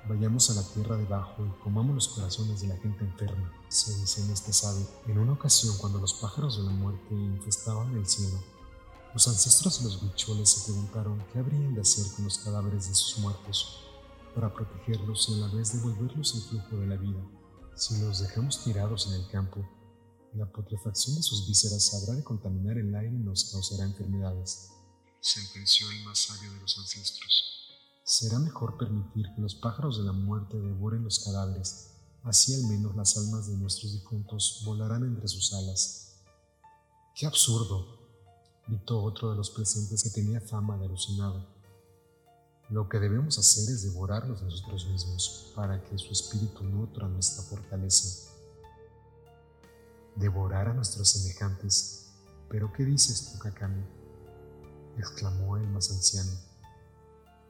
Vayamos 0.07 0.49
a 0.49 0.55
la 0.55 0.63
tierra 0.63 0.97
debajo 0.97 1.45
y 1.45 1.63
comamos 1.63 1.93
los 1.93 2.07
corazones 2.07 2.61
de 2.61 2.69
la 2.69 2.77
gente 2.77 3.03
enferma, 3.03 3.53
se 3.69 3.93
dice 3.99 4.23
en 4.23 4.31
este 4.31 4.51
sabe. 4.51 4.83
En 5.07 5.19
una 5.19 5.33
ocasión, 5.33 5.77
cuando 5.77 5.99
los 5.99 6.15
pájaros 6.15 6.57
de 6.57 6.63
la 6.63 6.71
muerte 6.71 7.13
infestaban 7.13 7.95
el 7.95 8.07
cielo, 8.07 8.39
los 9.13 9.27
ancestros 9.27 9.79
de 9.79 9.85
los 9.85 10.01
huicholes 10.01 10.49
se 10.49 10.71
preguntaron 10.71 11.23
qué 11.31 11.39
habrían 11.39 11.75
de 11.75 11.81
hacer 11.81 12.05
con 12.15 12.25
los 12.25 12.39
cadáveres 12.39 12.89
de 12.89 12.95
sus 12.95 13.19
muertos 13.19 13.83
para 14.33 14.51
protegerlos 14.51 15.29
y 15.29 15.33
a 15.35 15.47
la 15.47 15.53
vez 15.53 15.73
devolverlos 15.73 16.33
al 16.33 16.41
flujo 16.41 16.77
de 16.77 16.87
la 16.87 16.95
vida. 16.95 17.21
Si 17.75 18.01
los 18.01 18.21
dejamos 18.21 18.63
tirados 18.63 19.07
en 19.07 19.21
el 19.21 19.29
campo, 19.29 19.63
la 20.33 20.51
putrefacción 20.51 21.17
de 21.17 21.21
sus 21.21 21.47
vísceras 21.47 21.93
habrá 21.93 22.15
de 22.15 22.23
contaminar 22.23 22.77
el 22.77 22.95
aire 22.95 23.13
y 23.13 23.19
nos 23.19 23.51
causará 23.51 23.83
enfermedades, 23.83 24.71
sentenció 25.19 25.91
el 25.91 26.03
más 26.05 26.19
sabio 26.19 26.51
de 26.53 26.61
los 26.61 26.77
ancestros. 26.79 27.60
Será 28.11 28.39
mejor 28.39 28.77
permitir 28.77 29.33
que 29.33 29.41
los 29.41 29.55
pájaros 29.55 29.97
de 29.97 30.03
la 30.03 30.11
muerte 30.11 30.59
devoren 30.59 31.05
los 31.05 31.23
cadáveres, 31.23 31.91
así 32.23 32.53
al 32.53 32.63
menos 32.63 32.93
las 32.93 33.15
almas 33.15 33.47
de 33.47 33.55
nuestros 33.55 33.93
difuntos 33.93 34.63
volarán 34.65 35.05
entre 35.05 35.29
sus 35.29 35.53
alas. 35.53 36.17
¡Qué 37.15 37.25
absurdo! 37.25 37.99
gritó 38.67 39.01
otro 39.01 39.31
de 39.31 39.37
los 39.37 39.49
presentes 39.49 40.03
que 40.03 40.09
tenía 40.09 40.41
fama 40.41 40.77
de 40.77 40.87
alucinado. 40.87 41.47
Lo 42.67 42.89
que 42.89 42.99
debemos 42.99 43.37
hacer 43.39 43.73
es 43.73 43.83
devorarlos 43.83 44.41
nosotros 44.41 44.87
mismos 44.87 45.53
para 45.55 45.81
que 45.81 45.97
su 45.97 46.11
espíritu 46.11 46.65
nutra 46.65 47.07
nuestra 47.07 47.45
fortaleza. 47.45 48.29
Devorar 50.17 50.67
a 50.67 50.73
nuestros 50.73 51.07
semejantes. 51.07 52.11
¿Pero 52.49 52.73
qué 52.73 52.83
dices 52.83 53.31
tú, 53.31 53.39
Kakami? 53.39 53.85
exclamó 54.97 55.55
el 55.55 55.65
más 55.67 55.89
anciano. 55.91 56.50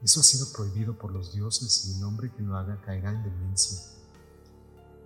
Eso 0.02 0.20
ha 0.20 0.22
sido 0.22 0.52
prohibido 0.52 0.98
por 0.98 1.12
los 1.12 1.32
dioses 1.32 1.86
y 1.86 1.96
el 1.96 2.04
hombre 2.04 2.32
que 2.32 2.42
lo 2.42 2.56
haga 2.56 2.80
caerá 2.80 3.12
en 3.12 3.22
demencia. 3.22 3.78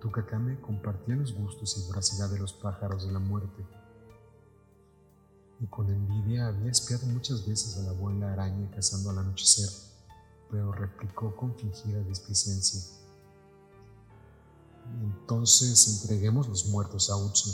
Tukakame 0.01 0.59
compartía 0.61 1.15
los 1.15 1.33
gustos 1.33 1.77
y 1.77 1.87
voracidad 1.87 2.29
de 2.29 2.39
los 2.39 2.53
pájaros 2.53 3.05
de 3.05 3.11
la 3.11 3.19
muerte 3.19 3.63
y 5.59 5.67
con 5.67 5.89
envidia 5.89 6.47
había 6.47 6.71
espiado 6.71 7.07
muchas 7.07 7.45
veces 7.45 7.77
a 7.77 7.81
la 7.81 7.89
abuela 7.89 8.33
araña 8.33 8.69
cazando 8.71 9.09
al 9.09 9.19
anochecer, 9.19 9.69
pero 10.51 10.71
replicó 10.71 11.35
con 11.35 11.55
fingida 11.55 11.99
displicencia. 12.01 12.81
Entonces 15.01 16.01
entreguemos 16.01 16.47
los 16.47 16.67
muertos 16.67 17.09
a 17.09 17.17
Utsu. 17.17 17.51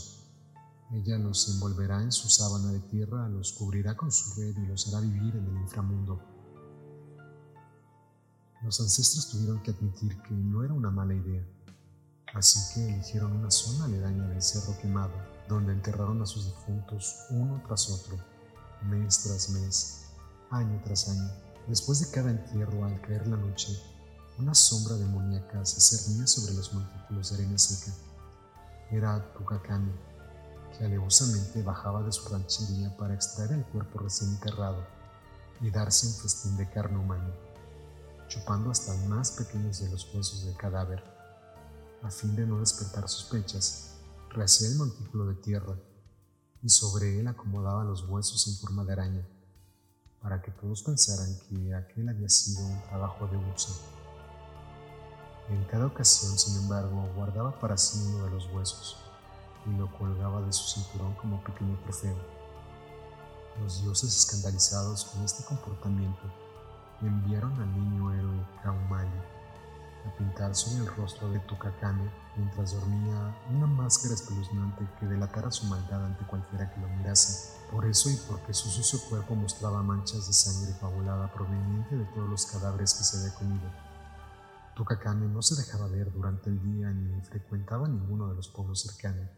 Ella 0.92 1.18
los 1.18 1.50
envolverá 1.50 2.04
en 2.04 2.12
su 2.12 2.30
sábana 2.30 2.72
de 2.72 2.80
tierra, 2.82 3.28
los 3.30 3.54
cubrirá 3.54 3.96
con 3.96 4.12
su 4.12 4.40
red 4.40 4.56
y 4.56 4.68
los 4.68 4.88
hará 4.88 5.00
vivir 5.00 5.36
en 5.36 5.48
el 5.48 5.58
inframundo. 5.62 6.33
Los 8.64 8.80
ancestros 8.80 9.30
tuvieron 9.30 9.62
que 9.62 9.72
admitir 9.72 10.22
que 10.22 10.34
no 10.34 10.64
era 10.64 10.74
una 10.74 10.90
mala 10.90 11.14
idea, 11.14 11.44
así 12.34 12.74
que 12.74 12.94
eligieron 12.94 13.34
una 13.34 13.52
zona 13.52 13.86
aledaña 13.86 14.28
del 14.28 14.42
cerro 14.42 14.78
quemado 14.82 15.12
donde 15.50 15.74
enterraron 15.74 16.22
a 16.22 16.26
sus 16.26 16.46
difuntos 16.46 17.26
uno 17.30 17.62
tras 17.68 17.90
otro, 17.90 18.18
mes 18.84 19.24
tras 19.24 19.50
mes, 19.50 20.06
año 20.50 20.82
tras 20.84 21.10
año. 21.10 21.30
Después 21.68 22.00
de 22.00 22.12
cada 22.12 22.32
entierro, 22.32 22.86
al 22.86 23.02
caer 23.02 23.28
la 23.28 23.38
noche, 23.38 23.78
una 24.40 24.56
sombra 24.56 24.96
demoníaca 24.96 25.66
se 25.66 25.82
cernía 25.82 26.26
sobre 26.26 26.54
los 26.54 26.74
montículos 26.74 27.30
de 27.30 27.36
arena 27.36 27.58
seca. 27.58 27.96
Era 28.92 29.34
Tukakami, 29.34 29.92
que 30.78 30.86
alevosamente 30.86 31.62
bajaba 31.64 32.02
de 32.04 32.12
su 32.12 32.28
ranchería 32.30 32.96
para 32.98 33.14
extraer 33.14 33.52
el 33.52 33.66
cuerpo 33.66 34.00
recién 34.00 34.32
enterrado 34.32 34.86
y 35.62 35.70
darse 35.70 36.08
un 36.08 36.14
festín 36.14 36.58
de 36.58 36.70
carne 36.70 36.98
humana, 36.98 37.32
chupando 38.34 38.72
hasta 38.72 38.96
más 39.08 39.30
pequeños 39.32 39.80
de 39.80 39.92
los 39.92 40.12
huesos 40.12 40.44
del 40.44 40.58
cadáver, 40.58 41.04
a 42.02 42.10
fin 42.10 42.36
de 42.36 42.48
no 42.48 42.60
despertar 42.60 43.08
sospechas 43.08 44.00
rehacía 44.30 44.70
el 44.70 44.76
montículo 44.76 45.28
de 45.28 45.36
tierra 45.36 45.76
y 46.64 46.70
sobre 46.70 47.20
él 47.20 47.28
acomodaba 47.28 47.84
los 47.84 48.10
huesos 48.10 48.48
en 48.48 48.56
forma 48.56 48.84
de 48.86 48.94
araña, 48.94 49.28
para 50.20 50.42
que 50.42 50.50
todos 50.50 50.82
pensaran 50.82 51.38
que 51.48 51.76
aquel 51.76 52.10
había 52.10 52.28
sido 52.28 52.66
un 52.66 52.82
trabajo 52.82 53.28
de 53.28 53.38
Ursa. 53.38 53.74
En 55.50 55.64
cada 55.66 55.86
ocasión, 55.86 56.36
sin 56.40 56.58
embargo, 56.64 57.08
guardaba 57.16 57.60
para 57.60 57.78
sí 57.78 58.02
uno 58.08 58.26
de 58.26 58.32
los 58.32 58.48
huesos 58.52 58.98
y 59.68 59.78
lo 59.78 59.96
colgaba 59.96 60.42
de 60.42 60.52
su 60.52 60.82
cinturón 60.82 61.14
como 61.16 61.44
pequeño 61.44 61.78
trofeo. 61.84 62.18
Los 63.62 63.84
dioses, 63.84 64.18
escandalizados 64.18 65.06
con 65.06 65.22
este 65.24 65.44
comportamiento, 65.44 66.24
enviaron 67.08 67.54
al 67.62 67.74
niño 67.74 68.14
héroe 68.14 68.46
Kaumali 68.64 69.34
a 70.08 70.18
pintar 70.18 70.56
sobre 70.56 70.84
el 70.84 70.96
rostro 70.96 71.30
de 71.32 71.40
Tukakame 71.40 72.10
mientras 72.36 72.74
dormía 72.74 73.36
una 73.50 73.68
máscara 73.68 74.14
espeluznante 74.14 74.88
que 75.00 75.06
delatara 75.06 75.52
su 75.52 75.66
maldad 75.68 76.06
ante 76.06 76.26
cualquiera 76.26 76.74
que 76.74 76.82
lo 76.82 76.88
mirase. 76.90 77.54
Por 77.72 77.86
eso 77.86 78.10
y 78.10 78.16
porque 78.28 78.54
su 78.54 78.70
sucio 78.70 79.00
cuerpo 79.10 79.36
mostraba 79.36 79.82
manchas 79.82 80.28
de 80.28 80.34
sangre 80.34 80.78
coagulada 80.80 81.32
proveniente 81.32 81.96
de 81.96 82.06
todos 82.06 82.30
los 82.30 82.46
cadáveres 82.46 82.94
que 82.94 83.04
se 83.04 83.18
había 83.18 83.34
comido. 83.36 83.70
Tukakame 84.76 85.28
no 85.28 85.42
se 85.42 85.56
dejaba 85.56 85.88
ver 85.88 86.12
durante 86.12 86.50
el 86.50 86.62
día 86.62 86.90
ni 86.92 87.22
frecuentaba 87.22 87.88
ninguno 87.88 88.30
de 88.30 88.36
los 88.36 88.48
pueblos 88.50 88.82
cercanos. 88.82 89.30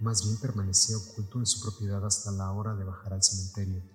Más 0.00 0.24
bien 0.24 0.38
permanecía 0.38 0.96
oculto 0.96 1.38
en 1.38 1.46
su 1.46 1.60
propiedad 1.60 2.04
hasta 2.04 2.30
la 2.32 2.50
hora 2.50 2.74
de 2.74 2.84
bajar 2.84 3.12
al 3.12 3.22
cementerio. 3.22 3.93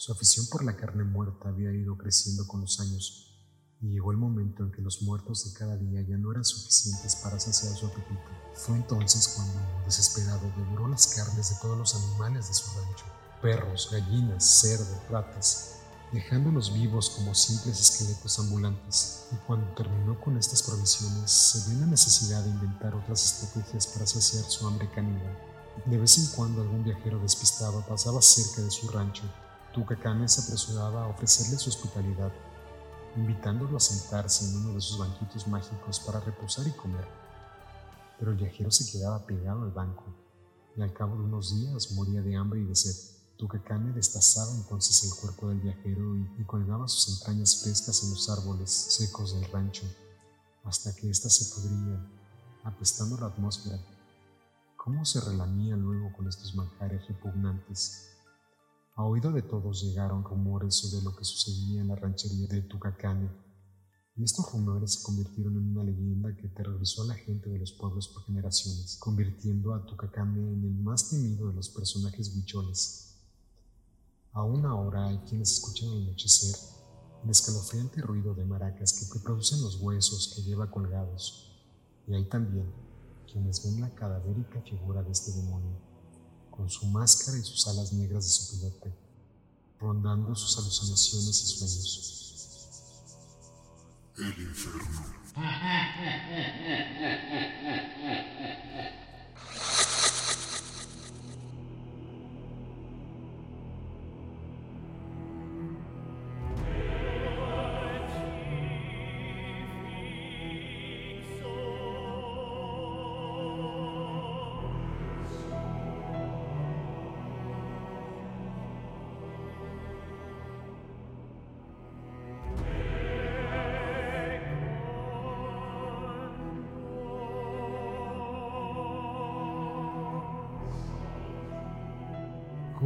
Su 0.00 0.12
afición 0.12 0.46
por 0.46 0.64
la 0.64 0.78
carne 0.78 1.04
muerta 1.04 1.50
había 1.50 1.70
ido 1.74 1.94
creciendo 1.98 2.48
con 2.48 2.62
los 2.62 2.80
años 2.80 3.36
y 3.82 3.88
llegó 3.88 4.12
el 4.12 4.16
momento 4.16 4.64
en 4.64 4.72
que 4.72 4.80
los 4.80 5.02
muertos 5.02 5.44
de 5.44 5.58
cada 5.58 5.76
día 5.76 6.00
ya 6.00 6.16
no 6.16 6.30
eran 6.30 6.42
suficientes 6.42 7.16
para 7.16 7.38
saciar 7.38 7.76
su 7.76 7.84
apetito. 7.84 8.30
Fue 8.54 8.76
entonces 8.76 9.34
cuando, 9.36 9.60
desesperado, 9.84 10.40
devoró 10.56 10.88
las 10.88 11.08
carnes 11.08 11.50
de 11.50 11.56
todos 11.60 11.76
los 11.76 11.94
animales 11.94 12.48
de 12.48 12.54
su 12.54 12.70
rancho, 12.80 13.04
perros, 13.42 13.90
gallinas, 13.92 14.42
cerdos, 14.42 15.06
ratas, 15.10 15.80
dejándolos 16.14 16.72
vivos 16.72 17.10
como 17.10 17.34
simples 17.34 17.78
esqueletos 17.78 18.38
ambulantes. 18.38 19.26
Y 19.32 19.36
cuando 19.46 19.70
terminó 19.74 20.18
con 20.18 20.38
estas 20.38 20.62
provisiones, 20.62 21.30
se 21.30 21.68
vio 21.68 21.80
la 21.80 21.86
necesidad 21.88 22.42
de 22.42 22.48
inventar 22.48 22.94
otras 22.94 23.22
estrategias 23.22 23.86
para 23.86 24.06
saciar 24.06 24.44
su 24.44 24.66
hambre 24.66 24.90
caníbal. 24.92 25.38
De 25.84 25.98
vez 25.98 26.16
en 26.16 26.34
cuando 26.34 26.62
algún 26.62 26.84
viajero 26.84 27.18
despistado 27.18 27.84
pasaba 27.86 28.22
cerca 28.22 28.62
de 28.62 28.70
su 28.70 28.88
rancho. 28.88 29.24
Tucacame 29.72 30.28
se 30.28 30.42
apresuraba 30.42 31.04
a 31.04 31.08
ofrecerle 31.08 31.58
su 31.58 31.70
hospitalidad 31.70 32.32
invitándolo 33.16 33.76
a 33.76 33.80
sentarse 33.80 34.44
en 34.48 34.56
uno 34.56 34.74
de 34.74 34.80
sus 34.80 34.98
banquitos 34.98 35.46
mágicos 35.48 36.00
para 36.00 36.20
reposar 36.20 36.66
y 36.66 36.72
comer. 36.72 37.06
Pero 38.18 38.32
el 38.32 38.36
viajero 38.36 38.70
se 38.70 38.90
quedaba 38.90 39.26
pegado 39.26 39.62
al 39.62 39.70
banco 39.70 40.04
y 40.76 40.82
al 40.82 40.92
cabo 40.92 41.16
de 41.16 41.24
unos 41.24 41.54
días 41.54 41.92
moría 41.92 42.22
de 42.22 42.36
hambre 42.36 42.60
y 42.60 42.64
de 42.64 42.76
sed. 42.76 42.94
Tucacane 43.36 43.92
destazaba 43.92 44.52
entonces 44.54 45.02
el 45.04 45.18
cuerpo 45.18 45.48
del 45.48 45.60
viajero 45.60 46.16
y, 46.16 46.44
colgaba 46.44 46.86
sus 46.88 47.16
entrañas 47.16 47.62
frescas 47.62 48.02
en 48.04 48.10
los 48.10 48.28
árboles 48.28 48.70
secos 48.70 49.34
del 49.34 49.50
rancho, 49.50 49.86
hasta 50.64 50.94
que 50.94 51.08
éstas 51.08 51.34
se 51.34 51.54
podrían, 51.54 52.06
apestando 52.64 53.16
la 53.16 53.28
atmósfera. 53.28 53.78
¿Cómo 54.76 55.06
se 55.06 55.20
relamía 55.20 55.74
luego 55.74 56.12
con 56.14 56.28
estos 56.28 56.54
manjares 56.54 57.06
repugnantes? 57.08 58.09
A 58.94 59.04
oído 59.04 59.32
de 59.32 59.42
todos 59.42 59.82
llegaron 59.82 60.24
rumores 60.24 60.74
sobre 60.74 61.02
lo 61.04 61.14
que 61.14 61.24
sucedía 61.24 61.80
en 61.80 61.88
la 61.88 61.96
ranchería 61.96 62.48
de 62.48 62.62
Tucacane, 62.62 63.30
y 64.16 64.24
estos 64.24 64.52
rumores 64.52 64.94
se 64.94 65.02
convirtieron 65.02 65.56
en 65.56 65.70
una 65.70 65.84
leyenda 65.84 66.36
que 66.36 66.48
aterrorizó 66.48 67.02
a 67.02 67.06
la 67.06 67.14
gente 67.14 67.48
de 67.48 67.58
los 67.58 67.72
pueblos 67.72 68.08
por 68.08 68.24
generaciones, 68.24 68.98
convirtiendo 68.98 69.72
a 69.72 69.86
Tucacame 69.86 70.40
en 70.40 70.64
el 70.64 70.74
más 70.74 71.08
temido 71.08 71.48
de 71.48 71.54
los 71.54 71.70
personajes 71.70 72.34
huicholes. 72.34 73.16
Aún 74.32 74.66
ahora 74.66 75.06
hay 75.06 75.18
quienes 75.18 75.52
escuchan 75.52 75.88
al 75.90 76.02
anochecer 76.02 76.56
el 77.24 77.30
escalofriante 77.30 78.02
ruido 78.02 78.34
de 78.34 78.44
maracas 78.44 78.92
que 78.92 79.20
producen 79.20 79.62
los 79.62 79.76
huesos 79.76 80.34
que 80.34 80.42
lleva 80.42 80.70
colgados, 80.70 81.64
y 82.06 82.14
hay 82.14 82.28
también 82.28 82.70
quienes 83.30 83.64
ven 83.64 83.80
la 83.80 83.94
cadavérica 83.94 84.60
figura 84.62 85.02
de 85.02 85.12
este 85.12 85.32
demonio 85.32 85.89
con 86.60 86.68
su 86.68 86.84
máscara 86.88 87.38
y 87.38 87.42
sus 87.42 87.66
alas 87.68 87.94
negras 87.94 88.24
de 88.24 88.30
su 88.30 88.50
pilote, 88.50 88.92
rondando 89.80 90.36
sus 90.36 90.58
alucinaciones 90.58 91.42
y 91.42 91.46
sueños. 91.56 92.18
El 94.18 94.42
infierno. 94.42 95.06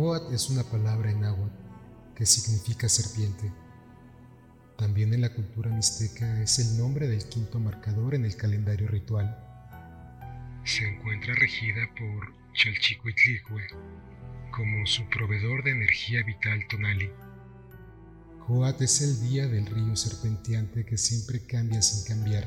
Coat 0.05 0.31
es 0.35 0.51
una 0.51 0.63
palabra 0.65 1.11
en 1.11 1.25
agua 1.25 1.49
que 2.15 2.27
significa 2.27 2.91
serpiente. 2.91 3.51
También 4.77 5.15
en 5.15 5.23
la 5.23 5.33
cultura 5.33 5.71
mixteca 5.71 6.43
es 6.43 6.59
el 6.59 6.77
nombre 6.77 7.09
del 7.09 7.27
quinto 7.27 7.59
marcador 7.59 8.15
en 8.15 8.27
el 8.27 8.37
calendario 8.37 8.87
ritual. 8.87 9.35
Se 10.63 10.87
encuentra 10.87 11.35
regida 11.37 11.89
por 11.99 12.35
Chalchicuitlicue 12.53 13.67
como 14.51 14.85
su 14.85 15.09
proveedor 15.09 15.65
de 15.65 15.71
energía 15.71 16.23
vital 16.23 16.69
tonali. 16.69 17.09
Coat 18.47 18.83
es 18.83 19.01
el 19.01 19.19
día 19.31 19.49
del 19.49 19.65
río 19.65 19.97
serpenteante 19.97 20.85
que 20.85 20.99
siempre 20.99 21.47
cambia 21.47 21.81
sin 21.81 22.05
cambiar. 22.05 22.47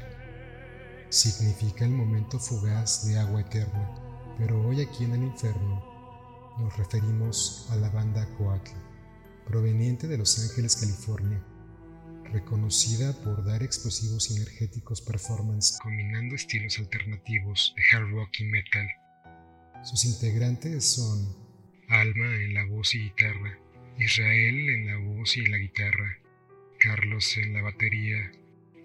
Significa 1.09 1.85
el 1.85 1.91
momento 1.91 2.37
fugaz 2.37 3.07
de 3.07 3.17
agua 3.17 3.41
eterna, 3.41 3.95
pero 4.37 4.61
hoy 4.61 4.81
aquí 4.81 5.05
en 5.05 5.13
el 5.13 5.23
infierno 5.23 5.96
nos 6.59 6.75
referimos 6.77 7.67
a 7.71 7.75
la 7.75 7.89
banda 7.89 8.27
Coatl, 8.37 8.71
proveniente 9.45 10.07
de 10.07 10.17
Los 10.17 10.39
Ángeles, 10.39 10.75
California, 10.75 11.43
reconocida 12.31 13.13
por 13.23 13.45
dar 13.45 13.63
explosivos 13.63 14.31
y 14.31 14.37
energéticos 14.37 15.01
performance 15.01 15.77
combinando 15.81 16.35
estilos 16.35 16.79
alternativos 16.79 17.73
de 17.75 17.97
hard 17.97 18.11
rock 18.11 18.29
y 18.39 18.45
metal. 18.45 18.87
Sus 19.83 20.05
integrantes 20.05 20.85
son 20.85 21.47
Alma 21.89 22.35
en 22.35 22.53
la 22.53 22.65
voz 22.65 22.95
y 22.95 23.03
guitarra, 23.03 23.57
Israel 23.97 24.69
en 24.69 24.87
la 24.87 24.97
voz 24.97 25.37
y 25.37 25.45
la 25.45 25.57
guitarra, 25.57 26.17
Carlos 26.79 27.37
en 27.37 27.53
la 27.53 27.61
batería 27.61 28.31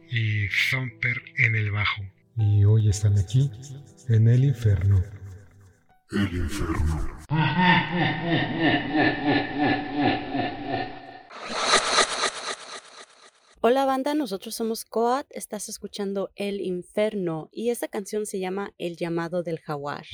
y 0.08 0.46
Thumper 0.70 1.20
en 1.38 1.56
el 1.56 1.72
bajo. 1.72 2.02
Y 2.36 2.64
hoy 2.64 2.88
están 2.88 3.18
aquí, 3.18 3.50
en 4.08 4.28
el 4.28 4.44
infierno. 4.44 5.02
El 6.12 6.36
infierno. 6.36 7.08
Hola 13.62 13.86
banda, 13.86 14.12
nosotros 14.14 14.54
somos 14.54 14.84
Coat, 14.84 15.26
estás 15.30 15.70
escuchando 15.70 16.30
El 16.36 16.60
Inferno 16.60 17.48
y 17.50 17.70
esta 17.70 17.88
canción 17.88 18.26
se 18.26 18.40
llama 18.40 18.74
El 18.76 18.96
llamado 18.96 19.42
del 19.42 19.58
jaguar. 19.60 20.04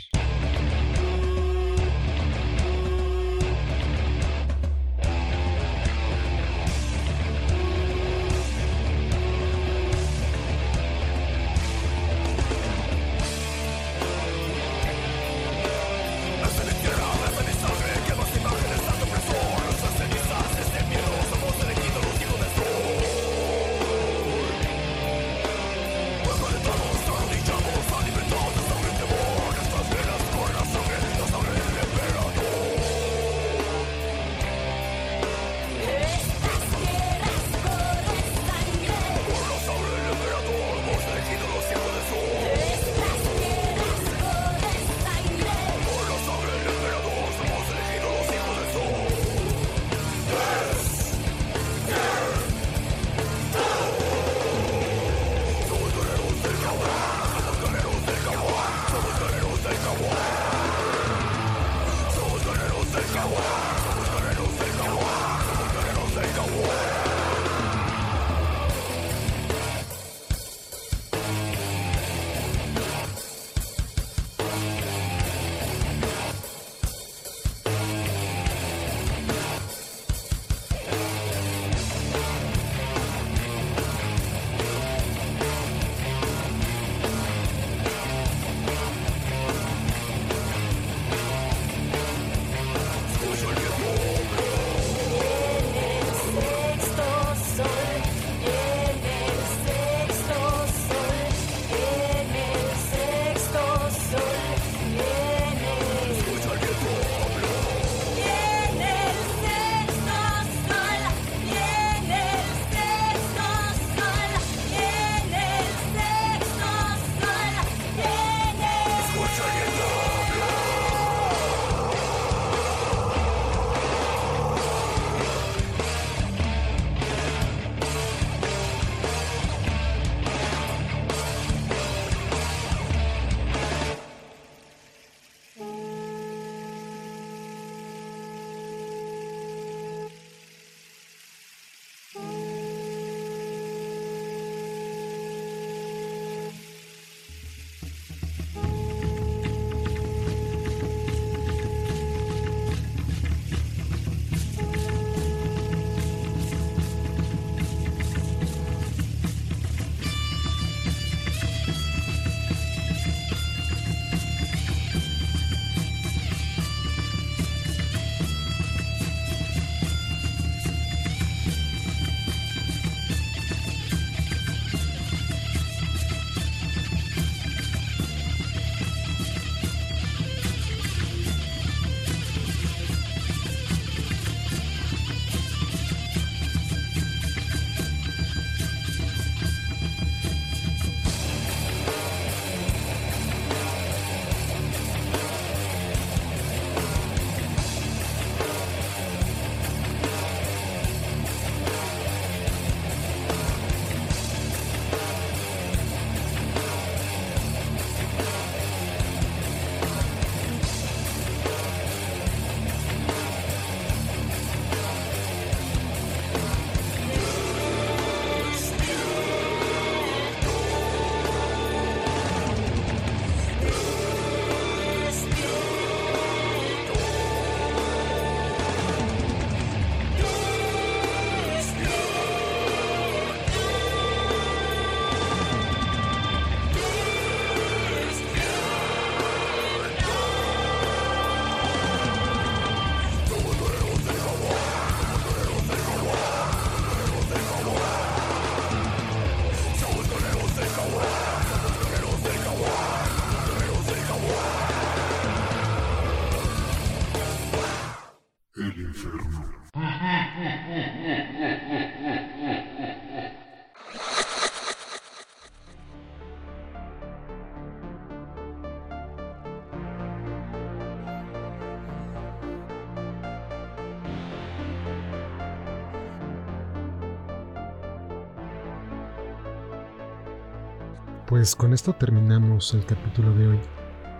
Pues 281.38 281.54
con 281.54 281.72
esto 281.72 281.92
terminamos 281.92 282.74
el 282.74 282.84
capítulo 282.84 283.32
de 283.32 283.46
hoy, 283.46 283.60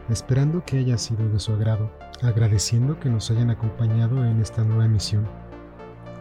esperando 0.09 0.65
que 0.65 0.78
haya 0.78 0.97
sido 0.97 1.28
de 1.28 1.40
su 1.40 1.53
agrado, 1.53 1.90
agradeciendo 2.23 3.01
que 3.01 3.09
nos 3.09 3.28
hayan 3.32 3.51
acompañado 3.51 4.24
en 4.24 4.40
esta 4.40 4.62
nueva 4.62 4.85
emisión, 4.85 5.27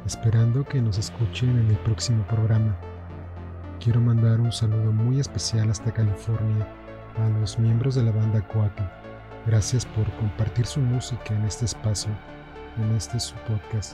esperando 0.08 0.66
que 0.66 0.82
nos 0.82 0.98
escuchen 0.98 1.52
en 1.52 1.68
el 1.68 1.78
próximo 1.78 2.26
programa. 2.26 2.76
Quiero 3.80 4.02
mandar 4.02 4.42
un 4.42 4.52
saludo 4.52 4.92
muy 4.92 5.20
especial 5.20 5.70
hasta 5.70 5.94
California 5.94 6.68
a 7.24 7.30
los 7.42 7.60
miembros 7.60 7.94
de 7.94 8.02
la 8.02 8.12
banda 8.12 8.42
Coaque. 8.48 8.84
Gracias 9.46 9.86
por 9.86 10.12
compartir 10.14 10.66
su 10.66 10.80
música 10.80 11.36
en 11.36 11.44
este 11.44 11.66
espacio, 11.66 12.10
en 12.76 12.96
este 12.96 13.20
su 13.20 13.36
podcast. 13.48 13.94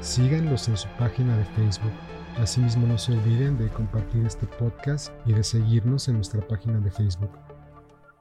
Síganlos 0.00 0.68
en 0.68 0.78
su 0.78 0.88
página 0.98 1.36
de 1.36 1.44
Facebook. 1.44 1.92
Asimismo 2.36 2.86
no 2.86 2.98
se 2.98 3.12
olviden 3.12 3.58
de 3.58 3.68
compartir 3.68 4.24
este 4.24 4.46
podcast 4.46 5.12
y 5.26 5.32
de 5.32 5.42
seguirnos 5.42 6.08
en 6.08 6.16
nuestra 6.16 6.46
página 6.46 6.78
de 6.78 6.90
Facebook. 6.90 7.30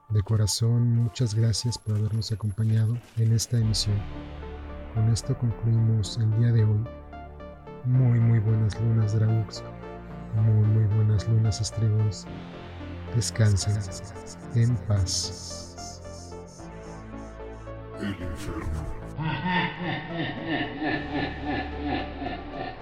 De 0.09 0.21
corazón, 0.21 0.95
muchas 0.95 1.35
gracias 1.35 1.77
por 1.77 1.97
habernos 1.97 2.31
acompañado 2.31 2.97
en 3.17 3.34
esta 3.34 3.57
emisión. 3.57 3.97
Con 4.93 5.09
esto 5.11 5.38
concluimos 5.38 6.17
el 6.17 6.31
día 6.39 6.51
de 6.51 6.63
hoy. 6.63 6.84
Muy, 7.85 8.19
muy 8.19 8.39
buenas 8.39 8.79
lunas, 8.81 9.13
Draux. 9.13 9.63
Muy, 10.35 10.67
muy 10.67 10.85
buenas 10.95 11.27
lunas, 11.27 11.61
Estribos. 11.61 12.25
Descansen 13.15 13.77
en 14.55 14.75
paz. 14.88 16.34
El 17.99 18.09
infierno. 18.09 18.97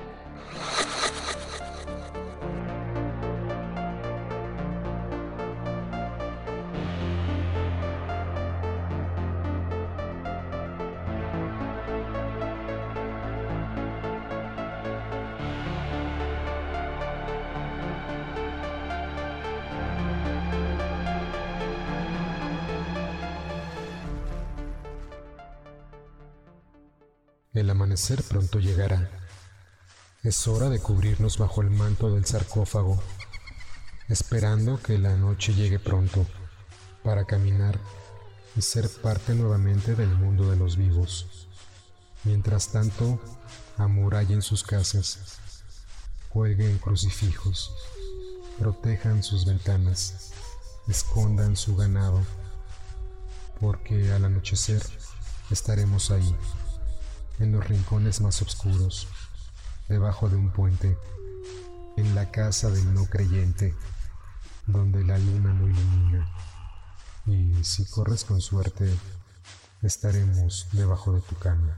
pronto 28.14 28.60
llegará. 28.60 29.10
Es 30.22 30.48
hora 30.48 30.70
de 30.70 30.80
cubrirnos 30.80 31.40
bajo 31.40 31.62
el 31.62 31.72
manto 31.72 32.14
del 32.14 32.26
sarcófago, 32.26 33.02
esperando 34.08 34.80
que 34.80 35.00
la 35.00 35.16
noche 35.16 35.56
llegue 35.56 35.80
pronto 35.80 36.26
para 37.04 37.26
caminar 37.26 37.80
y 38.56 38.62
ser 38.62 38.90
parte 39.02 39.34
nuevamente 39.34 39.96
del 39.96 40.10
mundo 40.10 40.52
de 40.52 40.56
los 40.56 40.78
vivos. 40.78 41.48
Mientras 42.24 42.68
tanto, 42.68 43.20
amurallen 43.78 44.44
sus 44.44 44.64
casas, 44.64 45.40
cuelguen 46.30 46.78
crucifijos, 46.78 47.72
protejan 48.60 49.24
sus 49.24 49.46
ventanas, 49.46 50.32
escondan 50.88 51.56
su 51.56 51.76
ganado, 51.76 52.22
porque 53.60 54.12
al 54.12 54.26
anochecer 54.26 54.84
estaremos 55.50 56.12
ahí 56.12 56.36
en 57.40 57.52
los 57.52 57.68
rincones 57.68 58.22
más 58.22 58.42
oscuros, 58.42 59.08
debajo 59.90 60.30
de 60.30 60.36
un 60.36 60.52
puente, 60.52 60.98
en 61.98 62.16
la 62.16 62.32
casa 62.32 62.70
del 62.70 62.94
no 62.94 63.06
creyente, 63.06 63.74
donde 64.68 65.04
la 65.04 65.18
luna 65.18 65.54
no 65.54 65.68
ilumina. 65.68 66.30
Y 67.26 67.64
si 67.64 67.86
corres 67.86 68.24
con 68.24 68.42
suerte, 68.42 68.94
estaremos 69.82 70.68
debajo 70.72 71.14
de 71.14 71.22
tu 71.22 71.36
cama. 71.36 71.78